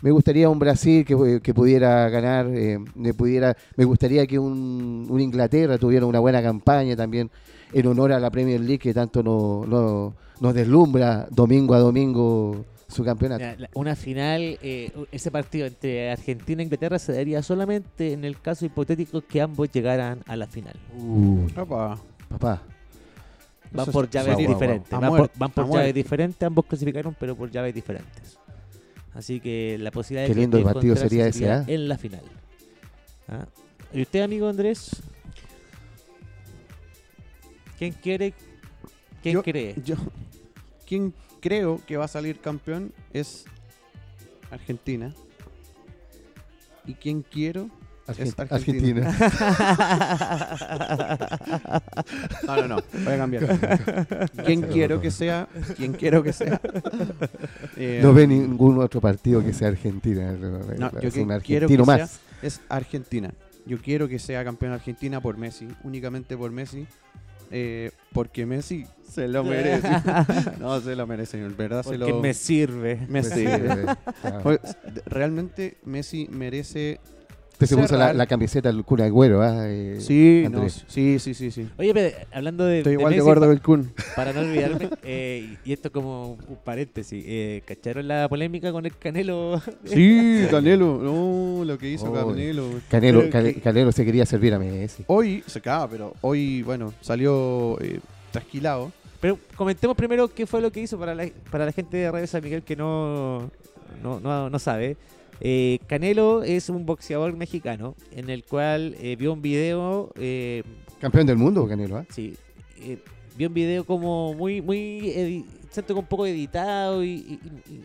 Me 0.00 0.10
gustaría 0.12 0.48
un 0.48 0.58
Brasil 0.58 1.04
que, 1.04 1.40
que 1.42 1.52
pudiera 1.52 2.08
ganar, 2.08 2.46
me, 2.46 3.12
pudiera, 3.12 3.54
me 3.76 3.84
gustaría 3.84 4.26
que 4.26 4.38
un 4.38 5.20
Inglaterra 5.20 5.76
tuviera 5.76 6.06
una 6.06 6.20
buena 6.20 6.40
campaña 6.40 6.96
también 6.96 7.30
en 7.72 7.86
honor 7.86 8.12
a 8.12 8.18
la 8.20 8.30
Premier 8.30 8.60
League 8.60 8.78
que 8.78 8.94
tanto 8.94 9.22
no- 9.22 9.64
no- 9.66 10.14
nos 10.40 10.54
deslumbra 10.54 11.26
domingo 11.30 11.74
a 11.74 11.78
domingo 11.78 12.64
su 12.88 13.04
campeonato. 13.04 13.44
Una 13.74 13.94
final, 13.96 14.58
eh, 14.62 14.90
ese 15.12 15.30
partido 15.30 15.66
entre 15.66 16.10
Argentina 16.10 16.62
e 16.62 16.64
Inglaterra 16.64 16.98
se 16.98 17.12
daría 17.12 17.42
solamente 17.42 18.12
en 18.14 18.24
el 18.24 18.40
caso 18.40 18.64
hipotético 18.64 19.20
que 19.20 19.40
ambos 19.42 19.70
llegaran 19.70 20.20
a 20.26 20.36
la 20.36 20.46
final. 20.46 20.74
Uh, 20.98 21.46
Papá. 21.54 21.98
papá, 22.28 22.62
Van 23.70 23.82
Eso 23.82 23.92
por 23.92 24.04
es- 24.06 24.10
llaves 24.12 24.38
diferentes. 24.38 24.90
Van, 24.90 25.10
por, 25.10 25.30
van 25.36 25.50
por 25.50 25.64
a 25.64 25.68
llaves 25.80 25.94
diferentes, 25.94 26.42
ambos 26.46 26.64
clasificaron, 26.64 27.14
pero 27.20 27.36
por 27.36 27.50
llaves 27.50 27.74
diferentes. 27.74 28.38
Así 29.12 29.40
que 29.40 29.76
la 29.78 29.90
posibilidad 29.90 30.26
Qué 30.26 30.34
de 30.34 30.40
lindo 30.40 30.56
de 30.56 30.64
partido 30.64 30.94
encontrarse 30.94 31.08
sería 31.10 31.26
ese, 31.26 31.50
¿ah? 31.50 31.64
en 31.66 31.86
la 31.88 31.98
final. 31.98 32.22
¿Ah? 33.28 33.44
¿Y 33.92 34.00
usted, 34.02 34.22
amigo 34.22 34.48
Andrés? 34.48 34.90
¿Quién 37.78 37.92
quiere? 37.92 38.34
¿Quién 39.22 39.34
Yo- 39.34 39.42
cree? 39.42 39.74
Yo, 39.84 39.96
quien 40.86 41.14
creo 41.40 41.80
que 41.86 41.96
va 41.96 42.04
a 42.06 42.08
salir 42.08 42.40
campeón 42.40 42.92
es 43.12 43.44
Argentina. 44.50 45.14
Y 46.86 46.94
quien 46.94 47.22
quiero 47.22 47.68
Es 48.08 48.18
Argent- 48.18 48.50
Argentina. 48.50 49.08
Argentina. 49.08 50.18
No, 52.46 52.56
no, 52.56 52.68
no. 52.68 52.76
Voy 53.04 53.12
a 53.12 53.16
cambiar. 53.18 54.30
¿Quién 54.44 54.62
quiero 54.62 55.00
que 55.00 55.10
sea? 55.10 55.46
¿Quién 55.76 55.92
quiero 55.92 56.22
que 56.22 56.32
sea? 56.32 56.60
Eh, 57.80 58.00
No 58.02 58.12
ve 58.12 58.26
ningún 58.26 58.78
otro 58.82 59.00
partido 59.00 59.44
que 59.44 59.52
sea 59.52 59.68
Argentina. 59.68 60.32
No, 60.32 60.90
yo 61.00 61.08
es 61.08 61.14
que 61.14 61.20
un 61.22 61.28
quiero 61.40 61.66
argentino 61.66 61.84
que 61.84 61.86
más. 61.86 62.10
sea- 62.10 62.20
Es 62.42 62.60
Argentina. 62.68 63.32
Yo 63.66 63.78
quiero 63.78 64.08
que 64.08 64.18
sea 64.18 64.42
campeón 64.42 64.72
Argentina 64.72 65.20
por 65.20 65.36
Messi, 65.36 65.68
únicamente 65.84 66.36
por 66.36 66.50
Messi. 66.50 66.86
Eh, 67.50 67.90
porque 68.12 68.46
Messi 68.46 68.86
se 69.08 69.28
lo 69.28 69.44
merece. 69.44 69.88
no, 70.60 70.80
se 70.80 70.94
lo 70.96 71.06
merece, 71.06 71.38
en 71.40 71.56
verdad 71.56 71.82
se 71.82 71.90
Porque 71.98 72.12
lo 72.12 72.20
me 72.20 72.34
sirve. 72.34 72.96
me 73.08 73.20
Pues, 73.22 73.32
sirve. 73.32 73.82
eh, 73.82 73.86
claro. 74.20 74.40
Pues, 74.42 74.60
realmente 75.06 75.78
Messi 75.84 76.28
merece. 76.30 77.00
Usted 77.60 77.66
se 77.66 77.76
puso 77.76 77.96
la, 77.96 78.12
la 78.12 78.26
camiseta 78.28 78.70
del 78.70 78.84
cura 78.84 79.04
Agüero, 79.06 79.42
¿ah? 79.42 79.64
Eh, 79.66 79.96
Sí, 79.98 80.46
no, 80.48 80.68
sí, 80.68 81.18
sí, 81.18 81.34
sí, 81.34 81.50
sí. 81.50 81.68
Oye, 81.76 81.92
pero 81.92 82.16
hablando 82.32 82.64
de, 82.64 82.78
Estoy 82.78 82.92
de 82.94 82.98
igual 83.00 83.12
de 83.14 83.20
gordo 83.20 83.46
que 83.46 83.52
el 83.52 83.60
Kun. 83.60 83.92
para 84.14 84.32
no 84.32 84.40
olvidarme, 84.42 84.88
eh, 85.02 85.56
y 85.64 85.72
esto 85.72 85.90
como 85.90 86.34
un 86.34 86.56
paréntesis, 86.64 87.24
eh, 87.26 87.62
¿cacharon 87.66 88.06
la 88.06 88.28
polémica 88.28 88.70
con 88.70 88.86
el 88.86 88.96
Canelo? 88.96 89.60
Sí, 89.84 90.46
Canelo. 90.52 90.98
No, 91.02 91.64
lo 91.64 91.76
que 91.78 91.90
hizo 91.90 92.12
Oh. 92.12 92.28
Canelo. 92.28 92.64
Canelo, 92.88 93.28
que- 93.28 93.60
Canelo 93.60 93.90
se 93.90 94.04
quería 94.04 94.24
servir 94.24 94.54
a 94.54 94.60
Messi. 94.60 95.02
Hoy 95.08 95.42
se 95.46 95.58
acaba, 95.58 95.88
pero 95.90 96.14
hoy, 96.20 96.62
bueno, 96.62 96.94
salió 97.00 97.76
eh, 97.80 97.98
trasquilado. 98.30 98.92
Pero 99.20 99.36
comentemos 99.56 99.96
primero 99.96 100.28
qué 100.28 100.46
fue 100.46 100.60
lo 100.60 100.70
que 100.70 100.80
hizo 100.80 100.96
para 100.96 101.12
la, 101.12 101.28
para 101.50 101.66
la 101.66 101.72
gente 101.72 101.96
de 101.96 102.08
Radio 102.08 102.28
San 102.28 102.40
Miguel 102.44 102.62
que 102.62 102.76
no, 102.76 103.50
no, 104.00 104.20
no, 104.20 104.48
no 104.48 104.58
sabe. 104.60 104.96
Eh, 105.40 105.78
Canelo 105.86 106.42
es 106.42 106.68
un 106.68 106.84
boxeador 106.84 107.36
mexicano 107.36 107.94
en 108.10 108.30
el 108.30 108.44
cual 108.44 108.96
eh, 109.00 109.16
vio 109.16 109.32
un 109.32 109.42
video, 109.42 110.10
eh, 110.16 110.62
Campeón 111.00 111.26
del 111.26 111.36
mundo, 111.36 111.68
Canelo, 111.68 111.98
¿ah? 111.98 112.06
sí, 112.10 112.36
vio 113.38 113.48
un 113.48 113.54
video 113.54 113.84
como 113.86 114.34
muy, 114.34 114.60
muy, 114.60 115.44
siento 115.70 115.94
que 115.94 116.00
un 116.00 116.06
poco 116.06 116.26
editado 116.26 117.04
y, 117.04 117.08
y- 117.10 117.40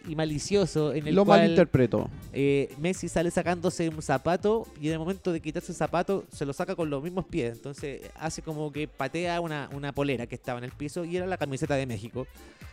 y- 0.07 0.11
y 0.11 0.15
malicioso 0.15 0.93
en 0.93 1.07
el 1.07 1.13
Lo 1.15 1.23
cual 1.25 1.41
malinterpretó. 1.41 2.09
eh, 2.33 2.73
Messi 2.79 3.07
sale 3.07 3.29
sacándose 3.29 3.87
un 3.89 4.01
zapato 4.01 4.65
y 4.81 4.87
en 4.87 4.93
el 4.93 4.99
momento 4.99 5.31
de 5.31 5.39
quitarse 5.39 5.71
el 5.71 5.77
zapato 5.77 6.25
se 6.31 6.45
lo 6.45 6.53
saca 6.53 6.75
con 6.75 6.89
los 6.89 7.03
mismos 7.03 7.25
pies. 7.25 7.53
Entonces 7.53 8.01
hace 8.19 8.41
como 8.41 8.71
que 8.71 8.87
patea 8.87 9.39
una, 9.41 9.69
una 9.73 9.91
polera 9.93 10.25
que 10.25 10.35
estaba 10.35 10.57
en 10.57 10.65
el 10.65 10.71
piso 10.71 11.05
y 11.05 11.17
era 11.17 11.27
la 11.27 11.37
camiseta 11.37 11.75
de 11.75 11.85
México. 11.85 12.25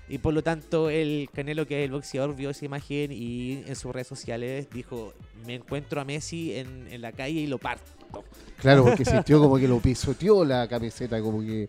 Y 0.09 0.19
por 0.19 0.35
lo 0.35 0.43
tanto 0.43 0.91
el 0.91 1.29
Canelo, 1.33 1.67
que 1.67 1.81
es 1.83 1.85
el 1.85 1.93
boxeador, 1.93 2.35
vio 2.35 2.51
esa 2.51 2.65
imagen 2.65 3.13
y 3.13 3.63
en 3.67 3.77
sus 3.77 3.93
redes 3.93 4.09
sociales 4.09 4.67
dijo, 4.73 5.13
me 5.47 5.55
encuentro 5.57 6.01
a 6.01 6.05
Messi 6.05 6.55
en, 6.55 6.89
en 6.91 7.01
la 7.03 7.13
calle 7.13 7.41
y 7.41 7.47
lo 7.47 7.59
parto. 7.59 7.85
Claro, 8.59 8.85
porque 8.85 9.05
sintió 9.05 9.39
como 9.39 9.57
que 9.57 9.69
lo 9.69 9.79
pisoteó 9.79 10.45
la 10.45 10.67
camiseta, 10.67 11.21
como 11.23 11.41
que 11.43 11.69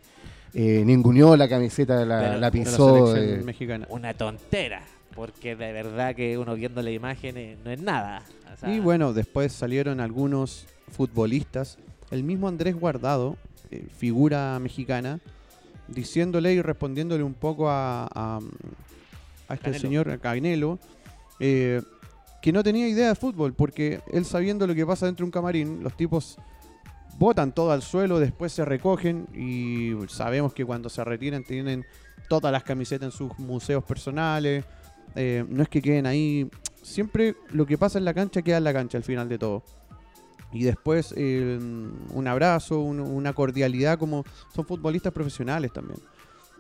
eh, 0.54 0.84
ninguneó 0.86 1.36
la 1.38 1.48
camiseta, 1.48 2.06
la, 2.06 2.22
la 2.22 2.30
de 2.32 2.38
la 2.40 2.52
pisó. 2.52 3.08
selección 3.14 3.40
eh, 3.40 3.44
mexicana. 3.44 3.88
Una 3.90 4.14
tontera, 4.14 4.84
porque 5.16 5.56
de 5.56 5.72
verdad 5.72 6.16
que 6.16 6.38
uno 6.38 6.56
viendo 6.56 6.82
la 6.82 6.92
imagen 6.92 7.38
eh, 7.38 7.58
no 7.64 7.72
es 7.72 7.82
nada. 7.82 8.24
O 8.54 8.58
sea, 8.58 8.74
Y 8.74 8.80
bueno, 8.80 9.14
después 9.14 9.52
salieron 9.54 10.00
algunos 10.00 10.66
futbolistas. 10.92 11.78
El 12.12 12.24
mismo 12.24 12.48
Andrés 12.48 12.76
Guardado, 12.76 13.38
eh, 13.72 13.86
figura 13.98 14.60
mexicana, 14.60 15.20
diciéndole 15.88 16.54
y 16.54 16.62
respondiéndole 16.62 17.24
un 17.24 17.34
poco 17.34 17.70
a, 17.70 18.08
a, 18.14 18.40
a 19.48 19.54
este 19.54 19.72
Canelo. 19.72 19.80
señor 19.82 20.20
eh, 21.40 21.82
que 22.42 22.52
no 22.52 22.64
tenía 22.64 22.88
idea 22.88 23.10
de 23.10 23.16
fútbol, 23.16 23.54
porque 23.54 24.00
él 24.12 24.26
sabiendo 24.26 24.66
lo 24.68 24.76
que 24.76 24.86
pasa 24.86 25.06
dentro 25.06 25.24
de 25.24 25.28
un 25.28 25.32
camarín, 25.32 25.84
los 25.84 25.96
tipos 25.96 26.38
botan 27.22 27.54
todo 27.54 27.72
al 27.72 27.84
suelo, 27.84 28.20
después 28.20 28.52
se 28.52 28.66
recogen 28.66 29.28
y 29.36 29.92
sabemos 30.10 30.54
que 30.56 30.66
cuando 30.66 30.90
se 30.90 31.04
retiran 31.04 31.44
tienen 31.44 31.86
todas 32.28 32.52
las 32.52 32.64
camisetas 32.64 33.06
en 33.06 33.12
sus 33.12 33.38
museos 33.38 33.84
personales. 33.84 34.66
eh, 35.16 35.44
no 35.50 35.62
es 35.62 35.70
que 35.70 35.82
queden 35.82 36.06
ahí. 36.08 36.50
Siempre 36.82 37.36
lo 37.52 37.66
que 37.66 37.78
pasa 37.78 38.00
en 38.00 38.06
la 38.06 38.14
cancha 38.14 38.42
queda 38.42 38.58
en 38.58 38.64
la 38.64 38.72
cancha 38.74 38.98
al 38.98 39.04
final 39.04 39.28
de 39.30 39.38
todo. 39.38 39.62
Y 40.54 40.64
después 40.64 41.14
eh, 41.18 41.60
un 41.60 42.28
abrazo, 42.28 42.80
un- 42.80 43.00
una 43.02 43.34
cordialidad, 43.34 44.00
como 44.00 44.24
son 44.56 44.66
futbolistas 44.66 45.12
profesionales 45.14 45.72
también. 45.74 46.00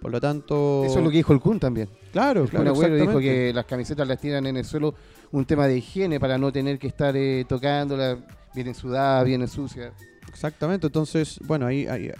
Por 0.01 0.11
lo 0.11 0.19
tanto. 0.19 0.83
Eso 0.85 0.99
es 0.99 1.03
lo 1.05 1.09
que 1.11 1.17
dijo 1.17 1.31
el 1.33 1.39
Kun 1.39 1.59
también. 1.59 1.87
Claro, 2.11 2.41
El 2.43 2.49
Kun 2.49 2.59
claro. 2.61 2.71
Agüero 2.71 2.95
dijo 2.95 3.19
que 3.19 3.51
las 3.53 3.65
camisetas 3.65 4.07
las 4.07 4.19
tiran 4.19 4.45
en 4.45 4.57
el 4.57 4.65
suelo, 4.65 4.93
un 5.31 5.45
tema 5.45 5.65
de 5.67 5.77
higiene 5.77 6.19
para 6.19 6.37
no 6.37 6.51
tener 6.51 6.77
que 6.77 6.87
estar 6.87 7.15
eh, 7.15 7.45
tocándolas, 7.47 8.17
vienen 8.53 8.75
sudadas, 8.75 9.25
vienen 9.25 9.47
sucias. 9.47 9.93
Exactamente, 10.31 10.87
entonces, 10.87 11.39
bueno, 11.45 11.65
ahí, 11.67 11.85
ahí, 11.87 12.05
eh, 12.07 12.13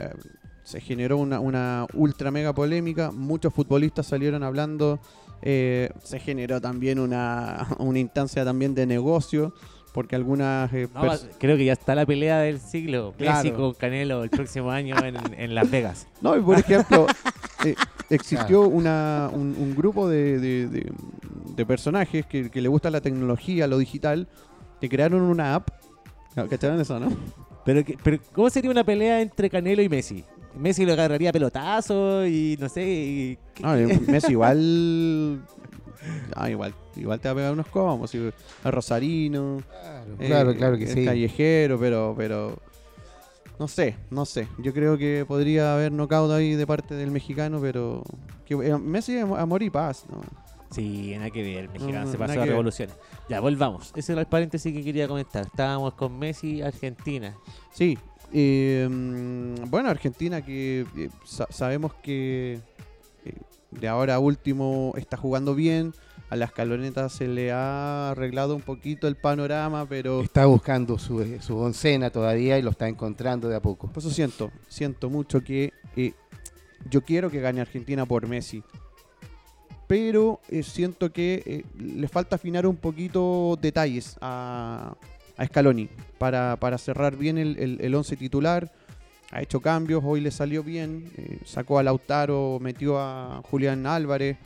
se 0.64 0.80
generó 0.82 1.18
una, 1.18 1.40
una 1.40 1.88
ultra 1.94 2.30
mega 2.30 2.54
polémica, 2.54 3.12
muchos 3.12 3.54
futbolistas 3.54 4.06
salieron 4.06 4.44
hablando, 4.44 5.00
eh, 5.42 5.90
se 6.04 6.20
generó 6.20 6.60
también 6.62 7.00
una, 7.00 7.68
una 7.80 8.00
instancia 8.00 8.44
también 8.46 8.76
de 8.76 8.86
negocio, 8.86 9.54
porque 9.94 10.16
algunas... 10.16 10.72
eh, 10.74 10.88
no, 10.94 11.02
creo 11.40 11.58
que 11.58 11.66
ya 11.66 11.74
está 11.74 11.96
la 11.96 12.06
pelea 12.06 12.40
del 12.40 12.60
siglo. 12.60 13.14
Messi 13.20 13.50
Claro. 13.50 13.56
con 13.58 13.74
Canelo 13.74 14.24
el 14.24 14.30
próximo 14.30 14.72
año 14.72 14.96
en, 15.04 15.16
en 15.38 15.54
Las 15.56 15.70
Vegas. 15.70 16.08
No, 16.22 16.38
y 16.38 16.42
por 16.42 16.58
ejemplo, 16.60 17.08
eh, 17.66 17.76
existió 18.10 18.62
una, 18.62 19.30
un, 19.34 19.54
un 19.60 19.76
grupo 19.76 20.08
de, 20.08 20.40
de- 20.40 20.68
de- 20.68 20.94
de 21.56 21.66
personajes 21.66 22.26
que, 22.26 22.50
que 22.50 22.62
le 22.62 22.70
gusta 22.70 22.90
la 22.90 23.02
tecnología, 23.02 23.68
lo 23.68 23.78
digital, 23.78 24.28
que 24.80 24.88
crearon 24.88 25.22
una 25.24 25.56
app. 25.56 25.70
¿Cacharon 26.50 26.80
eso, 26.80 26.98
no? 26.98 27.10
Pero, 27.66 27.84
que- 27.84 27.98
pero 28.04 28.18
¿cómo 28.34 28.50
sería 28.50 28.72
una 28.72 28.84
pelea 28.84 29.22
entre 29.22 29.50
Canelo 29.50 29.82
y 29.82 29.90
Messi? 29.90 30.24
Messi 30.56 30.86
lo 30.86 30.94
agarraría 30.94 31.30
a 31.30 31.34
pelotazo 31.34 32.26
y 32.26 32.58
no 32.60 32.68
sé. 32.70 32.84
y- 32.86 33.38
¿qué- 33.54 33.64
No, 33.64 33.74
Messi 34.08 34.32
igual... 34.32 35.42
Ah, 36.36 36.50
igual, 36.50 36.74
igual 36.96 37.20
te 37.20 37.28
va 37.28 37.32
a 37.34 37.36
pegar 37.36 37.54
unos 37.54 37.68
comos. 37.68 38.14
y- 38.16 38.32
a 38.64 38.72
Rosarino. 38.72 39.62
Claro, 39.70 40.14
eh, 40.20 40.28
claro, 40.28 40.56
claro 40.56 40.78
que 40.78 40.86
es 40.86 40.92
sí. 40.94 41.06
callejero, 41.06 41.80
pero, 41.80 42.14
pero... 42.18 42.58
No 43.60 43.68
sé, 43.68 43.96
no 44.10 44.26
sé. 44.26 44.48
Yo 44.58 44.74
creo 44.74 44.98
que 44.98 45.24
podría 45.28 45.76
haber 45.76 45.92
knockout 45.92 46.32
ahí 46.32 46.56
de 46.56 46.66
parte 46.66 46.96
del 46.96 47.12
mexicano, 47.12 47.60
pero... 47.62 48.04
Que, 48.46 48.56
eh, 48.56 48.78
Messi 48.80 49.16
es 49.18 49.24
amor 49.24 49.62
y 49.62 49.70
paz, 49.70 50.06
¿no? 50.10 50.22
Sí, 50.72 51.14
nada 51.16 51.30
que 51.30 51.44
ver, 51.44 51.70
mexicano 51.70 52.06
No, 52.06 52.12
se 52.12 52.18
pasó 52.18 52.34
que 52.34 52.40
a 52.40 52.42
ver. 52.44 52.50
revoluciones. 52.52 52.96
Ya, 53.30 53.40
volvamos. 53.40 53.92
Ese 53.96 54.14
era 54.14 54.22
el 54.22 54.28
paréntesis 54.28 54.74
que 54.74 54.84
quería 54.84 55.08
comentar. 55.08 55.46
Estábamos 55.46 55.94
con 55.96 56.18
Messi, 56.18 56.62
Argentina. 56.62 57.36
Sí. 57.74 57.98
eh, 58.34 58.88
mm, 58.90 59.70
bueno, 59.70 59.90
Argentina 59.90 60.42
que 60.42 60.86
eh, 60.96 61.10
sa- 61.26 61.48
sabemos 61.50 61.94
que 61.96 62.60
eh, 63.26 63.34
de 63.72 63.88
ahora 63.90 64.16
a 64.16 64.20
último 64.20 64.94
está 64.96 65.18
jugando 65.18 65.54
bien. 65.56 65.94
A 66.30 66.38
las 66.38 66.54
calonetas 66.54 67.12
se 67.12 67.28
le 67.28 67.52
ha 67.52 68.12
arreglado 68.12 68.56
un 68.56 68.62
poquito 68.62 69.10
el 69.10 69.18
panorama, 69.18 69.86
pero 69.90 70.22
Está 70.22 70.46
buscando 70.46 70.98
su, 70.98 71.22
eh, 71.22 71.42
su 71.42 71.58
oncena 71.58 72.10
todavía 72.10 72.58
y 72.58 72.62
lo 72.62 72.70
está 72.70 72.88
encontrando 72.88 73.50
de 73.50 73.58
a 73.58 73.62
poco. 73.62 73.88
por 73.90 73.98
eso 73.98 74.10
siento, 74.10 74.50
siento 74.70 75.10
mucho 75.10 75.44
que 75.44 75.74
eh, 75.98 76.14
yo 76.90 77.02
quiero 77.02 77.30
que 77.30 77.42
gane 77.42 77.60
Argentina 77.60 78.06
por 78.06 78.30
Messi. 78.30 78.64
Pero 79.92 80.40
eh, 80.48 80.64
siento 80.64 81.12
que 81.12 81.44
eh, 81.46 81.66
le 81.78 82.08
falta 82.08 82.38
afinar 82.38 82.66
un 82.66 82.78
poquito 82.78 83.60
detalles 83.62 84.16
a, 84.22 84.96
a 85.36 85.46
Scaloni 85.46 85.90
para, 86.18 86.56
para 86.56 86.78
cerrar 86.78 87.18
bien 87.18 87.38
el, 87.38 87.58
el, 87.60 87.78
el 87.82 87.94
once 87.94 88.16
titular. 88.16 88.72
Ha 89.32 89.42
hecho 89.42 89.60
cambios, 89.60 90.02
hoy 90.06 90.22
le 90.22 90.32
salió 90.32 90.64
bien. 90.64 91.12
eh, 91.18 91.40
sacó 91.44 91.78
a 91.78 91.84
Lautaro, 91.84 92.58
metió 92.62 93.00
a 93.00 93.42
Julián 93.52 93.86
Álvarez. 93.86 94.38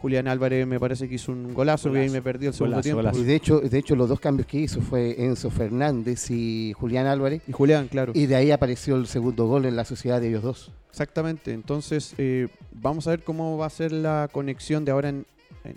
Julián 0.00 0.28
Álvarez 0.28 0.66
me 0.66 0.78
parece 0.80 1.08
que 1.08 1.16
hizo 1.16 1.32
un 1.32 1.52
golazo, 1.54 1.92
que 1.92 1.98
ahí 2.00 2.10
me 2.10 2.22
perdí 2.22 2.46
el 2.46 2.52
segundo 2.54 2.76
golazo, 2.76 2.82
tiempo. 2.84 2.98
golazo. 3.02 3.18
Y 3.20 3.24
de 3.24 3.34
hecho, 3.34 3.60
de 3.60 3.78
hecho, 3.78 3.96
los 3.96 4.08
dos 4.08 4.20
cambios 4.20 4.46
que 4.46 4.58
hizo 4.58 4.80
fue 4.80 5.22
Enzo 5.24 5.50
Fernández 5.50 6.30
y 6.30 6.72
Julián 6.74 7.06
Álvarez. 7.06 7.42
Y 7.46 7.52
Julián, 7.52 7.88
claro. 7.88 8.12
Y 8.14 8.26
de 8.26 8.36
ahí 8.36 8.50
apareció 8.50 8.96
el 8.96 9.06
segundo 9.06 9.46
gol 9.46 9.64
en 9.66 9.76
la 9.76 9.84
sociedad 9.84 10.20
de 10.20 10.28
ellos 10.28 10.42
dos. 10.42 10.72
Exactamente, 10.90 11.52
entonces 11.52 12.14
eh, 12.18 12.48
vamos 12.72 13.06
a 13.06 13.10
ver 13.10 13.22
cómo 13.22 13.56
va 13.58 13.66
a 13.66 13.70
ser 13.70 13.92
la 13.92 14.28
conexión 14.32 14.84
de 14.84 14.90
ahora 14.92 15.10
en, 15.10 15.26
en- 15.64 15.76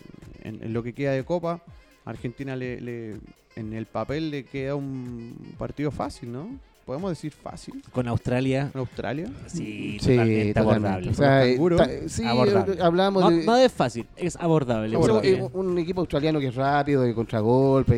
en- 0.56 0.64
en 0.64 0.74
lo 0.74 0.82
que 0.84 0.94
queda 0.94 1.12
de 1.12 1.24
Copa. 1.24 1.62
Argentina 2.06 2.56
le, 2.56 2.82
le- 2.82 3.18
en 3.56 3.74
el 3.74 3.86
papel 3.86 4.32
le 4.32 4.44
queda 4.46 4.76
un 4.76 5.36
partido 5.58 5.92
fácil, 5.92 6.32
¿no? 6.32 6.50
Podemos 6.86 7.12
decir 7.12 7.32
fácil. 7.32 7.82
Con 7.92 8.08
Australia. 8.08 8.70
En 8.74 8.80
Australia. 8.80 9.28
Sí, 9.48 9.98
Sí, 10.02 10.10
totalmente 10.10 10.54
totalmente. 10.54 10.60
abordable. 10.60 11.10
O 11.10 11.14
sea, 11.14 11.46
eh, 11.46 11.58
ta- 11.78 12.10
sí, 12.10 12.24
Abordable. 12.26 12.74
eh, 12.74 12.78
hablamos 12.82 13.24
No, 13.24 13.30
de 13.30 13.46
no 13.46 13.56
es 13.58 13.72
fácil, 13.72 14.08
es 14.18 14.36
abordable. 14.36 14.90
es 14.90 14.96
un- 14.96 15.08
porque- 15.08 15.34
es 15.34 15.42
un 15.54 15.78
equipo 15.78 16.02
australiano 16.02 16.40
que 16.40 16.48
es 16.48 16.56
rápido, 16.56 17.04
de 17.04 17.14
contragolpe, 17.14 17.94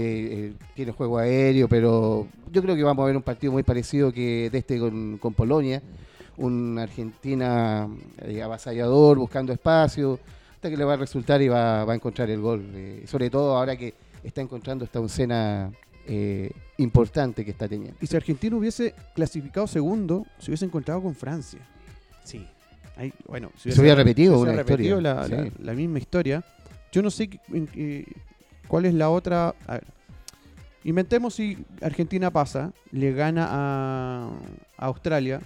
eh, 0.47 0.53
tiene 0.75 0.91
juego 0.91 1.17
aéreo, 1.17 1.67
pero 1.69 2.27
yo 2.51 2.61
creo 2.61 2.75
que 2.75 2.83
vamos 2.83 3.03
a 3.03 3.07
ver 3.07 3.15
un 3.15 3.23
partido 3.23 3.53
muy 3.53 3.63
parecido 3.63 4.11
que 4.11 4.49
de 4.51 4.57
este 4.57 4.77
con, 4.79 5.17
con 5.17 5.33
Polonia. 5.33 5.81
Un 6.35 6.77
Argentina 6.79 7.87
eh, 8.21 8.41
avasallador, 8.41 9.17
buscando 9.17 9.53
espacio, 9.53 10.19
hasta 10.55 10.69
que 10.69 10.75
le 10.77 10.83
va 10.83 10.93
a 10.93 10.97
resultar 10.97 11.41
y 11.41 11.47
va, 11.47 11.85
va 11.85 11.93
a 11.93 11.95
encontrar 11.95 12.29
el 12.29 12.41
gol. 12.41 12.63
eh, 12.73 13.03
sobre 13.07 13.29
todo 13.29 13.55
ahora 13.57 13.75
que 13.75 13.93
está 14.23 14.41
encontrando 14.41 14.83
esta 14.83 14.99
oncena 14.99 15.71
eh, 16.07 16.51
importante 16.77 17.43
que 17.45 17.51
está 17.51 17.67
teniendo. 17.67 17.97
Y 18.01 18.07
si 18.07 18.15
Argentina 18.15 18.55
hubiese 18.55 18.93
clasificado 19.15 19.67
segundo, 19.67 20.25
se 20.39 20.51
hubiese 20.51 20.65
encontrado 20.65 21.01
con 21.01 21.15
Francia. 21.15 21.59
Sí. 22.23 22.47
Ahí, 22.95 23.11
bueno, 23.27 23.51
si 23.57 23.71
Se 23.71 23.79
hubiera 23.81 23.95
repetido 23.95 24.33
hubiese 24.39 24.53
una 24.53 24.63
repetido 24.63 24.97
historia, 24.99 25.13
La, 25.15 25.27
la- 25.27 25.43
sí. 25.45 25.51
la 25.59 25.73
misma 25.73 25.99
historia. 25.99 26.43
Yo 26.91 27.01
no 27.01 27.09
sé 27.09 27.29
cuál 28.67 28.85
es 28.85 28.93
la 28.93 29.09
otra. 29.09 29.55
a 29.67 29.73
ver, 29.73 29.83
inventemos 30.83 31.33
si 31.35 31.57
Argentina 31.81 32.29
pasa, 32.31 32.71
le 32.91 33.11
gana 33.13 33.47
a, 33.49 34.29
a 34.77 34.85
Australia. 34.85 35.41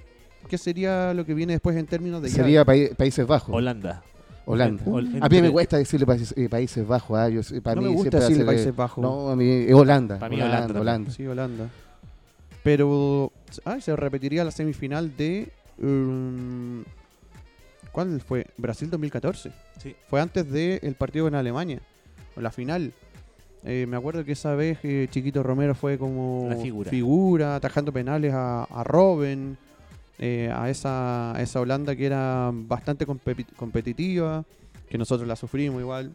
¿Qué 0.50 0.58
sería 0.58 1.14
lo 1.14 1.26
que 1.26 1.34
viene 1.34 1.54
después 1.54 1.76
en 1.76 1.86
términos 1.88 2.22
de 2.22 2.30
Sería 2.30 2.64
Paí- 2.64 2.94
Países 2.96 3.26
Bajos, 3.28 3.54
Holanda. 3.54 4.04
Holanda. 4.48 4.84
Hol- 4.86 5.18
A 5.22 5.30
mí 5.30 5.42
me 5.42 5.52
cuesta 5.52 5.78
decirle 5.78 6.06
Países, 6.06 6.34
eh, 6.38 6.48
Países 6.50 6.88
Bajos, 6.88 7.18
ah, 7.20 7.30
yo 7.30 7.42
para 7.62 7.76
no 7.76 7.82
mí 7.82 7.90
me 7.90 7.96
gusta 7.96 8.18
decirle 8.20 8.36
ser, 8.38 8.44
eh, 8.44 8.46
Países 8.56 8.76
Bajos. 8.76 9.02
No, 9.02 9.30
a 9.30 9.36
mí 9.36 9.46
es 9.50 9.74
Holanda. 9.74 10.18
Para 10.20 10.30
mí 10.30 10.36
Holanda, 10.42 10.58
Holanda 10.66 10.80
Holanda. 10.82 11.12
Sí, 11.12 11.28
Holanda. 11.28 11.70
Pero 12.64 13.32
ah, 13.66 13.80
se 13.80 13.96
repetiría 13.96 14.44
la 14.44 14.52
semifinal 14.52 15.16
de. 15.16 15.50
um, 15.82 16.84
¿Cuál 17.92 18.22
fue? 18.22 18.46
Brasil 18.58 18.90
2014. 18.90 19.52
Sí. 19.82 19.96
Fue 20.10 20.22
antes 20.22 20.50
del 20.52 20.96
partido 20.96 21.26
con 21.26 21.36
Alemania. 21.36 21.80
La 22.36 22.52
final. 22.52 22.94
Eh, 23.64 23.86
me 23.90 23.98
acuerdo 23.98 24.24
que 24.24 24.34
esa 24.34 24.54
vez 24.54 24.78
eh, 24.84 25.08
Chiquito 25.10 25.42
Romero 25.44 25.74
fue 25.76 25.98
como 25.98 26.48
La 26.50 26.56
figura. 26.86 27.56
atajando 27.56 27.92
penales 27.92 28.34
a, 28.34 28.64
a 28.66 28.84
Robben, 28.84 29.58
eh, 30.20 30.52
a, 30.54 30.70
esa, 30.70 31.36
a 31.36 31.42
esa 31.42 31.60
Holanda 31.60 31.96
que 31.96 32.06
era 32.06 32.52
bastante 32.54 33.06
compe- 33.06 33.46
competitiva, 33.56 34.44
que 34.90 34.98
nosotros 34.98 35.28
la 35.28 35.36
sufrimos 35.36 35.82
igual. 35.82 36.14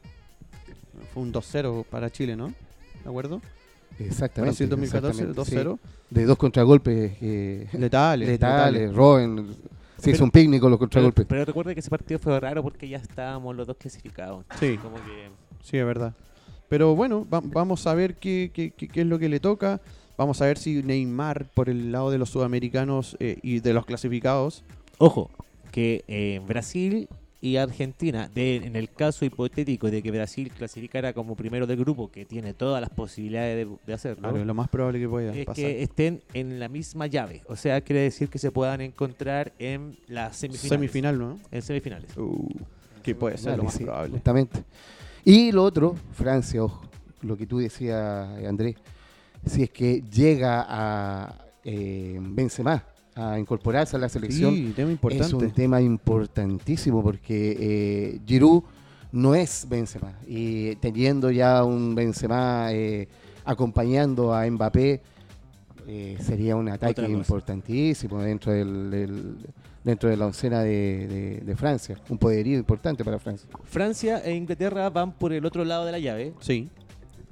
Fue 1.13 1.23
un 1.23 1.33
2-0 1.33 1.85
para 1.87 2.11
Chile, 2.11 2.37
¿no? 2.37 2.49
¿De 2.49 3.09
acuerdo? 3.09 3.41
Exactamente. 3.99 4.51
Brasil 4.65 4.69
2014, 4.69 5.23
exactamente, 5.23 5.57
2-0. 5.57 5.79
sí. 5.79 5.89
De 6.11 6.25
dos 6.25 6.37
contragolpes 6.39 7.13
eh, 7.21 7.69
Letales. 7.73 8.29
letales, 8.29 8.95
Robin. 8.95 9.47
Se 9.99 10.11
hizo 10.11 10.17
Pero- 10.19 10.25
un 10.25 10.31
picnic 10.31 10.61
con 10.61 10.71
los 10.71 10.79
Pero, 10.79 10.89
contragolpes. 10.89 11.27
pero 11.27 11.45
recuerda 11.45 11.75
que 11.75 11.81
ese 11.81 11.91
partido 11.91 12.19
fue 12.19 12.39
raro 12.41 12.63
porque 12.63 12.89
ya 12.89 12.99
estábamos 12.99 13.55
los 13.55 13.67
dos 13.67 13.77
clasificados. 13.77 14.45
Sí. 14.59 14.77
Como 14.79 14.97
que 14.97 15.31
Sí, 15.63 15.77
es 15.79 15.87
verdad. 15.87 16.13
Pero 16.69 16.97
bueno, 16.97 17.27
va- 17.33 17.43
vamos 17.45 17.87
a 17.87 17.95
ver 17.95 18.17
qué, 18.17 18.51
qué- 18.53 18.73
qué- 18.73 18.89
qué 18.89 19.01
es 19.03 19.07
lo 19.07 19.19
que 19.19 19.29
le 19.29 19.39
toca. 19.39 19.81
Vamos 20.17 20.41
a 20.43 20.47
ver 20.47 20.59
si 20.59 20.83
Neymar, 20.83 21.47
por 21.55 21.69
el 21.69 21.93
lado 21.93 22.11
de 22.11 22.19
los 22.19 22.31
sudamericanos 22.31 23.17
eh, 23.21 23.39
y 23.43 23.61
de 23.61 23.73
los 23.73 23.87
clasificados, 23.87 24.65
Ojo, 24.99 25.31
que 25.71 26.05
eh, 26.07 26.41
Brasil 26.47 27.09
y 27.41 27.57
Argentina, 27.57 28.31
de, 28.33 28.57
en 28.57 28.77
el 28.77 28.89
caso 28.89 29.25
hipotético 29.25 29.91
de 29.91 30.01
que 30.01 30.13
Brasil 30.13 30.53
clasificara 30.57 31.13
como 31.13 31.35
primero 31.35 31.67
del 31.67 31.77
grupo, 31.79 32.09
que 32.09 32.25
tiene 32.25 32.55
todas 32.55 32.81
las 32.81 32.91
posibilidades 32.91 33.67
de, 33.67 33.77
de 33.85 33.93
hacerlo, 33.93 34.29
claro, 34.29 34.45
lo 34.45 34.55
más 34.55 34.69
probable 34.69 35.01
que 35.01 35.09
pueda 35.09 35.35
es 35.35 35.45
pasar. 35.45 35.57
que 35.57 35.83
estén 35.83 36.23
en 36.35 36.61
la 36.61 36.69
misma 36.69 37.09
llave. 37.09 37.43
O 37.49 37.57
sea, 37.57 37.81
quiere 37.81 38.03
decir 38.03 38.29
que 38.29 38.39
se 38.39 38.53
puedan 38.53 38.81
encontrar 38.81 39.53
en 39.59 39.99
las 40.07 40.37
semifinales. 40.37 40.69
Semifinal, 40.69 41.19
¿no? 41.19 41.41
En 41.51 41.63
semifinales. 41.63 42.17
Uh, 42.17 42.49
que 43.03 43.17
puede 43.17 43.37
ser 43.39 43.57
lo 43.57 43.65
más 43.65 43.75
sí, 43.75 43.83
probable. 43.83 44.13
Justamente. 44.13 44.63
Y 45.25 45.51
lo 45.51 45.65
otro, 45.65 45.97
Francia, 46.13 46.63
ojo, 46.63 46.85
lo 47.23 47.37
que 47.37 47.47
tú 47.47 47.59
decías, 47.59 48.39
eh, 48.39 48.47
Andrés, 48.47 48.77
si 49.45 49.63
es 49.65 49.71
que 49.71 50.03
llega 50.03 50.65
a 50.69 51.35
eh, 51.65 52.19
Benzema 52.21 52.85
a 53.15 53.39
incorporarse 53.39 53.97
a 53.97 53.99
la 53.99 54.09
selección, 54.09 54.55
Sí, 54.55 54.73
tema 54.75 54.89
es 54.91 54.93
importante. 54.95 55.35
un 55.37 55.51
tema 55.53 55.81
importantísimo 55.81 57.03
porque 57.03 57.57
eh, 57.61 58.21
Giroud 58.27 58.63
no 59.13 59.35
es 59.35 59.67
Benzema 59.69 60.15
y 60.27 60.77
teniendo 60.77 61.31
ya 61.31 61.63
un 61.65 61.95
Benzema 61.95 62.69
eh, 62.73 63.09
acompañando 63.45 64.33
a 64.35 64.49
Mbappé 64.51 65.01
eh, 65.87 66.17
sería 66.21 66.57
un 66.57 66.69
ataque 66.69 67.03
importantísimo 67.09 68.23
dentro 68.23 68.53
del, 68.53 68.91
del- 68.91 69.37
dentro 69.85 70.09
de 70.09 70.17
la 70.17 70.27
oncena 70.27 70.61
de, 70.63 71.09
de- 71.09 71.41
de 71.45 71.57
Francia, 71.57 71.99
un 72.09 72.17
poderío 72.17 72.57
importante 72.57 73.05
para 73.05 73.19
Francia. 73.19 73.49
Francia 73.65 74.19
e 74.25 74.33
Inglaterra 74.33 74.89
van 74.91 75.11
por 75.13 75.33
el 75.33 75.45
otro 75.45 75.65
lado 75.65 75.85
de 75.85 75.91
la 75.91 75.99
llave. 75.99 76.33
Sí, 76.39 76.69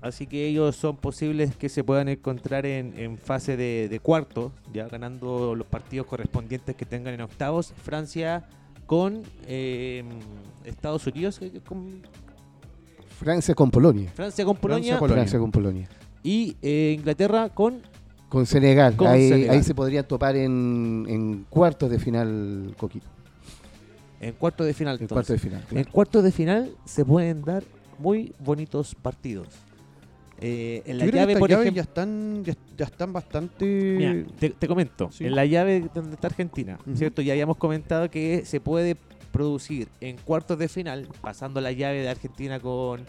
Así 0.03 0.27
que 0.27 0.47
ellos 0.47 0.77
son 0.77 0.97
posibles 0.97 1.55
que 1.57 1.69
se 1.69 1.85
puedan 1.85 2.09
encontrar 2.09 2.65
en, 2.65 2.95
en 2.99 3.19
fase 3.19 3.57
de, 3.57 3.89
de 3.91 4.01
cuartos, 4.01 4.51
ya 4.73 4.89
ganando 4.89 5.55
los 5.55 5.67
partidos 5.67 6.07
correspondientes 6.07 6.75
que 6.75 6.87
tengan 6.87 7.15
en 7.15 7.21
octavos. 7.21 7.73
Francia 7.83 8.49
con 8.87 9.23
eh, 9.47 10.03
Estados 10.65 11.07
Unidos, 11.07 11.39
con 11.67 12.01
Francia 13.19 13.55
con 13.55 13.71
Polonia. 13.71 14.11
Francia 14.15 14.45
con 14.45 14.57
Polonia 14.57 14.99
Polonia. 14.99 15.17
Francia 15.23 15.39
con 15.39 15.51
Polonia. 15.53 15.89
y 16.23 16.57
eh, 16.63 16.97
Inglaterra 16.99 17.51
con 17.51 17.83
Con 18.31 18.47
Senegal. 18.47 18.97
Con 18.97 19.07
ahí, 19.09 19.29
Senegal. 19.29 19.57
ahí 19.57 19.63
se 19.63 19.75
podrían 19.75 20.09
topar 20.09 20.35
en, 20.37 21.05
en 21.09 21.45
cuartos 21.51 21.91
de 21.91 21.99
final, 21.99 22.75
Coquito. 22.79 23.07
en 24.21 24.33
cuartos 24.33 24.67
de 24.67 24.73
final. 24.73 24.99
En 24.99 25.07
cuartos 25.09 25.29
de 25.35 25.39
final. 25.39 25.65
En 25.73 25.85
cuartos 25.85 26.25
de 26.25 26.33
final 26.33 26.71
se 26.87 27.05
pueden 27.05 27.43
dar 27.43 27.63
muy 27.99 28.33
bonitos 28.39 28.95
partidos. 28.95 29.49
Eh, 30.41 30.83
en 30.87 30.99
la 30.99 31.05
Yo 31.05 31.11
creo 31.11 31.27
que 31.27 31.33
llave, 31.33 31.39
por 31.41 31.51
ejemplo, 31.53 31.73
ya 31.75 31.83
están, 31.83 32.45
ya, 32.45 32.55
ya 32.77 32.85
están 32.87 33.13
bastante... 33.13 33.65
Mira, 33.99 34.25
te, 34.39 34.51
te 34.51 34.67
comento, 34.69 35.11
Sí. 35.13 35.27
en 35.27 35.35
la 35.35 35.45
llave 35.45 35.89
donde 35.95 36.15
está 36.15 36.29
Argentina. 36.29 36.79
¿cierto? 36.95 37.21
Ya 37.23 37.33
habíamos 37.35 37.57
comentado 37.59 38.11
que 38.11 38.45
se 38.47 38.61
puede 38.61 38.97
producir 39.33 39.89
en 40.01 40.17
cuartos 40.17 40.59
de 40.59 40.69
final, 40.69 41.07
pasando 41.21 41.61
la 41.61 41.73
llave 41.73 42.01
de 42.03 42.09
Argentina 42.09 42.59
con, 42.59 43.03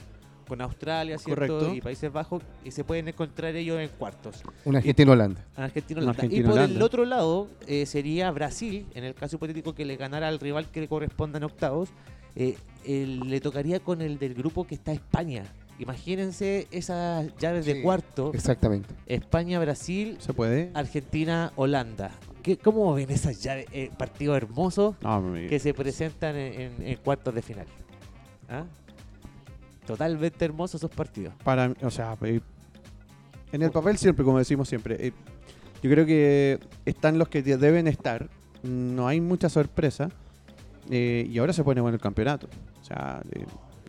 con 0.47 0.61
Australia, 0.61 1.17
¿cierto? 1.17 1.47
Correcto. 1.57 1.73
Y 1.75 1.81
Países 1.81 2.11
Bajos, 2.11 2.43
y 2.65 2.71
se 2.71 2.83
pueden 2.83 3.07
encontrar 3.07 3.55
ellos 3.55 3.79
en 3.79 3.87
cuartos. 3.97 4.43
Una 4.65 4.79
Argentina-Holanda. 4.79 5.41
Argentina, 5.55 6.01
Una 6.01 6.11
Holanda. 6.11 6.23
y 6.23 6.25
Argentina, 6.27 6.49
por 6.49 6.59
el 6.59 6.65
Holanda. 6.65 6.85
otro 6.85 7.05
lado 7.05 7.47
eh, 7.65 7.85
sería 7.85 8.29
Brasil, 8.31 8.85
en 8.93 9.05
el 9.05 9.13
caso 9.15 9.37
hipotético 9.37 9.73
que 9.73 9.85
le 9.85 9.95
ganara 9.95 10.27
al 10.27 10.39
rival 10.39 10.69
que 10.69 10.81
le 10.81 10.87
corresponda 10.89 11.37
en 11.37 11.45
octavos, 11.45 11.89
eh, 12.35 12.55
el- 12.85 13.19
le 13.21 13.39
tocaría 13.41 13.79
con 13.79 14.01
el 14.01 14.19
del 14.19 14.33
grupo 14.33 14.65
que 14.67 14.75
está 14.75 14.91
España. 14.91 15.45
Imagínense 15.81 16.67
esas 16.71 17.35
llaves 17.37 17.65
de 17.65 17.81
cuarto, 17.81 18.31
Exactamente. 18.35 18.93
España, 19.07 19.59
Brasil, 19.59 20.17
¿Se 20.19 20.31
puede? 20.31 20.69
Argentina, 20.75 21.51
Holanda. 21.55 22.11
¿Qué, 22.43 22.57
¿Cómo 22.57 22.93
ven 22.93 23.09
esas 23.09 23.41
llaves? 23.41 23.65
Eh, 23.71 23.89
partidos 23.97 24.37
hermosos 24.37 24.95
No, 25.01 25.33
que 25.49 25.59
se 25.59 25.73
presentan 25.73 26.35
en, 26.35 26.61
en- 26.61 26.87
en 26.87 26.97
cuartos 26.97 27.33
de 27.33 27.41
final. 27.41 27.65
¿Ah? 28.47 28.65
Totalmente 29.85 30.45
hermosos 30.45 30.81
esos 30.81 30.91
partidos. 30.91 31.33
para 31.43 31.73
o 31.81 31.89
sea, 31.89 32.15
eh, 32.21 32.39
en 33.51 33.61
el 33.63 33.71
papel 33.71 33.97
siempre, 33.97 34.23
como 34.23 34.37
decimos 34.37 34.69
siempre, 34.69 34.95
eh, 35.07 35.13
yo 35.81 35.89
creo 35.89 36.05
que 36.05 36.59
están 36.85 37.17
los 37.17 37.27
que 37.27 37.41
de- 37.41 37.57
deben 37.57 37.87
estar, 37.87 38.29
no 38.63 39.07
hay 39.07 39.19
mucha 39.19 39.49
sorpresa, 39.49 40.09
eh, 40.91 41.27
y 41.27 41.37
ahora 41.39 41.53
se 41.53 41.63
pone 41.63 41.81
bueno 41.81 41.95
el 41.95 42.01
campeonato, 42.01 42.47
o 42.81 42.83
sea, 42.85 43.21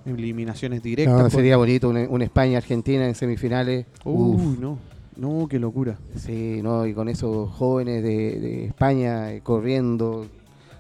eliminaciones 0.05 0.83
directas. 0.83 1.17
No, 1.23 1.31
sería 1.31 1.57
bonito 1.57 1.89
una, 1.89 2.01
una 2.09 2.25
España-Argentina 2.25 3.07
en 3.07 3.15
semifinales. 3.15 3.87
Uy, 4.05 4.35
Uf, 4.37 4.59
no, 4.59 4.79
no, 5.17 5.47
qué 5.49 5.59
locura. 5.59 5.97
sí, 6.17 6.61
no, 6.63 6.87
y 6.87 6.95
con 6.95 7.09
esos 7.09 7.51
jóvenes 7.51 8.03
de, 8.03 8.41
de 8.41 8.65
España 8.67 9.33
eh, 9.33 9.41
corriendo 9.43 10.27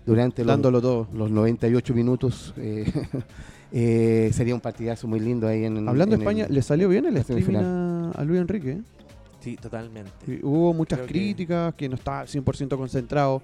durante 0.06 0.42
los, 0.42 0.48
Dándolo 0.48 0.80
todo. 0.80 1.08
los 1.14 1.30
98 1.30 1.94
minutos. 1.94 2.54
eh, 2.56 2.90
eh, 3.72 4.30
sería 4.32 4.54
un 4.54 4.60
partidazo 4.60 5.06
muy 5.06 5.20
lindo 5.20 5.46
ahí 5.46 5.64
en 5.64 5.76
Hablando 5.88 6.14
en 6.14 6.20
de 6.20 6.24
España, 6.24 6.44
el- 6.46 6.54
le 6.54 6.62
salió 6.62 6.88
bien 6.88 7.06
el 7.06 7.16
streaming 7.18 7.44
semifinal. 7.44 8.12
a, 8.16 8.20
a 8.20 8.24
Luis 8.24 8.40
Enrique. 8.40 8.70
¿eh? 8.72 8.80
Sí, 9.40 9.56
totalmente. 9.56 10.10
Y 10.26 10.40
Hubo 10.44 10.72
muchas 10.74 10.98
Creo 10.98 11.06
que- 11.06 11.12
críticas, 11.12 11.74
que... 11.74 11.88
no 11.88 11.94
está 11.96 12.24
100% 12.24 12.76
concentrado 12.76 13.42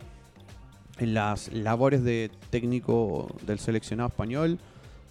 en 0.98 1.14
las 1.14 1.52
labores 1.52 2.02
de 2.02 2.30
técnico 2.50 3.28
del 3.46 3.58
seleccionado 3.60 4.08
español, 4.08 4.58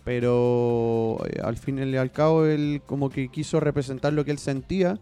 pero 0.08 1.18
eh, 1.28 1.42
al 1.44 1.58
fin 1.58 1.80
y 1.80 1.98
al 1.98 2.14
cabo 2.14 2.46
él 2.46 2.82
como 2.86 3.10
que 3.10 3.28
quiso 3.28 3.60
representar 3.60 4.14
lo 4.14 4.24
que 4.24 4.32
él 4.32 4.38
sentía, 4.38 4.98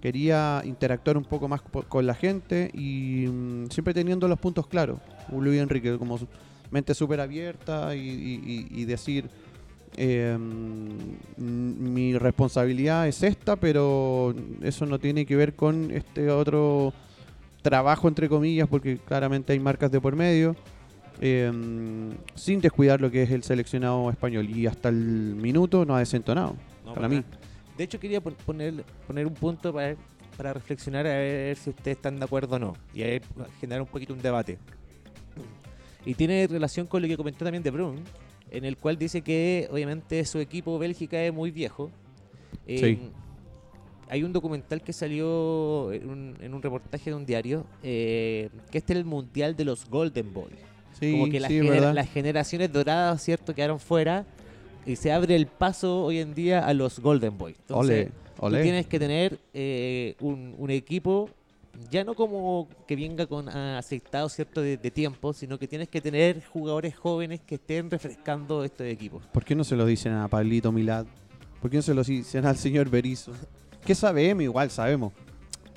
quería 0.00 0.62
interactuar 0.64 1.16
un 1.16 1.22
poco 1.22 1.46
más 1.46 1.62
con 1.62 2.08
la 2.08 2.14
gente 2.14 2.68
y 2.74 3.28
mm, 3.28 3.70
siempre 3.70 3.94
teniendo 3.94 4.26
los 4.26 4.40
puntos 4.40 4.66
claros. 4.66 4.98
Luis 5.30 5.60
Enrique 5.60 5.96
como 5.96 6.18
mente 6.72 6.92
súper 6.92 7.20
abierta 7.20 7.94
y, 7.94 8.84
decir... 8.84 9.30
mm, 9.96 10.88
mi 11.38 12.18
responsabilidad 12.18 13.06
es 13.06 13.22
esta, 13.22 13.54
pero 13.54 14.34
eso 14.60 14.86
no 14.86 14.98
tiene 14.98 15.24
que 15.24 15.36
ver 15.36 15.54
con 15.54 15.92
este 15.92 16.32
otro 16.32 16.92
trabajo, 17.62 18.08
entre 18.08 18.28
comillas, 18.28 18.66
porque 18.68 18.98
claramente 18.98 19.52
hay 19.52 19.60
marcas 19.60 19.92
de 19.92 20.00
por 20.00 20.16
medio, 20.16 20.56
eh, 21.20 21.50
sin 22.34 22.60
descuidar 22.60 23.00
lo 23.00 23.10
que 23.10 23.22
es 23.22 23.30
el 23.30 23.42
seleccionado 23.42 24.10
español. 24.10 24.48
Y 24.50 24.66
hasta 24.66 24.88
el 24.88 24.96
minuto 25.36 25.84
no 25.84 25.94
ha 25.96 25.98
desentonado, 26.00 26.56
No, 26.84 26.94
para 26.94 27.08
mí. 27.08 27.22
De 27.76 27.84
hecho, 27.84 27.98
quería 27.98 28.20
pon- 28.20 28.36
poner, 28.44 28.84
poner 29.06 29.26
un 29.26 29.34
punto 29.34 29.72
para, 29.72 29.96
para 30.36 30.52
reflexionar 30.52 31.06
a 31.06 31.10
ver 31.10 31.56
si 31.56 31.70
ustedes 31.70 31.96
están 31.96 32.18
de 32.18 32.24
acuerdo 32.24 32.56
o 32.56 32.58
no. 32.58 32.72
Y 32.94 33.02
a 33.02 33.06
ver, 33.06 33.22
generar 33.60 33.82
un 33.82 33.88
poquito 33.88 34.12
un 34.12 34.20
debate. 34.22 34.58
Y 36.04 36.14
tiene 36.14 36.46
relación 36.48 36.86
con 36.86 37.00
lo 37.02 37.08
que 37.08 37.16
comentó 37.16 37.44
también 37.44 37.62
De 37.62 37.70
Bruyne, 37.70 38.02
en 38.50 38.64
el 38.64 38.76
cual 38.76 38.98
dice 38.98 39.22
que 39.22 39.68
obviamente 39.70 40.24
su 40.24 40.38
equipo 40.40 40.78
Bélgica 40.78 41.22
es 41.22 41.32
muy 41.32 41.50
viejo. 41.50 41.90
Eh, 42.66 42.78
Sí. 42.78 43.10
hay 44.08 44.24
un 44.24 44.32
documental 44.32 44.82
que 44.82 44.92
salió 44.92 45.92
en 45.92 46.10
un, 46.10 46.36
en 46.40 46.52
un 46.54 46.60
reportaje 46.60 47.10
de 47.10 47.16
un 47.16 47.24
diario, 47.24 47.64
eh, 47.82 48.50
que 48.70 48.78
este 48.78 48.92
es 48.92 48.98
el 48.98 49.04
mundial 49.04 49.56
de 49.56 49.64
los 49.64 49.88
Golden 49.88 50.34
Boys. 50.34 50.52
Sí, 51.06 51.12
Como 51.12 51.28
que 51.30 51.40
las, 51.40 51.48
sí, 51.50 51.58
gener- 51.60 51.70
¿verdad? 51.70 51.94
las 51.94 52.08
generaciones 52.10 52.72
doradas, 52.72 53.22
¿cierto?, 53.22 53.54
quedaron 53.54 53.78
fuera 53.80 54.24
y 54.86 54.96
se 54.96 55.12
abre 55.12 55.34
el 55.36 55.46
paso 55.46 56.04
hoy 56.04 56.18
en 56.18 56.34
día 56.34 56.66
a 56.66 56.72
los 56.74 56.98
Golden 57.00 57.36
Boys. 57.38 57.56
Entonces, 57.60 58.06
Ole, 58.06 58.12
tú 58.36 58.46
ole. 58.46 58.62
tienes 58.62 58.86
que 58.86 58.98
tener 58.98 59.38
eh, 59.54 60.14
un, 60.20 60.54
un 60.58 60.70
equipo 60.70 61.28
ya 61.90 62.04
no 62.04 62.14
como 62.14 62.68
que 62.86 62.94
venga 62.96 63.26
con 63.26 63.48
ah, 63.48 63.78
aceitado 63.78 64.28
cierto 64.28 64.60
de, 64.60 64.76
de 64.76 64.90
tiempo, 64.90 65.32
sino 65.32 65.58
que 65.58 65.66
tienes 65.66 65.88
que 65.88 66.00
tener 66.02 66.44
jugadores 66.44 66.94
jóvenes 66.94 67.40
que 67.40 67.54
estén 67.54 67.90
refrescando 67.90 68.62
estos 68.62 68.86
equipos. 68.86 69.24
¿Por 69.32 69.42
qué 69.44 69.54
no 69.54 69.64
se 69.64 69.74
lo 69.74 69.86
dicen 69.86 70.12
a 70.12 70.28
Pablito 70.28 70.70
Milad? 70.70 71.06
¿Por 71.62 71.70
qué 71.70 71.76
no 71.78 71.82
se 71.82 71.94
lo 71.94 72.04
dicen 72.04 72.44
al 72.44 72.56
señor 72.58 72.90
Berizzo? 72.90 73.32
¿Qué 73.86 73.94
sabemos? 73.94 74.42
Igual 74.44 74.70
sabemos. 74.70 75.12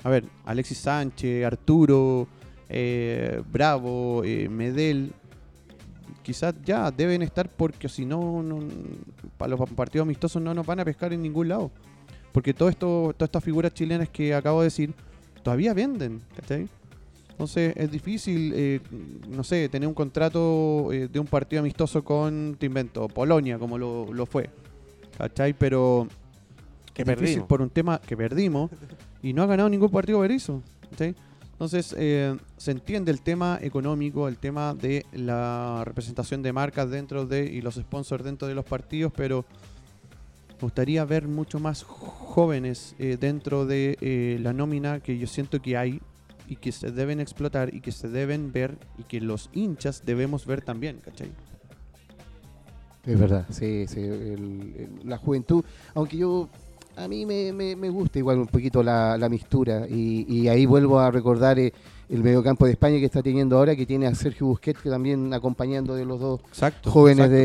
A 0.04 0.10
ver, 0.10 0.24
Alexis 0.44 0.78
Sánchez, 0.78 1.44
Arturo, 1.46 2.28
eh, 2.68 3.42
Bravo, 3.52 4.22
eh, 4.24 4.48
Medel, 4.48 5.12
quizás 6.22 6.54
ya 6.64 6.90
deben 6.90 7.22
estar 7.22 7.48
porque 7.48 7.88
si 7.88 8.04
no, 8.04 8.42
no- 8.42 8.60
para 9.38 9.50
los 9.56 9.70
partidos 9.70 10.04
amistosos 10.06 10.42
no 10.42 10.52
nos 10.54 10.66
van 10.66 10.80
a 10.80 10.84
pescar 10.84 11.12
en 11.12 11.22
ningún 11.22 11.48
lado. 11.48 11.70
Porque 12.32 12.52
todo 12.52 12.68
esto, 12.68 13.14
todas 13.16 13.28
estas 13.28 13.44
figuras 13.44 13.72
chilenas 13.72 14.08
que 14.10 14.34
acabo 14.34 14.60
de 14.60 14.66
decir, 14.66 14.92
todavía 15.42 15.72
venden, 15.72 16.20
¿cachai? 16.34 16.68
Entonces 17.30 17.74
es 17.76 17.90
difícil, 17.90 18.52
eh, 18.54 18.80
no 19.28 19.44
sé, 19.44 19.68
tener 19.68 19.86
un 19.86 19.94
contrato 19.94 20.90
eh, 20.92 21.08
de 21.08 21.18
un 21.20 21.26
partido 21.26 21.60
amistoso 21.60 22.02
con, 22.02 22.56
te 22.58 22.66
invento, 22.66 23.08
Polonia, 23.08 23.58
como 23.58 23.78
lo, 23.78 24.12
lo 24.12 24.26
fue. 24.26 24.50
¿Cachai? 25.18 25.54
Pero 25.54 26.08
Que 26.92 27.02
es 27.02 27.08
difícil 27.08 27.42
por 27.46 27.62
un 27.62 27.70
tema 27.70 28.00
que 28.00 28.16
perdimos 28.16 28.70
y 29.22 29.32
no 29.32 29.42
ha 29.42 29.46
ganado 29.46 29.68
ningún 29.68 29.90
partido 29.90 30.20
Berizzo. 30.20 30.62
¿cachai? 30.90 31.14
Entonces 31.56 31.94
eh, 31.96 32.36
se 32.58 32.70
entiende 32.70 33.10
el 33.10 33.22
tema 33.22 33.58
económico, 33.62 34.28
el 34.28 34.36
tema 34.36 34.74
de 34.74 35.06
la 35.12 35.84
representación 35.86 36.42
de 36.42 36.52
marcas 36.52 36.90
dentro 36.90 37.24
de 37.24 37.46
y 37.46 37.62
los 37.62 37.76
sponsors 37.76 38.22
dentro 38.22 38.46
de 38.46 38.54
los 38.54 38.66
partidos, 38.66 39.10
pero 39.16 39.46
me 40.50 40.60
gustaría 40.60 41.02
ver 41.06 41.26
mucho 41.26 41.58
más 41.58 41.82
jóvenes 41.82 42.94
eh, 42.98 43.16
dentro 43.18 43.64
de 43.64 43.96
eh, 44.02 44.38
la 44.42 44.52
nómina 44.52 45.00
que 45.00 45.16
yo 45.16 45.26
siento 45.26 45.62
que 45.62 45.78
hay 45.78 46.02
y 46.46 46.56
que 46.56 46.72
se 46.72 46.90
deben 46.90 47.20
explotar 47.20 47.74
y 47.74 47.80
que 47.80 47.90
se 47.90 48.10
deben 48.10 48.52
ver 48.52 48.76
y 48.98 49.04
que 49.04 49.22
los 49.22 49.48
hinchas 49.54 50.02
debemos 50.04 50.44
ver 50.44 50.60
también, 50.60 50.98
¿cachai? 51.02 51.30
Es 53.06 53.18
verdad, 53.18 53.46
sí, 53.48 53.86
sí, 53.86 54.06
la 55.04 55.16
juventud, 55.16 55.64
aunque 55.94 56.18
yo, 56.18 56.50
a 56.96 57.08
mí 57.08 57.26
me, 57.26 57.52
me- 57.52 57.76
me 57.76 57.88
gusta 57.90 58.18
igual 58.18 58.38
un 58.38 58.46
poquito 58.46 58.82
la, 58.82 59.16
la 59.18 59.28
mistura 59.28 59.86
y, 59.88 60.26
y 60.28 60.48
ahí 60.48 60.66
vuelvo 60.66 60.98
a 60.98 61.10
recordar 61.10 61.58
eh, 61.58 61.72
el 62.08 62.22
mediocampo 62.22 62.64
de 62.66 62.72
España 62.72 62.98
que 62.98 63.04
está 63.04 63.22
teniendo 63.22 63.58
ahora, 63.58 63.76
que 63.76 63.84
tiene 63.86 64.06
a 64.06 64.14
Sergio 64.14 64.46
Busquets, 64.46 64.80
que 64.80 64.90
también 64.90 65.32
acompañando 65.34 65.94
de 65.94 66.04
los 66.04 66.20
dos 66.20 66.40
Exacto. 66.48 66.90
jóvenes 66.90 67.26
exacto. 67.26 67.36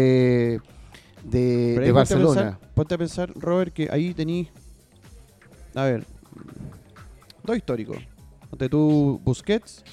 de, 1.30 1.76
de, 1.80 1.90
a 1.90 1.94
Barcelona. 1.94 2.42
pensar- 2.60 2.60
ponte 2.76 2.96
a 2.96 2.98
pensar, 2.98 3.34
Robert, 3.36 3.74
que 3.74 3.90
ahí 3.92 4.14
tení. 4.14 4.50
A 5.76 5.84
ver. 5.86 6.06
Dos 7.44 7.58
históricos. 7.58 7.98
Ponte 8.50 8.70
tú, 8.70 9.20
Busquets, 9.24 9.84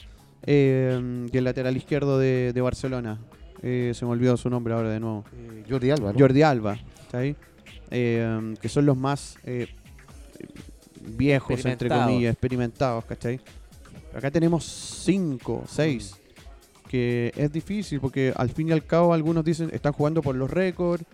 eh, 0.45 1.29
y 1.33 1.37
el 1.37 1.45
lateral 1.45 1.77
izquierdo 1.77 2.19
de, 2.19 2.53
de 2.53 2.61
Barcelona. 2.61 3.19
Eh, 3.63 3.93
se 3.95 4.05
me 4.05 4.13
olvidó 4.13 4.37
su 4.37 4.51
nombre 4.51 4.75
ahora 4.75 4.91
de 4.91 5.01
nuevo. 5.01 5.25
Eh, 5.35 5.65
Jordi 5.69 5.91
Alba, 5.91 6.13
¿no? 6.13 6.19
Jordi 6.19 6.43
Alba. 6.43 6.79
¿está 7.03 7.19
ahí? 7.19 7.35
Eh, 7.91 8.55
que 8.61 8.69
son 8.69 8.87
los 8.87 8.97
más 8.97 9.37
eh, 9.45 9.69
viejos, 11.01 11.65
entre 11.65 11.89
comillas, 11.89 12.33
experimentados, 12.33 13.05
¿cachai? 13.05 13.41
Acá 14.15 14.31
tenemos 14.31 14.65
cinco, 14.65 15.65
seis. 15.69 16.15
Que 16.89 17.33
es 17.37 17.53
difícil 17.53 18.01
porque 18.01 18.33
al 18.35 18.49
fin 18.49 18.69
y 18.69 18.73
al 18.73 18.85
cabo 18.85 19.13
algunos 19.13 19.45
dicen 19.45 19.69
están 19.75 19.93
jugando 19.93 20.23
por 20.23 20.35
los 20.35 20.51
récords, 20.51 21.05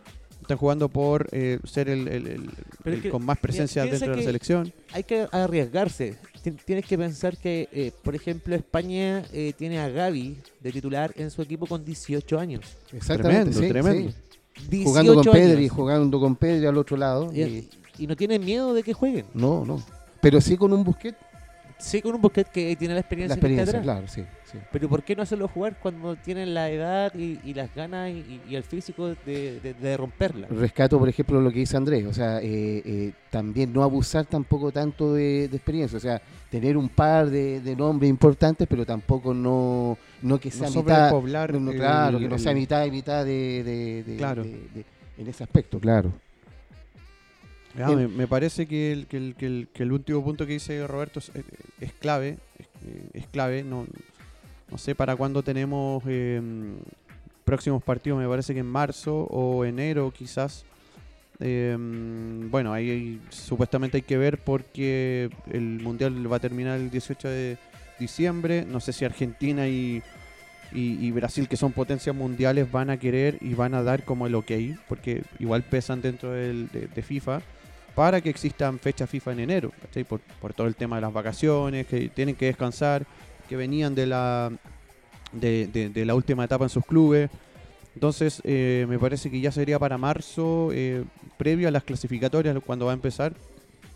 están 0.40 0.56
jugando 0.56 0.88
por 0.88 1.26
eh, 1.32 1.58
ser 1.64 1.88
el, 1.88 2.06
el- 2.06 2.26
el- 2.28 2.50
Pero 2.84 2.94
el 2.94 2.96
es 2.98 3.02
que, 3.02 3.10
con 3.10 3.24
más 3.24 3.38
presencia 3.38 3.84
dentro 3.84 4.10
de 4.12 4.16
la 4.18 4.22
selección. 4.22 4.72
Hay 4.92 5.02
que 5.02 5.26
arriesgarse. 5.32 6.16
Tien- 6.44 6.58
Tienes 6.64 6.84
que 6.86 6.96
pensar 6.96 7.36
que, 7.36 7.68
eh, 7.72 7.90
por 8.04 8.14
ejemplo, 8.14 8.54
España 8.54 9.24
eh, 9.32 9.52
tiene 9.56 9.80
a 9.80 9.88
Gaby 9.88 10.36
de 10.60 10.70
titular 10.72 11.12
en 11.16 11.30
su 11.32 11.42
equipo 11.42 11.66
con 11.66 11.84
18 11.84 12.38
años. 12.38 12.60
Exactamente, 12.92 13.50
Tremendo, 13.50 13.60
sí, 13.60 13.68
tremendo. 13.68 14.10
sí. 14.10 14.16
18 14.68 14.84
Jugando 14.88 15.14
con 15.14 15.32
Pedri, 15.32 15.58
años. 15.64 15.72
jugando 15.72 16.20
con 16.20 16.36
Pedri 16.36 16.66
al 16.66 16.76
otro 16.78 16.96
lado. 16.96 17.30
Y, 17.32 17.42
y- 17.42 17.68
y 17.98 18.06
no 18.06 18.16
tienen 18.16 18.44
miedo 18.44 18.74
de 18.74 18.82
que 18.82 18.92
jueguen. 18.92 19.26
no, 19.34 19.64
no. 19.64 19.80
Pero 20.20 20.40
sí 20.40 20.56
con 20.56 20.72
un 20.72 20.82
Busquets, 20.84 21.18
Sí, 21.78 22.00
con 22.00 22.14
un 22.14 22.22
Busquets 22.22 22.48
que 22.50 22.74
tiene 22.76 22.94
la 22.94 22.98
la 22.98 23.00
experiencia, 23.00 23.34
que 23.34 23.40
está 23.46 23.62
experiencia, 23.62 23.82
claro, 23.82 24.08
sí. 24.08 24.22
sí. 24.50 24.58
Pero 24.72 24.88
¿por 24.88 25.02
qué 25.02 25.14
no 25.16 25.22
hacerlo 25.22 25.48
jugar 25.48 25.76
cuando 25.82 26.14
tienen 26.16 26.54
la 26.54 26.70
edad 26.70 27.12
y, 27.14 27.40
y 27.44 27.52
las 27.52 27.74
ganas 27.74 28.10
y, 28.10 28.40
el 28.54 28.62
físico 28.62 29.08
de, 29.26 29.60
de- 29.60 29.74
de 29.74 29.96
romperla? 29.96 30.46
Rescato, 30.48 30.98
por 30.98 31.08
ejemplo, 31.08 31.40
lo 31.40 31.50
que 31.50 31.58
dice 31.58 31.76
Andrés, 31.76 32.06
o 32.06 32.12
sea, 32.14 32.38
eh, 32.40 32.82
eh, 32.86 33.12
también 33.30 33.72
no 33.72 33.82
abusar 33.82 34.24
tampoco 34.24 34.70
tanto 34.72 35.12
de, 35.12 35.48
de 35.48 35.56
experiencia, 35.56 35.98
o 35.98 36.00
sea, 36.00 36.22
tener 36.60 36.76
un 36.76 36.88
par 36.88 37.30
de, 37.30 37.60
de 37.60 37.74
nombres 37.74 38.08
importantes, 38.08 38.68
pero 38.70 38.86
tampoco 38.86 39.34
no, 39.34 39.98
no 40.22 40.38
que 40.38 40.52
sea 40.52 40.70
No 40.70 40.82
mitad, 40.82 41.10
no, 41.58 41.72
el- 41.72 41.76
claro, 41.78 42.18
que 42.20 42.28
no 42.28 42.38
sea 42.38 42.54
mitad 42.54 42.84
y 42.86 42.90
mitad 42.92 43.24
de, 43.24 44.14
Claro. 44.18 44.44
de- 44.44 44.84
en 45.18 45.26
ese 45.26 45.42
aspecto, 45.42 45.80
claro. 45.80 46.12
Ah, 47.76 47.90
Em- 47.90 47.98
me, 47.98 48.06
me 48.08 48.26
parece 48.28 48.66
que 48.66 48.92
el, 48.92 49.06
que, 49.08 49.16
el, 49.16 49.34
que, 49.34 49.46
el, 49.46 49.68
que 49.74 49.82
el 49.82 49.90
último 49.90 50.22
punto 50.22 50.46
que 50.46 50.52
dice 50.52 50.86
Roberto 50.86 51.18
es, 51.18 51.32
es- 51.34 51.44
es 51.80 51.92
clave. 51.94 52.38
Es, 52.60 52.66
es 53.22 53.26
clave. 53.26 53.64
No, 53.64 53.84
no 54.70 54.78
sé 54.78 54.94
para 54.94 55.16
cuándo 55.16 55.42
tenemos 55.42 56.04
eh, 56.06 56.40
próximos 57.44 57.82
partidos. 57.82 58.20
Me 58.20 58.28
parece 58.28 58.54
que 58.54 58.60
en 58.60 58.66
marzo 58.66 59.24
o 59.28 59.64
enero 59.64 60.12
quizás. 60.16 60.64
Eh, 61.40 61.76
bueno, 61.78 62.72
ahí 62.72 63.20
supuestamente 63.30 63.98
hay 63.98 64.02
que 64.02 64.16
ver 64.18 64.38
porque 64.38 65.30
el 65.50 65.80
mundial 65.82 66.30
va 66.30 66.36
a 66.36 66.40
terminar 66.40 66.78
el 66.78 66.90
18 66.90 67.28
de 67.28 67.56
diciembre. 67.98 68.64
No 68.66 68.80
sé 68.80 68.92
si 68.92 69.04
Argentina 69.04 69.66
y, 69.68 70.02
y, 70.72 71.10
Brasil, 71.12 71.48
que 71.48 71.56
son 71.56 71.72
potencias 71.72 72.14
mundiales, 72.14 72.70
van 72.70 72.90
a 72.90 72.96
querer 72.98 73.38
y 73.40 73.54
van 73.54 73.74
a 73.74 73.82
dar 73.82 74.04
como 74.04 74.26
el 74.26 74.34
ok, 74.34 74.50
porque 74.88 75.22
igual 75.38 75.62
pesan 75.62 76.00
dentro 76.02 76.30
del- 76.32 76.68
de, 76.68 76.88
de 76.88 77.02
FIFA, 77.02 77.40
para 77.94 78.20
que 78.20 78.28
existan 78.30 78.78
fechas 78.80 79.08
FIFA 79.08 79.32
en 79.32 79.40
enero, 79.40 79.72
¿cachai? 79.82 80.02
Por, 80.04 80.20
por 80.40 80.52
todo 80.52 80.66
el 80.66 80.74
tema 80.74 80.96
de 80.96 81.02
las 81.02 81.12
vacaciones, 81.12 81.86
que 81.86 82.08
tienen 82.08 82.34
que 82.34 82.46
descansar, 82.46 83.06
que 83.48 83.56
venían 83.56 83.94
de 83.94 84.06
la, 84.06 84.50
de, 85.32 85.68
de- 85.68 85.90
de 85.90 86.04
la 86.04 86.14
última 86.16 86.44
etapa 86.44 86.64
en 86.64 86.70
sus 86.70 86.84
clubes. 86.84 87.30
Entonces, 87.94 88.40
eh, 88.44 88.86
me 88.88 88.98
parece 88.98 89.30
que 89.30 89.40
ya 89.40 89.52
sería 89.52 89.78
para 89.78 89.96
marzo, 89.98 90.70
eh, 90.72 91.04
previo 91.38 91.68
a 91.68 91.70
las 91.70 91.84
clasificatorias, 91.84 92.56
cuando 92.64 92.86
va 92.86 92.92
a 92.92 92.94
empezar, 92.94 93.34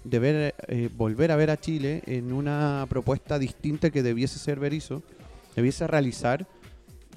de 0.05 0.19
ver, 0.19 0.55
eh, 0.69 0.89
volver 0.97 1.33
a 1.33 1.37
ver 1.37 1.51
a 1.51 1.57
Chile 1.57 2.03
en 2.07 2.33
una 2.33 2.87
propuesta 2.89 3.39
distinta 3.39 3.91
que 3.91 4.03
debiese 4.03 4.39
ser 4.39 4.61
Berizzo, 4.61 5.03
debiese 5.57 5.87
realizar. 5.87 6.47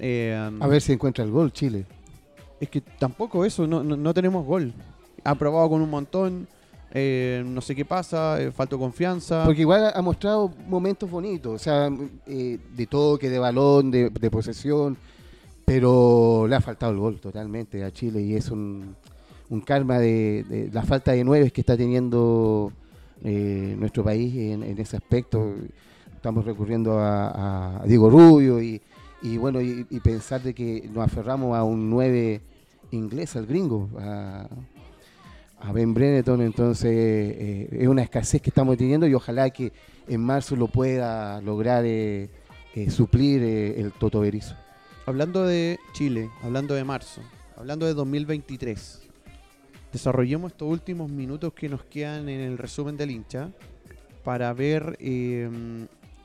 eh, 0.00 0.36
A 0.60 0.66
ver 0.66 0.82
si 0.82 0.92
encuentra 0.92 1.24
el 1.24 1.30
gol 1.30 1.52
Chile. 1.52 1.86
es 2.60 2.68
que 2.68 2.80
tampoco 2.80 3.44
eso, 3.44 3.66
no, 3.66 3.82
no, 3.84 3.96
no 3.96 4.12
tenemos 4.14 4.44
gol. 4.44 4.72
Ha 5.24 5.34
probado 5.36 5.68
con 5.70 5.82
un 5.82 5.90
montón, 5.90 6.48
eh, 6.92 7.42
no 7.46 7.60
sé 7.60 7.74
qué 7.76 7.84
pasa, 7.84 8.40
eh, 8.42 8.50
falta 8.50 8.76
confianza. 8.76 9.44
Porque 9.44 9.60
igual 9.62 9.92
ha- 9.94 10.02
mostrado 10.02 10.52
momentos 10.66 11.08
bonitos, 11.08 11.54
o 11.54 11.58
sea, 11.58 11.88
eh, 12.26 12.58
de 12.76 12.86
toque, 12.86 13.30
de 13.30 13.38
balón, 13.38 13.90
de, 13.92 14.10
de 14.10 14.30
posesión, 14.30 14.96
pero 15.74 16.46
le 16.46 16.54
ha 16.54 16.60
faltado 16.60 16.92
el 16.92 16.98
gol 16.98 17.18
totalmente 17.18 17.82
a 17.82 17.90
Chile 17.90 18.20
y 18.20 18.34
es 18.34 18.50
un, 18.50 18.94
un 19.48 19.60
karma 19.62 19.98
de, 19.98 20.68
la 20.70 20.82
falta 20.82 21.12
de 21.12 21.24
nueve 21.24 21.50
que 21.50 21.62
está 21.62 21.78
teniendo 21.78 22.70
eh, 23.24 23.74
nuestro 23.78 24.04
país 24.04 24.36
en, 24.36 24.78
ese 24.78 24.98
aspecto. 24.98 25.54
Estamos 26.14 26.44
recurriendo 26.44 26.98
a, 27.00 27.82
Diego 27.86 28.10
Rubio 28.10 28.60
y, 28.60 28.82
bueno, 29.38 29.62
y, 29.62 29.84
pensar 30.00 30.42
de 30.42 30.52
que 30.52 30.90
nos 30.92 31.04
aferramos 31.06 31.56
a 31.56 31.64
un 31.64 31.88
9 31.88 32.42
inglés, 32.90 33.34
al 33.36 33.46
gringo, 33.46 33.88
a, 33.98 34.46
Ben 35.72 35.94
Breneton, 35.94 36.42
entonces 36.42 36.90
eh, 36.92 37.68
es 37.80 37.88
una 37.88 38.02
escasez 38.02 38.42
que 38.42 38.50
estamos 38.50 38.76
teniendo 38.76 39.06
y 39.06 39.14
ojalá 39.14 39.48
que 39.48 39.72
en 40.06 40.20
marzo 40.20 40.54
lo 40.54 40.66
pueda 40.66 41.40
lograr 41.40 41.84
eh, 41.86 42.28
suplir 42.90 43.42
el 43.42 43.92
Toto 43.92 44.20
Berizzo. 44.20 44.54
Hablando 45.06 45.44
de 45.44 45.78
Chile, 45.92 46.30
hablando 46.42 46.74
de 46.74 46.84
marzo, 46.84 47.20
hablando 47.56 47.86
de 47.86 47.94
2023, 47.94 49.00
desarrollemos 49.92 50.52
estos 50.52 50.68
últimos 50.68 51.10
minutos 51.10 51.52
que 51.54 51.68
nos 51.68 51.82
quedan 51.84 52.28
en 52.28 52.40
el 52.40 52.56
resumen 52.56 52.96
del 52.96 53.10
hincha 53.10 53.50
para 54.22 54.52
ver 54.52 54.96
eh, 55.00 55.50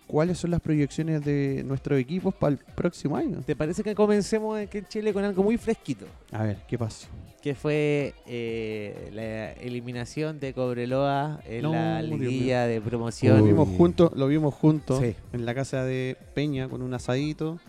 cuáles 0.06 0.38
son 0.38 0.52
las 0.52 0.62
proyecciones 0.62 1.26
de 1.26 1.64
nuestros 1.66 2.00
equipos 2.00 2.36
para 2.36 2.52
el 2.54 2.60
próximo 2.60 3.18
año. 3.18 3.42
¿Te 3.46 3.56
parece 3.56 3.82
que 3.84 3.96
comencemos 3.96 4.60
aquí 4.60 4.78
en 4.78 4.86
Chile 4.86 5.12
con 5.12 5.24
algo 5.24 5.42
muy 5.42 5.58
fresquito? 5.58 6.06
A 6.32 6.44
ver, 6.44 6.58
¿qué 6.68 6.78
pasó? 6.78 7.08
Que 7.42 7.56
fue 7.56 8.14
eh, 8.28 9.10
la 9.12 9.54
eliminación 9.54 10.40
de 10.40 10.54
Cobreloa 10.54 11.40
en 11.48 11.64
No, 11.64 11.72
la 11.72 12.04
liguilla 12.04 12.68
de 12.68 12.78
Lo 12.80 12.86
promoción. 12.86 13.42
Uy. 13.42 13.48
vimos 13.50 13.70
juntos, 13.70 14.12
lo 14.16 14.28
vimos 14.28 14.54
juntos 14.54 15.00
Sí. 15.02 15.16
en 15.34 15.46
la 15.46 15.56
casa 15.56 15.84
de 15.84 16.16
Peña 16.36 16.70
con 16.70 16.84
un 16.84 16.94
asadito, 16.94 17.60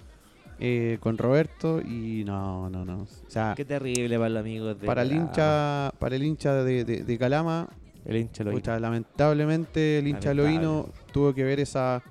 eh, 0.60 0.98
con 1.00 1.16
Roberto 1.18 1.80
y 1.80 2.24
no, 2.24 2.68
no, 2.70 2.84
no. 2.84 3.02
O 3.02 3.06
sea, 3.30 3.54
Qué 3.56 3.64
terrible 3.64 4.16
para 4.16 4.28
los 4.30 4.40
amigos 4.40 4.80
de 4.80 4.86
para 4.86 5.02
el 5.02 5.12
hincha, 5.12 5.92
para 5.98 6.16
el 6.16 6.22
hincha 6.24 6.54
de, 6.64 6.84
de- 6.84 7.04
de 7.04 7.18
Calama, 7.18 7.68
El 8.04 8.16
hincha 8.16 8.42
lo 8.44 8.50
pucha, 8.52 8.78
lamentablemente 8.80 9.98
el 9.98 10.08
hincha 10.08 10.34
Lamentable. 10.34 10.58
Loíno 10.58 10.88
tuvo 11.12 11.32
que 11.34 11.44
ver 11.44 11.60
esa 11.60 12.02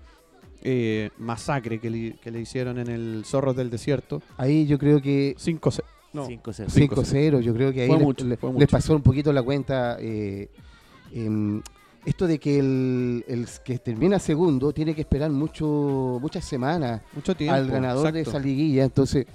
eh, 0.63 1.09
masacre 1.17 1.79
que 1.79 1.89
le, 1.89 2.13
que 2.21 2.31
le 2.31 2.39
hicieron 2.41 2.77
en 2.79 2.87
el 2.89 3.23
Zorros 3.25 3.55
del 3.55 3.69
Desierto. 3.69 4.21
Ahí 4.37 4.65
yo 4.65 4.77
creo 4.77 5.01
que 5.01 5.35
5-0. 5.37 5.81
No, 6.13 6.27
5-0. 6.27 6.67
5-0, 6.67 7.41
yo 7.41 7.53
creo 7.53 7.71
que 7.73 7.81
ahí 7.83 7.89
mucho, 7.91 8.25
les 8.25 8.41
mucho. 8.41 8.67
pasó 8.67 8.95
un 8.95 9.01
poquito 9.03 9.31
la 9.33 9.43
cuenta. 9.43 9.97
eh, 9.99 10.49
em, 11.13 11.61
esto 12.09 12.25
de 12.25 12.39
que 12.39 12.57
el, 12.59 13.25
el 13.27 13.47
que 13.65 13.79
termina 13.79 14.17
segundo 14.19 14.71
tiene 14.71 14.95
que 14.95 15.01
esperar 15.01 15.29
mucho 15.31 16.19
muchas 16.21 16.45
semanas 16.45 17.01
mucho 17.13 17.35
tiempo. 17.35 17.53
al 17.55 17.69
ganador 17.69 18.11
de 18.13 18.21
esa 18.21 18.39
liguilla. 18.39 18.83
Entonces, 18.85 19.25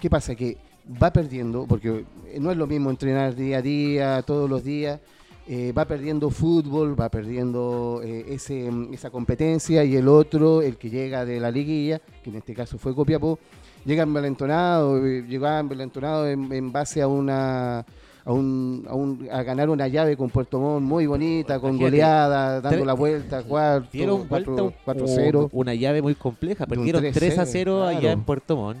¿qué 0.00 0.08
pasa? 0.08 0.34
Que 0.34 0.56
va 1.02 1.12
perdiendo, 1.12 1.66
porque 1.66 2.04
no 2.38 2.50
es 2.52 2.56
lo 2.56 2.66
mismo 2.66 2.90
entrenar 2.90 3.34
día 3.34 3.58
a 3.58 3.62
día, 3.62 4.22
todos 4.22 4.48
los 4.48 4.62
días. 4.64 5.00
eh, 5.46 5.72
va 5.72 5.84
perdiendo 5.84 6.30
fútbol, 6.30 6.94
va 7.00 7.08
perdiendo 7.08 8.00
eh, 8.04 8.24
ese, 8.28 8.70
esa 8.92 9.10
competencia 9.10 9.82
y 9.84 9.96
el 9.96 10.06
otro, 10.06 10.62
el 10.62 10.76
que 10.76 10.90
llega 10.90 11.24
de 11.24 11.40
la 11.40 11.50
liguilla, 11.50 12.00
que 12.22 12.30
en 12.30 12.36
este 12.36 12.54
caso 12.54 12.78
fue 12.78 12.94
Copiapó, 12.94 13.38
llega 13.84 14.04
envalentonado, 14.04 15.04
eh, 15.04 15.24
llegaba 15.26 15.58
envalentonado 15.58 16.28
en, 16.28 16.52
en 16.52 16.70
base 16.70 17.02
a 17.02 17.08
una 17.08 17.84
a, 18.24 18.32
un, 18.32 18.84
a, 18.88 18.94
un- 18.94 19.28
a 19.30 19.42
ganar 19.42 19.70
una 19.70 19.88
llave 19.88 20.16
con 20.16 20.30
Puerto 20.30 20.58
Montt 20.60 20.82
muy 20.86 21.06
bonita, 21.06 21.58
con 21.60 21.78
goleada, 21.78 22.60
dando 22.60 22.84
la 22.84 22.94
vuelta, 22.94 23.42
cuarto, 23.42 23.88
Dieron 23.92 24.28
vuelta 24.28 24.62
un- 24.62 24.74
4-0. 24.86 25.48
una 25.52 25.74
llave 25.74 26.02
muy 26.02 26.14
compleja. 26.14 26.66
Perdieron 26.66 27.02
3 27.12 27.38
a 27.38 27.42
3-0, 27.44 27.48
0 27.50 27.84
allá 27.86 28.12
en 28.12 28.22
Puerto 28.22 28.56
Montt 28.56 28.78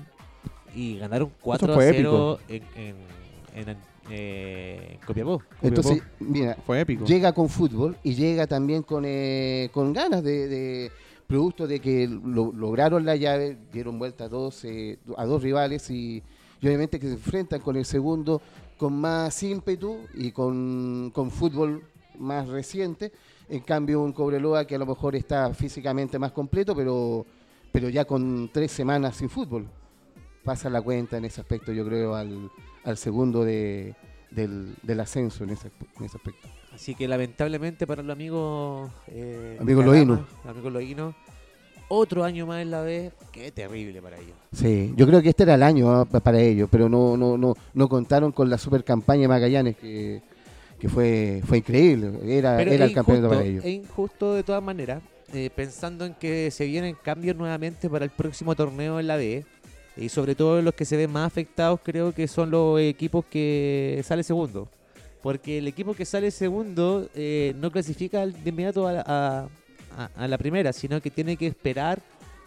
y 0.74 0.98
ganaron 0.98 1.30
4 1.40 1.72
a 1.72 1.74
fue 1.74 1.90
0 1.92 2.38
en, 2.48 2.62
en, 2.76 3.68
en, 3.68 3.76
eh, 4.10 4.98
Copiapó. 5.06 5.42
Entonces, 5.62 6.02
mira, 6.18 6.56
Fue 6.66 6.80
épico. 6.80 7.04
llega 7.04 7.32
con 7.32 7.48
fútbol 7.48 7.96
y 8.02 8.14
llega 8.14 8.46
también 8.46 8.82
con, 8.82 9.04
eh, 9.06 9.70
con 9.72 9.92
ganas 9.92 10.22
de, 10.22 10.48
de- 10.48 10.90
producto 11.26 11.68
de 11.68 11.78
que 11.78 12.08
lo- 12.08 12.50
lograron 12.52 13.04
la 13.04 13.14
llave, 13.14 13.56
dieron 13.72 14.00
vuelta 14.00 14.24
a 14.24 14.28
dos, 14.28 14.64
eh, 14.64 14.98
a 15.16 15.24
dos 15.26 15.44
rivales 15.44 15.88
y, 15.88 16.24
y 16.60 16.66
obviamente 16.66 16.98
que 16.98 17.06
se 17.06 17.12
enfrentan 17.12 17.60
con 17.60 17.76
el 17.76 17.84
segundo 17.84 18.42
con 18.80 18.98
más 18.98 19.42
ímpetu 19.42 19.98
y 20.14 20.32
con, 20.32 21.10
con 21.14 21.30
fútbol 21.30 21.84
más 22.18 22.48
reciente. 22.48 23.12
En 23.50 23.60
cambio, 23.60 24.00
un 24.00 24.14
Cobreloa 24.14 24.64
que 24.64 24.74
a 24.74 24.78
lo 24.78 24.86
mejor 24.86 25.14
está 25.16 25.52
físicamente 25.52 26.18
más 26.18 26.32
completo, 26.32 26.74
pero, 26.74 27.26
pero 27.72 27.90
ya 27.90 28.06
con 28.06 28.48
tres 28.50 28.72
semanas 28.72 29.16
sin 29.16 29.28
fútbol. 29.28 29.66
Pasa 30.42 30.70
la 30.70 30.80
cuenta 30.80 31.18
en 31.18 31.26
ese 31.26 31.42
aspecto, 31.42 31.72
yo 31.72 31.84
creo, 31.84 32.14
al, 32.14 32.50
al 32.84 32.96
segundo 32.96 33.44
de, 33.44 33.94
del, 34.30 34.74
del 34.82 35.00
ascenso 35.00 35.44
en 35.44 35.50
ese, 35.50 35.70
en 35.98 36.04
ese 36.06 36.16
aspecto. 36.16 36.48
Así 36.72 36.94
que 36.94 37.06
lamentablemente 37.06 37.86
para 37.86 38.02
los 38.02 38.14
amigos 38.14 38.90
eh, 39.08 39.58
Amigos 39.60 39.84
loínos. 39.84 40.20
amigos 40.44 40.72
loínos, 40.72 41.14
otro 41.92 42.24
año 42.24 42.46
más 42.46 42.62
en 42.62 42.70
la 42.70 42.82
B, 42.82 43.10
qué 43.32 43.50
terrible 43.50 44.00
para 44.00 44.16
ellos. 44.16 44.32
Sí, 44.52 44.92
yo 44.96 45.06
creo 45.06 45.20
que 45.20 45.30
este 45.30 45.42
era 45.42 45.54
el 45.56 45.62
año 45.62 45.90
ah, 45.90 46.04
pa- 46.04 46.20
para 46.20 46.40
ellos, 46.40 46.68
pero 46.70 46.88
no, 46.88 47.16
no, 47.16 47.36
no, 47.36 47.54
no 47.74 47.88
contaron 47.88 48.30
con 48.32 48.48
la 48.48 48.56
super 48.58 48.84
campaña 48.84 49.22
de 49.22 49.28
Magallanes 49.28 49.76
que, 49.76 50.22
que 50.78 50.88
fue, 50.88 51.42
fue 51.44 51.58
increíble. 51.58 52.12
Era, 52.24 52.56
Pero 52.56 52.72
era 52.72 52.84
el 52.84 52.92
campeonato 52.94 53.28
para 53.28 53.42
ellos. 53.44 53.64
Es 53.64 53.70
injusto 53.72 54.34
de 54.34 54.42
todas 54.44 54.62
maneras, 54.62 55.02
eh, 55.34 55.50
pensando 55.54 56.04
en 56.06 56.14
que 56.14 56.50
se 56.52 56.64
vienen 56.66 56.96
cambios 57.02 57.36
nuevamente 57.36 57.90
para 57.90 58.04
el 58.04 58.10
próximo 58.12 58.54
torneo 58.54 58.98
en 59.00 59.06
la 59.06 59.16
B. 59.16 59.44
Y 59.96 60.08
sobre 60.08 60.34
todo 60.36 60.62
los 60.62 60.72
que 60.74 60.84
se 60.84 60.96
ven 60.96 61.10
más 61.10 61.26
afectados 61.26 61.80
creo 61.82 62.12
que 62.14 62.28
son 62.28 62.50
los 62.50 62.80
equipos 62.80 63.24
que 63.28 64.00
sale 64.04 64.22
segundo. 64.22 64.68
Porque 65.22 65.58
el 65.58 65.66
equipo 65.68 65.92
que 65.94 66.04
sale 66.06 66.30
segundo 66.30 67.08
eh, 67.14 67.52
no 67.58 67.70
clasifica 67.70 68.24
de 68.26 68.48
inmediato 68.48 68.86
a, 68.88 69.02
a- 69.04 69.48
a- 69.96 70.10
a 70.16 70.28
la 70.28 70.38
primera, 70.38 70.72
sino 70.72 71.00
que 71.00 71.10
tiene 71.10 71.36
que 71.36 71.46
esperar 71.46 72.00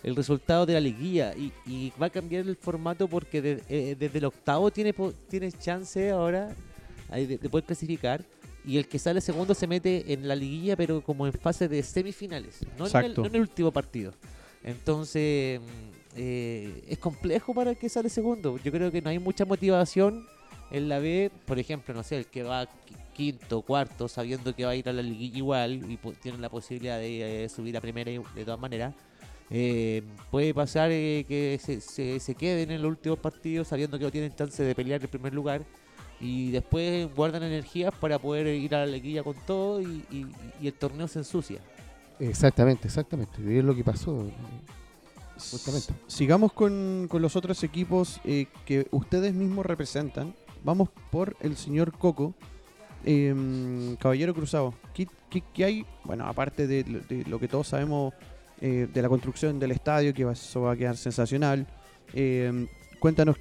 el 0.03 0.15
resultado 0.15 0.65
de 0.65 0.73
la 0.73 0.79
liguilla. 0.81 1.33
Y, 1.35 1.51
y 1.65 1.93
va 2.01 2.07
a 2.07 2.09
cambiar 2.09 2.45
el 2.47 2.55
formato 2.55 3.07
porque 3.07 3.41
de- 3.41 3.63
eh, 3.69 3.95
desde 3.97 4.17
el 4.19 4.25
octavo 4.25 4.69
tiene, 4.71 4.93
tienes 5.29 5.57
chance 5.59 6.09
ahora 6.11 6.49
de, 7.09 7.37
de 7.37 7.49
poder 7.49 7.65
clasificar. 7.65 8.23
Y 8.65 8.77
el 8.77 8.87
que 8.87 8.97
sale 8.97 9.19
segundo 9.19 9.53
se 9.53 9.67
mete 9.67 10.13
en 10.13 10.25
la 10.27 10.35
liguilla, 10.35 10.77
pero 10.77 11.01
como 11.01 11.27
en 11.27 11.33
fase 11.33 11.67
de 11.67 11.83
semifinales, 11.83 12.59
no, 12.61 12.69
en 12.69 12.79
el, 12.79 12.85
Exacto. 12.87 13.21
no 13.21 13.27
en 13.27 13.35
el 13.35 13.41
último 13.41 13.71
partido. 13.71 14.13
Entonces, 14.63 15.59
mm, 15.59 15.63
eh, 16.15 16.83
es 16.87 16.97
complejo 16.97 17.53
para 17.53 17.71
el 17.71 17.77
que 17.77 17.89
sale 17.89 18.07
segundo. 18.09 18.57
Yo 18.63 18.71
creo 18.71 18.89
que 18.91 19.01
no 19.01 19.09
hay 19.09 19.19
mucha 19.19 19.43
motivación 19.45 20.25
en 20.71 20.87
la 20.87 20.99
B, 20.99 21.29
por 21.45 21.59
ejemplo, 21.59 21.93
no 21.93 22.03
sé, 22.03 22.17
el 22.17 22.25
que 22.27 22.43
va 22.43 22.67
quinto, 23.13 23.61
cuarto, 23.61 24.07
sabiendo 24.07 24.53
que 24.55 24.65
va 24.65 24.71
a 24.71 24.75
ir 24.75 24.89
a 24.89 24.93
la 24.93 25.01
liguilla 25.01 25.37
igual 25.37 25.89
y 25.91 25.97
pu- 25.97 26.15
tiene 26.21 26.37
la 26.39 26.49
posibilidad 26.49 26.97
de 26.99 27.45
eh, 27.45 27.49
subir 27.49 27.77
a 27.77 27.81
primera 27.81 28.11
y- 28.11 28.19
de 28.35 28.43
todas 28.45 28.59
maneras. 28.59 28.93
eh, 29.49 30.01
puede 30.31 30.53
pasar 30.53 30.89
eh, 30.91 31.25
que 31.27 31.59
se, 31.63 31.79
se, 31.81 32.19
se 32.19 32.33
queden 32.35 32.71
en 32.71 32.81
los 32.81 32.89
últimos 32.91 33.19
partidos 33.19 33.67
sabiendo 33.67 33.97
que 33.99 34.05
no 34.05 34.11
tienen 34.11 34.33
chance 34.35 34.63
de 34.63 34.73
pelear 34.73 35.01
el 35.01 35.07
primer 35.09 35.33
lugar 35.33 35.61
y 36.19 36.49
después 36.51 37.13
guardan 37.15 37.43
energías 37.43 37.93
para 37.99 38.17
poder 38.19 38.47
ir 38.47 38.73
a 38.73 38.85
la 38.85 38.91
liguilla 38.91 39.21
con 39.23 39.35
todo 39.45 39.81
y, 39.81 40.03
y- 40.11 40.25
y 40.61 40.67
el 40.67 40.73
torneo 40.73 41.07
se 41.07 41.19
ensucia. 41.19 41.59
Exactamente, 42.19 42.87
exactamente. 42.87 43.41
Y 43.45 43.57
es 43.57 43.63
lo 43.63 43.75
que 43.75 43.83
pasó. 43.83 44.27
Justamente. 45.51 45.93
Sigamos 46.07 46.53
con, 46.53 47.07
con 47.09 47.21
los 47.21 47.35
otros 47.35 47.63
equipos 47.63 48.21
eh, 48.23 48.45
que 48.65 48.87
ustedes 48.91 49.33
mismos 49.33 49.65
representan. 49.65 50.33
Vamos 50.63 50.89
por 51.11 51.35
el 51.41 51.57
señor 51.57 51.91
Coco, 51.97 52.33
em, 53.05 53.95
Caballero 53.97 54.33
Cruzado. 54.33 54.73
¿Qué, 54.93 55.07
qué- 55.29 55.43
qué 55.53 55.65
hay? 55.65 55.85
Bueno, 56.03 56.25
aparte 56.25 56.67
de, 56.67 56.83
lo- 56.87 56.99
de 57.01 57.23
lo 57.29 57.39
que 57.39 57.47
todos 57.47 57.67
sabemos 57.67 58.13
eh, 58.61 58.87
de 58.93 59.01
la 59.01 59.09
construcción 59.09 59.59
del 59.59 59.71
estadio, 59.71 60.13
que 60.13 60.23
va- 60.23 60.33
eso 60.33 60.61
va 60.61 60.73
a 60.73 60.75
quedar 60.75 60.95
sensacional. 60.97 61.65
em, 62.13 62.67
cuéntanos, 62.99 63.35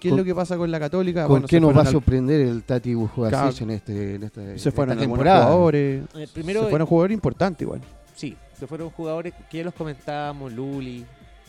¿qué 0.00 0.08
es 0.10 0.14
lo 0.14 0.22
que 0.24 0.34
pasa 0.34 0.56
con 0.56 0.70
la 0.70 0.78
Católica? 0.78 1.22
¿Con 1.22 1.30
Bueno, 1.32 1.46
qué 1.48 1.60
nos 1.60 1.72
va 1.74 1.78
a 1.78 1.86
al- 1.86 1.92
sorprender 1.92 2.40
el 2.42 2.62
Tati 2.62 2.94
Bujubasic 2.94 3.38
Claro. 3.38 3.56
en, 3.60 3.70
este, 3.70 4.14
en, 4.16 4.22
esta, 4.24 4.58
Se 4.58 4.70
fueron 4.70 4.92
esta 4.92 5.02
algunos 5.02 5.18
temporada? 5.24 5.44
jugadores. 5.46 6.04
Eh, 6.14 6.28
primero, 6.32 6.64
se 6.64 6.70
fueron 6.70 6.86
jugadores 6.86 7.14
importantes 7.14 7.62
igual. 7.62 7.80
Sí, 8.14 8.36
se 8.58 8.66
fueron 8.66 8.90
jugadores 8.90 9.32
que 9.50 9.58
ya 9.58 9.64
los 9.64 9.74
comentábamos, 9.74 10.52
Luli, 10.52 11.04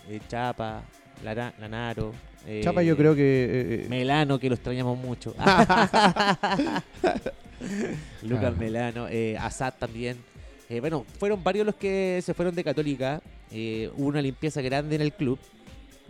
eh, 0.09 0.19
Chapa, 0.27 0.81
Lara- 1.23 1.53
Lanaro. 1.59 2.13
eh, 2.47 2.61
Chapa 2.63 2.81
yo 2.81 2.97
creo 2.97 3.13
que... 3.13 3.85
Melano, 3.89 4.39
que 4.39 4.49
lo 4.49 4.55
extrañamos 4.55 4.97
mucho. 4.97 5.35
Lucas 8.23 8.39
Claro. 8.39 8.55
Melano, 8.57 9.07
eh, 9.07 9.37
Asad 9.37 9.73
también. 9.79 10.17
Eh, 10.69 10.79
bueno, 10.79 11.05
fueron 11.19 11.43
varios 11.43 11.65
los 11.65 11.75
que 11.75 12.21
se 12.23 12.33
fueron 12.33 12.55
de 12.55 12.63
Católica. 12.63 13.21
eh, 13.51 13.89
hubo 13.97 14.07
una 14.07 14.21
limpieza 14.21 14.61
grande 14.61 14.95
en 14.95 15.01
el 15.01 15.11
club. 15.13 15.37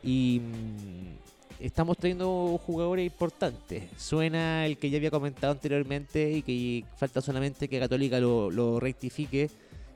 Y 0.04 0.42
mm, 0.44 1.64
estamos 1.64 1.98
trayendo 1.98 2.60
jugadores 2.66 3.06
importantes. 3.06 3.84
Suena 3.98 4.66
el 4.66 4.78
que 4.78 4.90
ya 4.90 4.98
había 4.98 5.12
comentado 5.12 5.52
anteriormente 5.54 6.32
y 6.32 6.42
que 6.44 6.84
falta 6.98 7.22
solamente 7.22 7.68
que 7.68 7.80
Católica 7.80 8.20
lo, 8.20 8.50
lo 8.52 8.80
rectifique. 8.80 9.50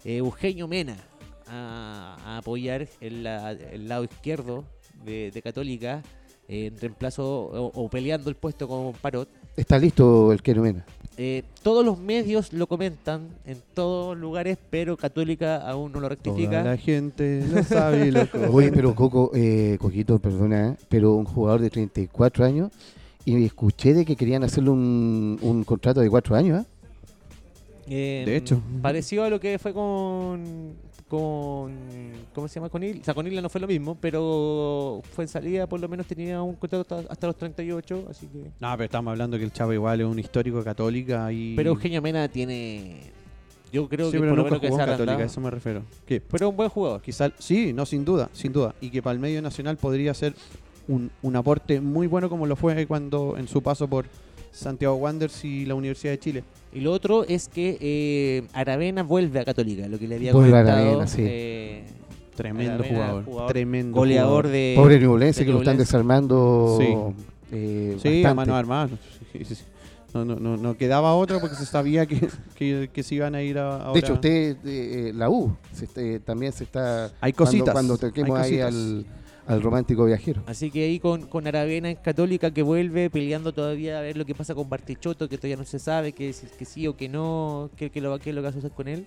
Eh, 0.03 0.17
Eugenio 0.17 0.67
Mena 0.67 0.97
a, 1.47 2.17
a 2.25 2.37
apoyar 2.37 2.87
el, 3.01 3.23
la- 3.23 3.51
el 3.51 3.87
lado 3.87 4.03
izquierdo 4.03 4.63
de, 5.03 5.29
de 5.31 5.41
Católica 5.41 6.01
en 6.47 6.77
reemplazo 6.79 7.23
o, 7.25 7.71
o 7.73 7.89
peleando 7.89 8.29
el 8.29 8.35
puesto 8.35 8.67
con 8.67 8.93
Parot. 8.93 9.29
Está 9.55 9.77
listo 9.79 10.31
el 10.31 10.41
Mena. 10.61 10.85
Eh, 11.17 11.43
todos 11.63 11.85
los 11.85 11.97
medios 11.97 12.51
lo 12.51 12.67
comentan 12.67 13.29
en 13.45 13.57
todos 13.73 14.17
lugares, 14.17 14.57
pero 14.69 14.97
Católica 14.97 15.57
aún 15.57 15.93
no 15.93 16.01
lo 16.01 16.09
toda 16.09 16.09
rectifica. 16.09 16.61
la 16.61 16.75
gente 16.75 17.45
lo 17.49 17.63
sabe 17.63 18.07
y 18.07 18.11
lo 18.11 18.27
Oye, 18.51 18.69
pero 18.73 18.93
Coco, 18.93 19.31
eh, 19.33 19.77
Coquito, 19.79 20.19
perdona, 20.19 20.71
¿eh? 20.71 20.75
pero 20.89 21.13
un 21.13 21.23
jugador 21.23 21.61
de 21.61 21.69
34 21.69 22.43
años 22.43 22.69
y 23.23 23.41
escuché 23.45 23.93
de 23.93 24.03
que 24.03 24.17
querían 24.17 24.43
hacerle 24.43 24.71
un, 24.71 25.39
un 25.41 25.63
contrato 25.63 26.01
de 26.01 26.09
4 26.09 26.35
años, 26.35 26.63
¿eh? 26.63 26.67
Eh, 27.87 28.23
De 28.25 28.35
hecho. 28.35 28.61
Parecido 28.81 29.23
a 29.23 29.29
lo 29.29 29.39
que 29.39 29.57
fue 29.57 29.73
con. 29.73 30.73
Con 31.17 31.71
¿Cómo 32.33 32.47
se 32.47 32.55
llama? 32.55 32.69
Con 32.69 32.83
Isla. 32.83 33.01
O 33.01 33.03
sea, 33.05 33.13
con 33.13 33.25
Isla 33.27 33.41
no 33.41 33.49
fue 33.49 33.61
lo 33.61 33.67
mismo, 33.67 33.95
pero 33.99 35.01
fue 35.13 35.23
en 35.23 35.27
salida, 35.29 35.67
por 35.67 35.79
lo 35.79 35.87
menos 35.87 36.05
tenía 36.05 36.41
un 36.41 36.55
contrato 36.55 36.95
hasta, 36.95 37.11
hasta 37.11 37.27
los 37.27 37.37
38, 37.37 38.07
así 38.09 38.27
que. 38.27 38.51
No, 38.59 38.71
pero 38.73 38.83
estamos 38.83 39.11
hablando 39.11 39.37
que 39.37 39.43
el 39.45 39.51
Chavo 39.53 39.73
igual 39.73 40.01
es 40.01 40.07
un 40.07 40.19
histórico 40.19 40.63
católica 40.63 41.31
y... 41.31 41.55
Pero 41.55 41.69
Eugenio 41.71 42.01
Mena 42.01 42.27
tiene. 42.27 43.11
Yo 43.71 43.89
creo 43.89 44.07
Sí, 44.07 44.13
que 44.13 44.19
pero 44.19 44.31
por 44.31 44.37
lo 44.37 44.43
nunca 44.43 44.55
menos 44.59 44.69
jugó 44.69 44.81
en 44.81 44.87
Católica, 44.89 45.17
a 45.17 45.25
eso 45.25 45.41
me 45.41 45.49
refiero. 45.51 45.81
Que 46.05 46.21
Pero 46.21 46.49
un 46.49 46.55
buen 46.55 46.69
jugador. 46.69 47.01
quizá, 47.01 47.31
sí, 47.39 47.73
no, 47.73 47.85
sin 47.85 48.05
duda, 48.05 48.29
sin 48.33 48.53
duda. 48.53 48.75
Y 48.79 48.89
que 48.89 49.01
para 49.01 49.13
el 49.13 49.19
medio 49.19 49.41
nacional 49.41 49.77
podría 49.77 50.13
ser 50.13 50.33
un, 50.87 51.11
un 51.21 51.35
aporte 51.35 51.81
muy 51.81 52.07
bueno 52.07 52.29
como 52.29 52.45
lo 52.45 52.55
fue 52.55 52.85
cuando 52.85 53.35
en 53.37 53.47
su 53.47 53.61
paso 53.63 53.87
por 53.87 54.05
Santiago 54.55 54.95
Wanderers 54.95 55.43
y 55.45 55.65
la 55.65 55.75
Universidad 55.75 56.13
de 56.13 56.19
Chile. 56.19 56.43
Y 56.73 56.81
lo 56.81 56.91
otro 56.91 57.23
es 57.25 57.47
que 57.47 57.77
eh, 57.79 58.43
Aravena 58.53 59.03
vuelve 59.03 59.39
a 59.39 59.45
Católica, 59.45 59.87
lo 59.87 59.97
que 59.99 60.07
le 60.07 60.15
había 60.15 60.33
Vuelve 60.33 60.49
a 60.57 60.61
comentado. 60.61 60.81
Aravena, 60.87 61.07
sí. 61.07 61.21
eh, 61.25 61.83
Tremendo 62.35 62.73
Aravena, 62.73 62.95
jugador, 62.95 63.25
jugador, 63.25 63.51
Tremendo 63.51 63.97
goleador 63.97 64.29
jugador. 64.45 64.47
de. 64.49 64.73
Pobre 64.75 64.99
Ñublense 64.99 65.39
de 65.41 65.45
que 65.45 65.51
lo 65.53 65.59
están 65.59 65.77
desarmando. 65.77 66.77
Sí. 66.79 66.87
eh, 67.53 67.97
Sí, 68.01 68.25
a 68.25 68.33
mano 68.33 68.55
armada. 68.55 68.89
Sí, 69.31 69.45
sí, 69.45 69.55
sí. 69.55 69.63
No, 70.13 70.23
no, 70.23 70.35
no, 70.37 70.55
no 70.57 70.77
quedaba 70.77 71.13
otra 71.13 71.39
porque 71.39 71.55
se 71.57 71.65
sabía 71.65 72.05
que, 72.05 72.27
que, 72.55 72.89
que 72.93 73.03
se 73.03 73.15
iban 73.15 73.35
a 73.35 73.41
ir 73.41 73.57
a, 73.57 73.77
ahora. 73.77 73.93
De 73.93 73.99
hecho, 73.99 74.13
usted, 74.13 74.57
eh, 74.65 75.09
eh, 75.09 75.11
la 75.13 75.29
U, 75.29 75.55
se 75.73 75.87
eh, 75.97 76.19
también 76.23 76.51
se 76.53 76.63
está. 76.65 77.05
Hay 77.21 77.33
cuando- 77.33 77.51
cositas. 77.51 77.73
Cuando, 77.73 77.97
toquemos 77.97 78.39
hay 78.39 78.53
ahí 78.55 78.59
al, 78.61 79.05
al 79.47 79.61
romántico 79.61 80.05
viajero. 80.05 80.43
Así 80.47 80.71
que 80.71 80.85
ahí 80.85 80.99
con, 80.99 81.27
con 81.27 81.47
Aravena 81.47 81.89
en 81.89 81.97
Católica 81.97 82.51
que 82.51 82.63
vuelve 82.63 83.09
peleando 83.09 83.53
todavía 83.53 83.99
a 83.99 84.01
ver 84.01 84.17
lo 84.17 84.25
que 84.25 84.35
pasa 84.35 84.55
con 84.55 84.69
Bartichotto, 84.69 85.29
que 85.29 85.37
todavía 85.37 85.57
no 85.57 85.65
se 85.65 85.79
sabe 85.79 86.13
que, 86.13 86.33
que 86.57 86.65
sí 86.65 86.87
o 86.87 86.95
que 86.95 87.09
no, 87.09 87.69
qué 87.75 87.89
que 87.89 88.01
lo, 88.01 88.17
qué 88.19 88.29
es 88.31 88.35
lo 88.35 88.41
que 88.41 88.45
va 88.45 88.49
a 88.49 88.53
suceder 88.53 88.75
con 88.75 88.87
él. 88.87 89.05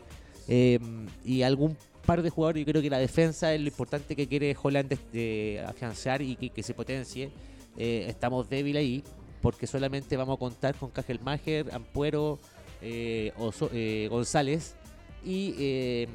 Eh, 0.49 0.79
y 1.25 1.43
algún 1.43 1.77
par 2.07 2.23
de 2.23 2.31
jugadores, 2.31 2.65
yo 2.65 2.71
creo 2.71 2.83
que 2.83 2.91
la 2.91 2.99
defensa 2.99 3.53
es 3.53 3.61
lo 3.61 3.69
importante 3.69 4.17
que 4.17 4.27
quiere 4.27 4.57
Holland 4.61 4.93
este, 4.93 5.61
afianzar 5.61 6.23
y 6.23 6.37
que, 6.37 6.51
que 6.51 6.63
se 6.63 6.75
potencie. 6.75 7.31
Eh, 7.77 8.07
estamos 8.09 8.49
débiles 8.49 8.81
ahí 8.81 9.05
porque 9.41 9.67
solamente 9.67 10.17
vamos 10.17 10.37
a 10.37 10.39
contar 10.39 10.75
con 10.75 10.91
Cajelmacher, 10.91 11.73
Ampuero, 11.73 12.39
eh, 12.81 13.33
eh, 13.73 14.09
González 14.11 14.75
y, 15.25 15.55
eh, 15.59 16.09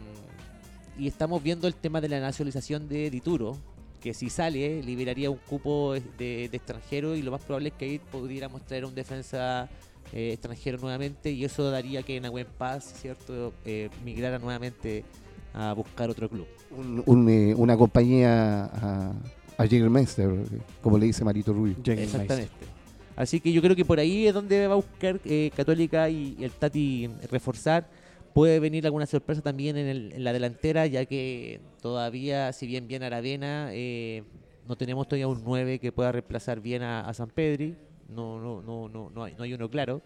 y 0.98 1.08
estamos 1.08 1.42
viendo 1.44 1.68
el 1.68 1.76
tema 1.76 2.02
de 2.02 2.10
la 2.10 2.20
nacionalización 2.20 2.88
de 2.88 3.10
Dituro, 3.10 3.58
que 4.04 4.14
si 4.14 4.30
sale 4.30 4.84
liberaría 4.84 5.32
un 5.32 5.38
cupo 5.38 5.94
de, 5.94 6.50
de 6.50 6.58
extranjero 6.58 7.16
y 7.16 7.22
lo 7.22 7.32
más 7.32 7.42
probable 7.42 7.70
es 7.70 7.76
que 7.76 7.86
ahí 7.86 8.00
pudiéramos 8.12 8.62
traer 8.66 8.84
un 8.84 8.94
defensa 8.94 9.70
eh, 10.12 10.34
extranjero 10.34 10.78
nuevamente 10.78 11.32
y 11.32 11.46
eso 11.46 11.72
daría 11.72 12.04
que 12.04 12.20
Nahuen 12.20 12.48
Paz, 12.58 12.94
¿cierto?, 13.02 13.54
eh, 13.64 13.90
migrara 14.04 14.40
nuevamente 14.40 15.06
a 15.54 15.72
buscar 15.72 16.10
otro 16.10 16.28
club. 16.28 16.46
Un- 16.72 17.02
un, 17.06 17.30
eh, 17.30 17.56
una 17.56 17.78
compañía 17.78 18.66
a, 18.66 19.14
a 19.58 19.64
Jägermeister, 19.68 20.30
eh, 20.30 20.46
como 20.82 20.98
le 20.98 21.06
dice 21.06 21.24
Marito 21.24 21.54
Rubio. 21.54 21.76
Exactamente. 21.86 22.50
Así 23.16 23.40
que 23.40 23.54
yo 23.54 23.62
creo 23.62 23.76
que 23.76 23.86
por 23.86 24.00
ahí 24.00 24.28
es 24.28 24.34
donde 24.34 24.68
va 24.68 24.74
a 24.74 24.78
buscar 24.78 25.18
eh, 25.24 25.50
Católica 25.56 26.10
y, 26.10 26.36
y 26.38 26.44
el 26.44 26.52
Tati 26.52 27.10
reforzar. 27.32 27.88
Puede 28.34 28.60
venir 28.60 28.86
alguna 28.86 29.06
sorpresa 29.06 29.42
también 29.42 29.78
en, 29.78 29.88
el- 29.88 30.12
en 30.14 30.24
la 30.24 30.34
delantera, 30.34 30.88
ya 30.88 31.06
que 31.06 31.62
todavía, 31.82 32.52
si 32.54 32.66
bien 32.66 32.88
viene 32.88 33.06
Aravena, 33.06 33.70
eh, 33.72 34.24
no 34.68 34.76
tenemos 34.76 35.08
todavía 35.08 35.28
un 35.28 35.44
9 35.44 35.80
que 35.80 35.92
pueda 35.92 36.12
reemplazar 36.12 36.60
bien 36.60 36.82
a, 36.84 37.14
San 37.14 37.30
Pedri. 37.30 37.76
No, 38.10 38.40
no, 38.40 38.62
no, 38.62 38.90
no, 38.90 39.10
no, 39.10 39.24
hay, 39.24 39.36
no 39.38 39.44
hay 39.44 39.54
uno 39.54 39.70
claro. 39.70 40.02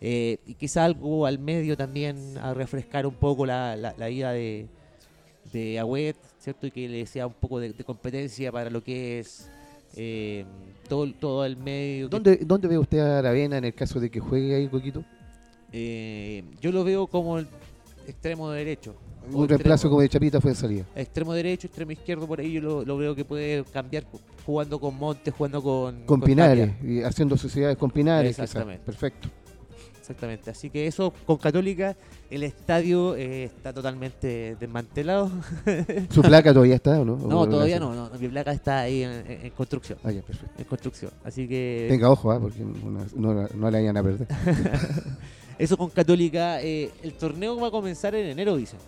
Eh, 0.00 0.38
y 0.46 0.54
quizá 0.54 0.84
algo 0.84 1.24
al 1.24 1.38
medio 1.38 1.76
también 1.76 2.36
a 2.38 2.52
refrescar 2.52 3.06
un 3.06 3.14
poco 3.14 3.46
la, 3.46 3.76
la, 3.76 4.10
ida 4.10 4.32
de, 4.32 4.66
de 5.52 5.78
Agüet, 5.78 6.16
¿cierto? 6.38 6.66
Y 6.66 6.70
que 6.70 6.88
le 6.88 7.06
sea 7.06 7.26
un 7.26 7.32
poco 7.32 7.58
de, 7.60 7.72
competencia 7.72 8.52
para 8.52 8.68
lo 8.68 8.82
que 8.82 9.20
es 9.20 9.50
eh, 9.96 10.44
todo, 10.88 11.10
todo 11.14 11.44
el 11.46 11.56
medio. 11.56 12.08
¿Dónde, 12.08 12.36
¿Dónde 12.44 12.68
ve 12.68 12.76
usted 12.78 12.98
a 12.98 13.20
Aravena 13.20 13.56
en 13.56 13.64
el 13.64 13.74
caso 13.74 13.98
de 13.98 14.10
que 14.10 14.20
juegue 14.20 14.54
ahí, 14.54 14.68
Coquito? 14.68 15.02
Eh, 15.72 16.44
yo 16.60 16.72
lo 16.72 16.84
veo 16.84 17.06
como 17.06 17.38
el 17.38 17.46
extremo 18.06 18.50
derecho. 18.50 18.94
o 19.32 19.38
Un 19.38 19.48
reemplazo 19.48 19.88
extremo- 19.88 19.90
como 19.90 20.00
de 20.02 20.08
Chapita 20.08 20.40
fue 20.40 20.50
en 20.52 20.56
salida. 20.56 20.84
Extremo 20.94 21.32
derecho, 21.32 21.66
extremo 21.66 21.92
izquierdo, 21.92 22.26
por 22.26 22.40
ahí 22.40 22.52
yo 22.52 22.60
lo, 22.60 22.84
lo 22.84 22.96
veo 22.96 23.14
que 23.14 23.24
puede 23.24 23.64
cambiar 23.64 24.04
ju- 24.04 24.20
jugando 24.44 24.78
con 24.78 24.96
Montes, 24.96 25.34
jugando 25.34 25.62
con, 25.62 25.96
Con 26.06 26.06
con 26.06 26.20
Pinares, 26.20 26.70
y 26.82 27.02
haciendo 27.02 27.36
sociedades 27.36 27.76
con 27.76 27.90
Pinares. 27.90 28.30
quizás. 28.36 28.44
Exactamente. 28.44 28.84
Perfecto. 28.84 29.28
Exactamente. 30.00 30.50
Así 30.52 30.70
que 30.70 30.86
eso 30.86 31.12
con 31.26 31.36
Católica, 31.38 31.96
el 32.30 32.44
estadio 32.44 33.16
eh, 33.16 33.42
está 33.42 33.72
totalmente 33.72 34.54
desmantelado. 34.60 35.32
¿Su 36.10 36.22
placa 36.22 36.52
todavía 36.52 36.76
está 36.76 37.00
o 37.00 37.04
no? 37.04 37.16
No, 37.16 37.40
¿O 37.40 37.48
todavía 37.48 37.80
no, 37.80 37.92
no, 37.92 38.08
Mi 38.20 38.28
placa 38.28 38.52
está 38.52 38.82
ahí 38.82 39.02
en, 39.02 39.10
en- 39.28 39.46
en 39.46 39.50
construcción. 39.50 39.98
Ah, 40.04 40.12
ya, 40.12 40.22
perfecto. 40.22 40.54
En 40.58 40.64
construcción. 40.66 41.10
Así 41.24 41.48
que 41.48 41.86
Tenga 41.90 42.08
ojo, 42.08 42.30
ah, 42.30 42.38
porque 42.38 42.60
no, 42.60 43.04
no, 43.16 43.48
no 43.52 43.70
la 43.72 43.78
vayan 43.78 43.96
a 43.96 44.02
perder. 44.04 44.28
eso 45.58 45.76
con 45.76 45.90
Católica. 45.90 46.60
eh, 46.62 46.90
el 47.02 47.12
torneo 47.14 47.56
va 47.58 47.68
a 47.68 47.70
comenzar 47.70 48.14
en 48.14 48.26
enero, 48.26 48.56
dicen. 48.56 48.78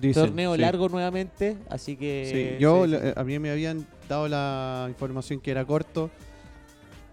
Dicen, 0.00 0.26
torneo 0.26 0.54
sí. 0.54 0.60
largo 0.60 0.88
nuevamente, 0.88 1.56
así 1.68 1.96
que... 1.96 2.56
Sí, 2.56 2.62
yo, 2.62 2.84
sí, 2.84 2.90
le- 2.92 3.12
a 3.16 3.24
mí 3.24 3.38
me 3.40 3.50
habían 3.50 3.86
dado 4.08 4.28
la 4.28 4.86
información 4.88 5.40
que 5.40 5.50
era 5.50 5.64
corto. 5.64 6.10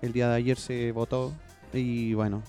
El 0.02 0.14
día 0.14 0.30
de 0.30 0.36
ayer 0.36 0.58
se 0.60 0.92
votó 0.92 1.34
y 1.74 2.14
bueno, 2.14 2.44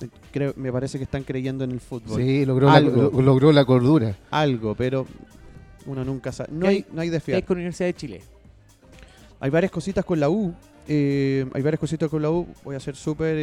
eh, 0.00 0.06
creo, 0.32 0.52
me 0.56 0.70
parece 0.70 0.98
que 0.98 1.04
están 1.04 1.24
creyendo 1.24 1.64
en 1.64 1.72
el 1.72 1.80
fútbol. 1.80 2.20
Sí, 2.22 2.44
logró 2.46 2.68
la, 2.68 2.74
Algo. 2.74 3.10
lo- 3.10 3.22
logró 3.22 3.50
la 3.50 3.64
cordura. 3.64 4.16
Algo, 4.30 4.76
pero 4.76 5.04
uno 5.86 6.04
nunca 6.04 6.30
sabe. 6.30 6.50
No 6.52 6.60
¿Qué 6.60 6.68
hay, 6.68 6.76
hay- 6.76 6.86
no 6.92 7.00
hay 7.00 7.08
de 7.08 7.18
¿Qué 7.18 7.32
hay 7.32 7.38
fiar. 7.40 7.44
con 7.44 7.56
Universidad 7.56 7.88
de 7.88 7.94
Chile? 7.94 8.20
Hay 9.40 9.50
varias 9.50 9.72
cositas 9.72 10.04
con 10.04 10.20
la 10.20 10.30
U. 10.30 10.54
eh, 10.86 11.44
hay 11.54 11.62
varias 11.62 11.80
cositas 11.80 12.08
con 12.08 12.22
la 12.22 12.30
U. 12.30 12.46
Voy 12.62 12.76
a 12.76 12.80
ser 12.80 12.94
súper 12.94 13.34
eh, 13.36 13.40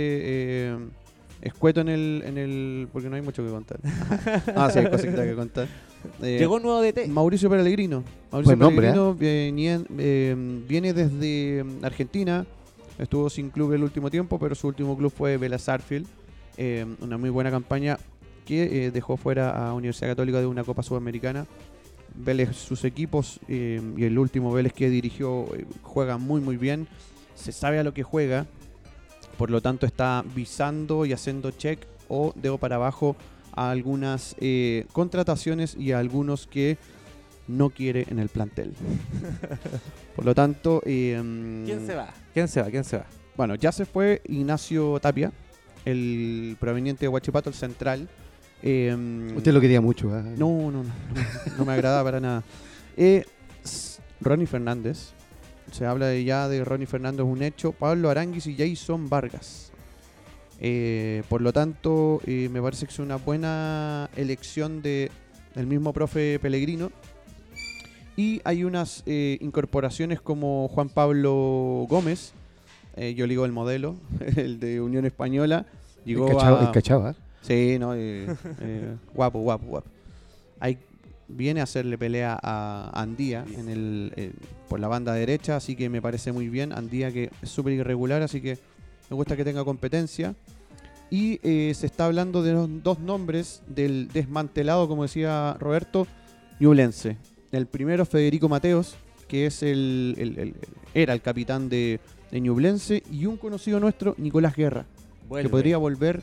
eh, 0.74 0.78
escueto 1.42 1.82
en 1.82 1.90
el, 1.90 2.24
en 2.26 2.38
el. 2.38 2.88
porque 2.92 3.10
no 3.10 3.16
hay 3.16 3.22
mucho 3.22 3.44
que 3.44 3.50
contar. 3.50 3.80
ah, 4.56 4.70
sí, 4.72 4.80
hay 4.80 4.90
cositas 4.90 5.26
que 5.26 5.36
contar. 5.36 5.68
Eh, 6.22 6.38
Llegó 6.40 6.56
un 6.56 6.64
nuevo 6.64 6.82
DT. 6.82 7.08
Mauricio 7.08 7.50
Peralegrino. 7.50 8.04
Mauricio 8.32 8.56
Buen 8.56 8.60
nombre, 8.60 8.88
Pellegrino 8.92 9.16
venía- 9.16 9.82
eh, 9.98 10.36
viene 10.68 10.94
desde 10.94 11.64
mm, 11.64 11.86
Argentina. 11.86 12.46
Estuvo 12.98 13.30
sin 13.30 13.50
club 13.50 13.74
el 13.74 13.84
último 13.84 14.10
tiempo, 14.12 14.38
pero 14.40 14.54
su 14.56 14.68
último 14.68 14.98
club 14.98 15.12
fue 15.16 15.38
Vélez 15.38 15.62
Sarsfield. 15.64 16.06
Eh, 16.58 16.86
una 17.02 17.18
muy 17.18 17.30
buena 17.30 17.50
campaña 17.50 17.98
que 18.46 18.86
eh, 18.86 18.92
dejó 18.92 19.18
fuera 19.18 19.52
a 19.70 19.74
Universidad 19.74 20.10
Católica 20.12 20.40
de 20.40 20.46
una 20.46 20.64
Copa 20.64 20.84
Sudamericana. 20.84 21.46
Vélez, 22.14 22.56
sus 22.58 22.84
equipos 22.84 23.40
eh, 23.48 23.82
y 23.96 24.04
el 24.04 24.20
último 24.20 24.52
Vélez 24.52 24.74
que 24.74 24.90
dirigió 24.90 25.46
eh, 25.56 25.66
juega 25.82 26.18
muy 26.18 26.42
muy 26.42 26.58
bien. 26.58 26.88
Se 27.36 27.52
sabe 27.52 27.80
a 27.80 27.84
lo 27.84 27.94
que 27.94 28.04
juega. 28.04 28.46
Por 29.38 29.50
lo 29.50 29.62
tanto 29.62 29.86
está 29.86 30.24
visando 30.36 31.06
y 31.06 31.14
haciendo 31.14 31.52
check 31.52 31.80
o 32.08 32.34
dedo 32.36 32.58
para 32.58 32.76
abajo 32.76 33.16
a 33.54 33.72
algunas 33.72 34.36
eh, 34.40 34.86
contrataciones 34.94 35.76
y 35.78 35.92
a 35.92 36.00
algunos 36.00 36.48
que 36.48 36.78
no 37.48 37.70
quiere 37.70 38.06
en 38.10 38.20
el 38.20 38.30
plantel. 38.30 38.74
Por 40.16 40.26
lo 40.26 40.36
tanto, 40.36 40.82
eh, 40.86 41.20
¿Quién 41.66 41.86
se 41.86 41.96
va? 41.96 42.14
¿Quién 42.34 42.48
se 42.48 42.62
va? 42.62 42.70
¿Quién 42.70 42.84
se 42.84 42.98
va? 42.98 43.06
bueno, 43.36 43.56
ya 43.56 43.72
se 43.72 43.86
fue 43.86 44.22
Ignacio 44.28 45.00
Tapia, 45.00 45.32
el 45.86 46.58
proveniente 46.60 47.06
de 47.06 47.08
Huachipato, 47.10 47.50
el 47.50 47.56
central. 47.56 48.08
Eh, 48.62 49.34
Usted 49.36 49.52
lo 49.52 49.60
quería 49.60 49.82
mucho. 49.82 50.14
ah. 50.14 50.22
no, 50.38 50.72
no, 50.72 50.72
no, 50.72 50.84
no, 50.84 50.88
no 51.58 51.66
me 51.66 51.74
agrada 51.74 52.04
para 52.04 52.20
nada. 52.20 52.44
Eh, 52.96 53.26
Ronnie 54.20 54.46
Fernández, 54.46 55.14
se 55.72 55.86
habla 55.86 56.08
de 56.08 56.24
ya 56.24 56.48
de 56.48 56.64
Ronnie 56.64 56.86
Fernández, 56.88 57.26
un 57.26 57.42
hecho. 57.44 57.72
Pablo 57.72 58.10
Aranguis 58.10 58.48
y 58.48 58.56
Jason 58.56 59.10
Vargas. 59.10 59.72
Eh, 60.60 61.24
por 61.30 61.42
lo 61.42 61.52
tanto, 61.54 62.22
eh, 62.28 62.48
me 62.52 62.62
parece 62.62 62.86
que 62.86 62.92
es 62.94 63.00
una 63.00 63.16
buena 63.16 64.10
elección 64.16 64.82
de, 64.82 65.10
del 65.56 65.66
mismo 65.68 65.92
profe 65.94 66.38
Pellegrino. 66.40 66.92
Y 68.16 68.42
hay 68.44 68.64
unas 68.64 69.04
eh, 69.06 69.38
incorporaciones 69.42 70.22
como 70.22 70.68
Juan 70.68 70.90
Pablo 70.90 71.86
Gómez, 71.90 72.34
yo 73.16 73.26
ligo 73.26 73.46
el 73.46 73.52
modelo, 73.54 73.96
el 74.36 74.60
de 74.60 74.82
Unión 74.82 75.06
Española. 75.06 75.66
Llegó 76.06 76.28
el 76.28 76.36
cachao, 76.36 76.58
a- 76.58 76.72
el. 77.08 77.16
Sí, 77.42 77.78
no, 77.80 77.96
guapo, 79.16 79.40
guapo, 79.40 79.66
guapo. 79.66 79.88
Hay, 80.60 80.78
viene 81.36 81.60
a 81.60 81.64
hacerle 81.64 81.98
pelea 81.98 82.38
a 82.42 82.92
Andía 82.94 83.46
en 83.58 83.70
el, 83.70 84.14
eh, 84.16 84.32
por 84.70 84.80
la 84.80 84.88
banda 84.88 85.14
derecha, 85.14 85.56
así 85.56 85.76
que 85.76 85.90
me 85.90 86.02
parece 86.02 86.32
muy 86.32 86.50
bien. 86.50 86.72
Andía 86.74 87.12
que 87.12 87.30
es 87.42 87.50
súper 87.50 87.74
irregular, 87.74 88.22
así 88.22 88.42
que 88.42 88.58
me 89.10 89.16
gusta 89.16 89.36
que 89.36 89.44
tenga 89.44 89.64
competencia. 89.64 90.36
Y 91.10 91.40
eh, 91.44 91.74
se 91.76 91.88
está 91.88 92.06
hablando 92.06 92.42
de 92.42 92.54
los 92.54 92.70
dos 92.84 93.00
nombres 93.00 93.62
del 93.68 94.08
desmantelado, 94.14 94.88
como 94.88 95.04
decía 95.04 95.58
Roberto, 95.60 96.08
Ñublense. 96.60 97.18
El 97.52 97.66
primero, 97.66 98.06
Federico 98.06 98.48
Mateos, 98.48 98.96
que 99.28 99.46
es 99.46 99.62
el, 99.64 100.16
el- 100.18 100.40
el- 100.40 100.56
era 100.94 101.14
el 101.14 101.22
capitán 101.22 101.68
de, 101.68 102.00
de 102.32 102.40
Ñublense, 102.40 103.04
y 103.12 103.26
un 103.26 103.36
conocido 103.38 103.80
nuestro, 103.80 104.16
Nicolás 104.18 104.56
Guerra 104.56 104.86
Vuelve. 105.28 105.44
que 105.44 105.50
podría 105.50 105.78
volver 105.78 106.22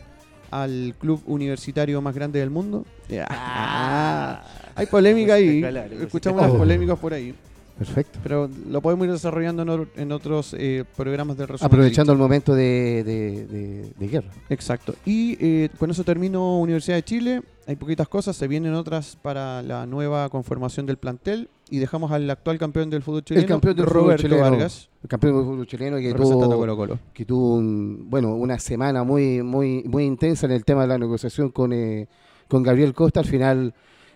al 0.50 0.94
club 0.98 1.22
universitario 1.26 2.00
más 2.02 2.14
grande 2.14 2.38
del 2.40 2.50
mundo. 2.50 2.84
Ah. 3.28 4.42
Hay 4.74 4.86
polémica 4.86 5.34
ahí. 5.34 5.62
Escuchamos 6.00 6.42
las 6.42 6.50
Oh. 6.52 6.58
polémicas 6.58 6.98
por 6.98 7.12
ahí. 7.14 7.34
Perfecto. 7.78 8.18
Pero 8.24 8.50
lo 8.68 8.80
podemos 8.80 9.06
ir 9.06 9.12
desarrollando 9.12 9.62
en, 9.62 9.68
or- 9.68 9.88
en 9.94 10.10
otros 10.10 10.52
eh, 10.58 10.84
programas 10.96 11.36
del 11.36 11.46
resumen. 11.46 11.66
Aprovechando 11.66 12.12
el 12.12 12.18
momento 12.18 12.54
de, 12.56 13.04
de- 13.04 13.46
de- 13.46 13.92
de 13.96 14.08
guerra. 14.08 14.30
Exacto. 14.50 14.96
Y 15.06 15.36
eh, 15.40 15.68
con 15.78 15.88
eso 15.90 16.02
termino 16.02 16.58
Universidad 16.58 16.96
de 16.96 17.04
Chile. 17.04 17.42
hay 17.68 17.76
poquitas 17.76 18.08
cosas, 18.08 18.34
se 18.34 18.48
vienen 18.48 18.74
otras 18.74 19.16
para 19.22 19.62
la 19.62 19.86
nueva 19.86 20.28
conformación 20.28 20.86
del 20.86 20.96
plantel 20.96 21.48
y 21.70 21.78
dejamos 21.78 22.10
al 22.12 22.28
actual 22.30 22.58
campeón 22.58 22.90
del 22.90 23.02
fútbol 23.02 23.24
chileno, 23.24 23.46
campeón 23.46 23.76
del 23.76 23.84
fútbol 23.86 24.02
Roberto 24.02 24.22
chileno, 24.22 24.42
Vargas, 24.42 24.88
El 25.02 25.08
campeón 25.08 25.36
del 25.36 25.44
fútbol 25.44 25.66
chileno 25.66 25.96
que 25.98 26.14
tuvo, 26.14 26.48
Colo 26.56 26.76
Colo. 26.76 26.98
que 27.12 27.24
tuvo 27.24 27.56
un- 27.56 28.06
bueno, 28.08 28.34
una 28.34 28.58
semana 28.58 29.04
muy, 29.04 29.42
muy, 29.42 29.82
muy 29.84 30.04
intensa 30.04 30.46
en 30.46 30.52
el 30.52 30.64
tema 30.64 30.82
de 30.82 30.88
la 30.88 30.98
negociación 30.98 31.50
con, 31.50 31.72
eh, 31.72 32.08
con 32.48 32.62
Gabriel 32.62 32.94
Costa. 32.94 33.20
Al 33.20 33.26
final 33.26 33.74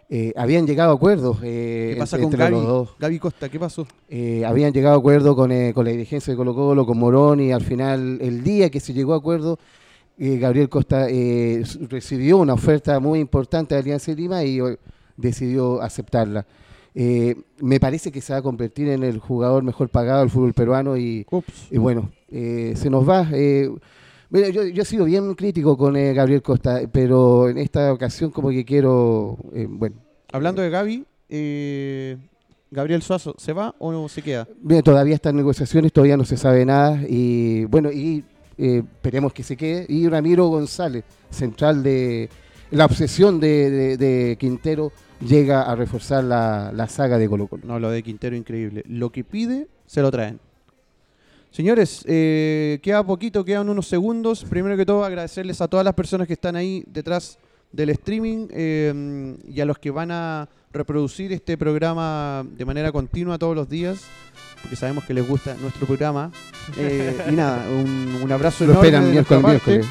eh, 0.08 0.32
habían 0.36 0.66
llegado 0.66 0.92
a 0.92 0.94
acuerdos 0.94 1.38
eh, 1.42 1.92
¿Qué 1.94 1.98
pasa 2.00 2.16
entre, 2.16 2.30
con 2.30 2.38
Gaby? 2.38 2.52
los 2.52 2.66
dos. 2.66 2.90
Gaby 2.98 3.18
Costa, 3.18 3.48
¿qué 3.48 3.58
pasó? 3.58 3.86
Eh, 4.08 4.44
habían 4.44 4.72
llegado 4.72 4.96
a 4.96 4.98
acuerdo 4.98 5.34
con, 5.34 5.50
eh, 5.52 5.72
con 5.74 5.84
la 5.86 5.90
dirigencia 5.90 6.32
de 6.32 6.36
Colo 6.36 6.54
Colo, 6.54 6.84
con 6.84 6.98
Morón, 6.98 7.40
y 7.40 7.52
al 7.52 7.62
final, 7.62 8.18
el 8.20 8.42
día 8.44 8.68
que 8.70 8.78
se 8.80 8.92
llegó 8.92 9.14
a 9.14 9.18
acuerdo, 9.18 9.58
Gabriel 10.18 10.68
Costa 10.68 11.06
eh, 11.08 11.64
recibió 11.88 12.36
una 12.36 12.52
oferta 12.52 13.00
muy 13.00 13.18
importante 13.18 13.74
de 13.74 13.80
Alianza 13.80 14.12
Lima 14.12 14.44
y 14.44 14.60
decidió 15.16 15.80
aceptarla. 15.82 16.46
Eh, 16.94 17.36
me 17.60 17.80
parece 17.80 18.12
que 18.12 18.20
se 18.20 18.32
va 18.32 18.40
a 18.40 18.42
convertir 18.42 18.88
en 18.88 19.02
el 19.02 19.18
jugador 19.18 19.62
mejor 19.62 19.88
pagado 19.88 20.20
del 20.20 20.30
fútbol 20.30 20.52
peruano 20.52 20.96
y, 20.96 21.26
y 21.70 21.78
bueno, 21.78 22.10
eh, 22.30 22.74
se 22.76 22.90
nos 22.90 23.08
va. 23.08 23.26
eh, 23.32 23.70
mira, 24.30 24.48
yo, 24.50 24.64
yo 24.64 24.82
he 24.82 24.84
sido 24.86 25.04
bien 25.06 25.34
crítico 25.34 25.76
con 25.76 25.96
eh, 25.96 26.12
Gabriel 26.12 26.42
Costa, 26.42 26.80
pero 26.92 27.48
en 27.48 27.56
esta 27.58 27.92
ocasión 27.92 28.30
como 28.30 28.50
que 28.50 28.64
quiero, 28.64 29.38
eh, 29.54 29.66
bueno, 29.68 29.96
Hablando 30.32 30.62
de 30.62 30.70
Gaby, 30.70 31.04
eh, 31.30 32.16
Gabriel 32.70 33.02
Suazo, 33.02 33.34
¿se 33.38 33.52
va 33.52 33.74
o 33.78 33.92
no 33.92 34.08
se 34.08 34.22
queda? 34.22 34.48
Bien, 34.62 34.82
todavía 34.82 35.14
están 35.14 35.36
negociaciones, 35.36 35.92
todavía 35.92 36.16
no 36.16 36.24
se 36.24 36.36
sabe 36.38 36.64
nada 36.64 37.00
y 37.08 37.64
bueno, 37.66 37.92
y 37.92 38.24
esperemos 38.56 39.32
que 39.32 39.42
se 39.42 39.56
quede. 39.56 39.84
Y 39.88 40.08
Ramiro 40.08 40.46
González, 40.48 41.04
central 41.30 41.82
de 41.82 42.28
la 42.70 42.84
obsesión 42.86 43.40
de, 43.40 43.70
de- 43.70 43.96
de 43.98 44.36
Quintero, 44.38 44.92
llega 45.26 45.62
a 45.62 45.74
reforzar 45.74 46.24
la, 46.24 46.70
la 46.74 46.88
saga 46.88 47.18
de 47.18 47.28
Colo 47.28 47.46
Colo. 47.46 47.62
No, 47.66 47.78
lo 47.78 47.90
de 47.90 48.02
Quintero 48.02 48.36
increíble. 48.36 48.82
Lo 48.88 49.10
que 49.10 49.24
pide, 49.24 49.68
se 49.86 50.02
lo 50.02 50.10
traen. 50.10 50.38
Señores, 51.50 52.02
eh, 52.08 52.78
queda 52.82 53.04
poquito, 53.04 53.44
quedan 53.44 53.68
unos 53.68 53.86
segundos. 53.86 54.44
Primero 54.44 54.76
que 54.76 54.86
todo, 54.86 55.04
agradecerles 55.04 55.60
a 55.60 55.68
todas 55.68 55.84
las 55.84 55.94
personas 55.94 56.26
que 56.26 56.32
están 56.32 56.56
ahí 56.56 56.82
detrás 56.86 57.38
del 57.72 57.90
streaming 57.90 58.48
eh, 58.50 59.36
y 59.46 59.60
a 59.60 59.64
los 59.64 59.78
que 59.78 59.90
van 59.90 60.10
a 60.10 60.48
reproducir 60.72 61.32
este 61.32 61.58
programa 61.58 62.44
de 62.56 62.64
manera 62.64 62.90
continua 62.92 63.38
todos 63.38 63.54
los 63.54 63.68
días, 63.68 64.00
porque 64.62 64.76
sabemos 64.76 65.04
que 65.04 65.12
les 65.12 65.28
gusta 65.28 65.54
nuestro 65.60 65.86
programa. 65.86 66.32
Eh, 66.78 67.26
y 67.30 67.32
nada, 67.32 67.66
un, 67.68 68.20
un 68.22 68.32
abrazo 68.32 68.64
Lo 68.64 68.72
enorme. 68.72 68.88
esperan 68.88 69.10
miércoles, 69.10 69.44
miércoles. 69.44 69.86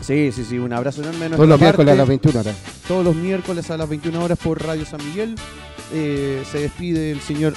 Sí, 0.00 0.32
sí, 0.32 0.44
sí, 0.44 0.58
un 0.58 0.72
abrazo 0.72 1.02
enorme. 1.02 1.30
Todos 1.30 1.48
los 1.48 1.60
miércoles 1.60 1.92
a 1.92 1.96
las 1.96 2.08
parte 2.08 2.08
21 2.08 2.40
horas. 2.40 2.56
todos 2.88 3.04
los 3.04 3.14
miércoles 3.14 3.70
a 3.70 3.76
las 3.76 3.88
21 3.88 4.24
horas 4.24 4.38
por 4.38 4.62
Radio 4.62 4.84
San 4.84 5.04
Miguel. 5.06 5.34
Eh, 5.92 6.42
se 6.50 6.60
despide 6.60 7.10
el 7.10 7.20
señor 7.20 7.52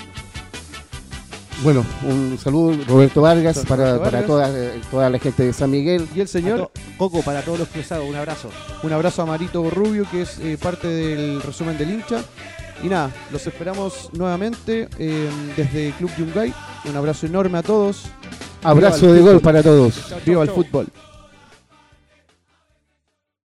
Bueno, 1.61 1.85
un 2.03 2.35
saludo 2.41 2.75
Roberto 2.87 3.21
Vargas 3.21 3.57
Roberto 3.57 3.69
para, 3.69 3.83
Vargas. 3.91 4.11
para 4.11 4.25
toda, 4.25 4.49
eh, 4.49 4.81
toda 4.89 5.09
la 5.11 5.19
gente 5.19 5.43
de 5.43 5.53
San 5.53 5.69
Miguel. 5.69 6.07
y 6.15 6.19
el 6.21 6.27
señor. 6.27 6.71
Coco, 6.97 7.21
para 7.21 7.41
todos 7.41 7.59
los 7.59 7.67
cruzados, 7.67 8.07
un 8.07 8.15
abrazo. 8.15 8.49
Un 8.81 8.91
abrazo 8.91 9.21
a 9.21 9.25
Marito 9.25 9.69
Rubio, 9.69 10.05
que 10.09 10.23
es 10.23 10.39
eh, 10.39 10.57
parte 10.61 10.87
del 10.87 11.41
resumen 11.41 11.77
del 11.77 11.91
hincha. 11.91 12.23
Y 12.83 12.87
nada, 12.87 13.11
los 13.31 13.47
esperamos 13.47 14.09
nuevamente 14.13 14.89
eh, 14.99 15.29
desde 15.55 15.91
Club 15.91 16.11
Yungay. 16.17 16.53
Un 16.85 16.95
abrazo 16.97 17.27
enorme 17.27 17.59
a 17.59 17.63
todos. 17.63 18.03
Abrazo 18.61 19.13
de 19.13 19.21
gol 19.21 19.35
fútbol. 19.35 19.41
para 19.41 19.63
todos. 19.63 19.95
Chau, 19.95 20.09
chau, 20.09 20.19
Viva 20.25 20.43
el 20.43 20.49
fútbol. 20.49 20.87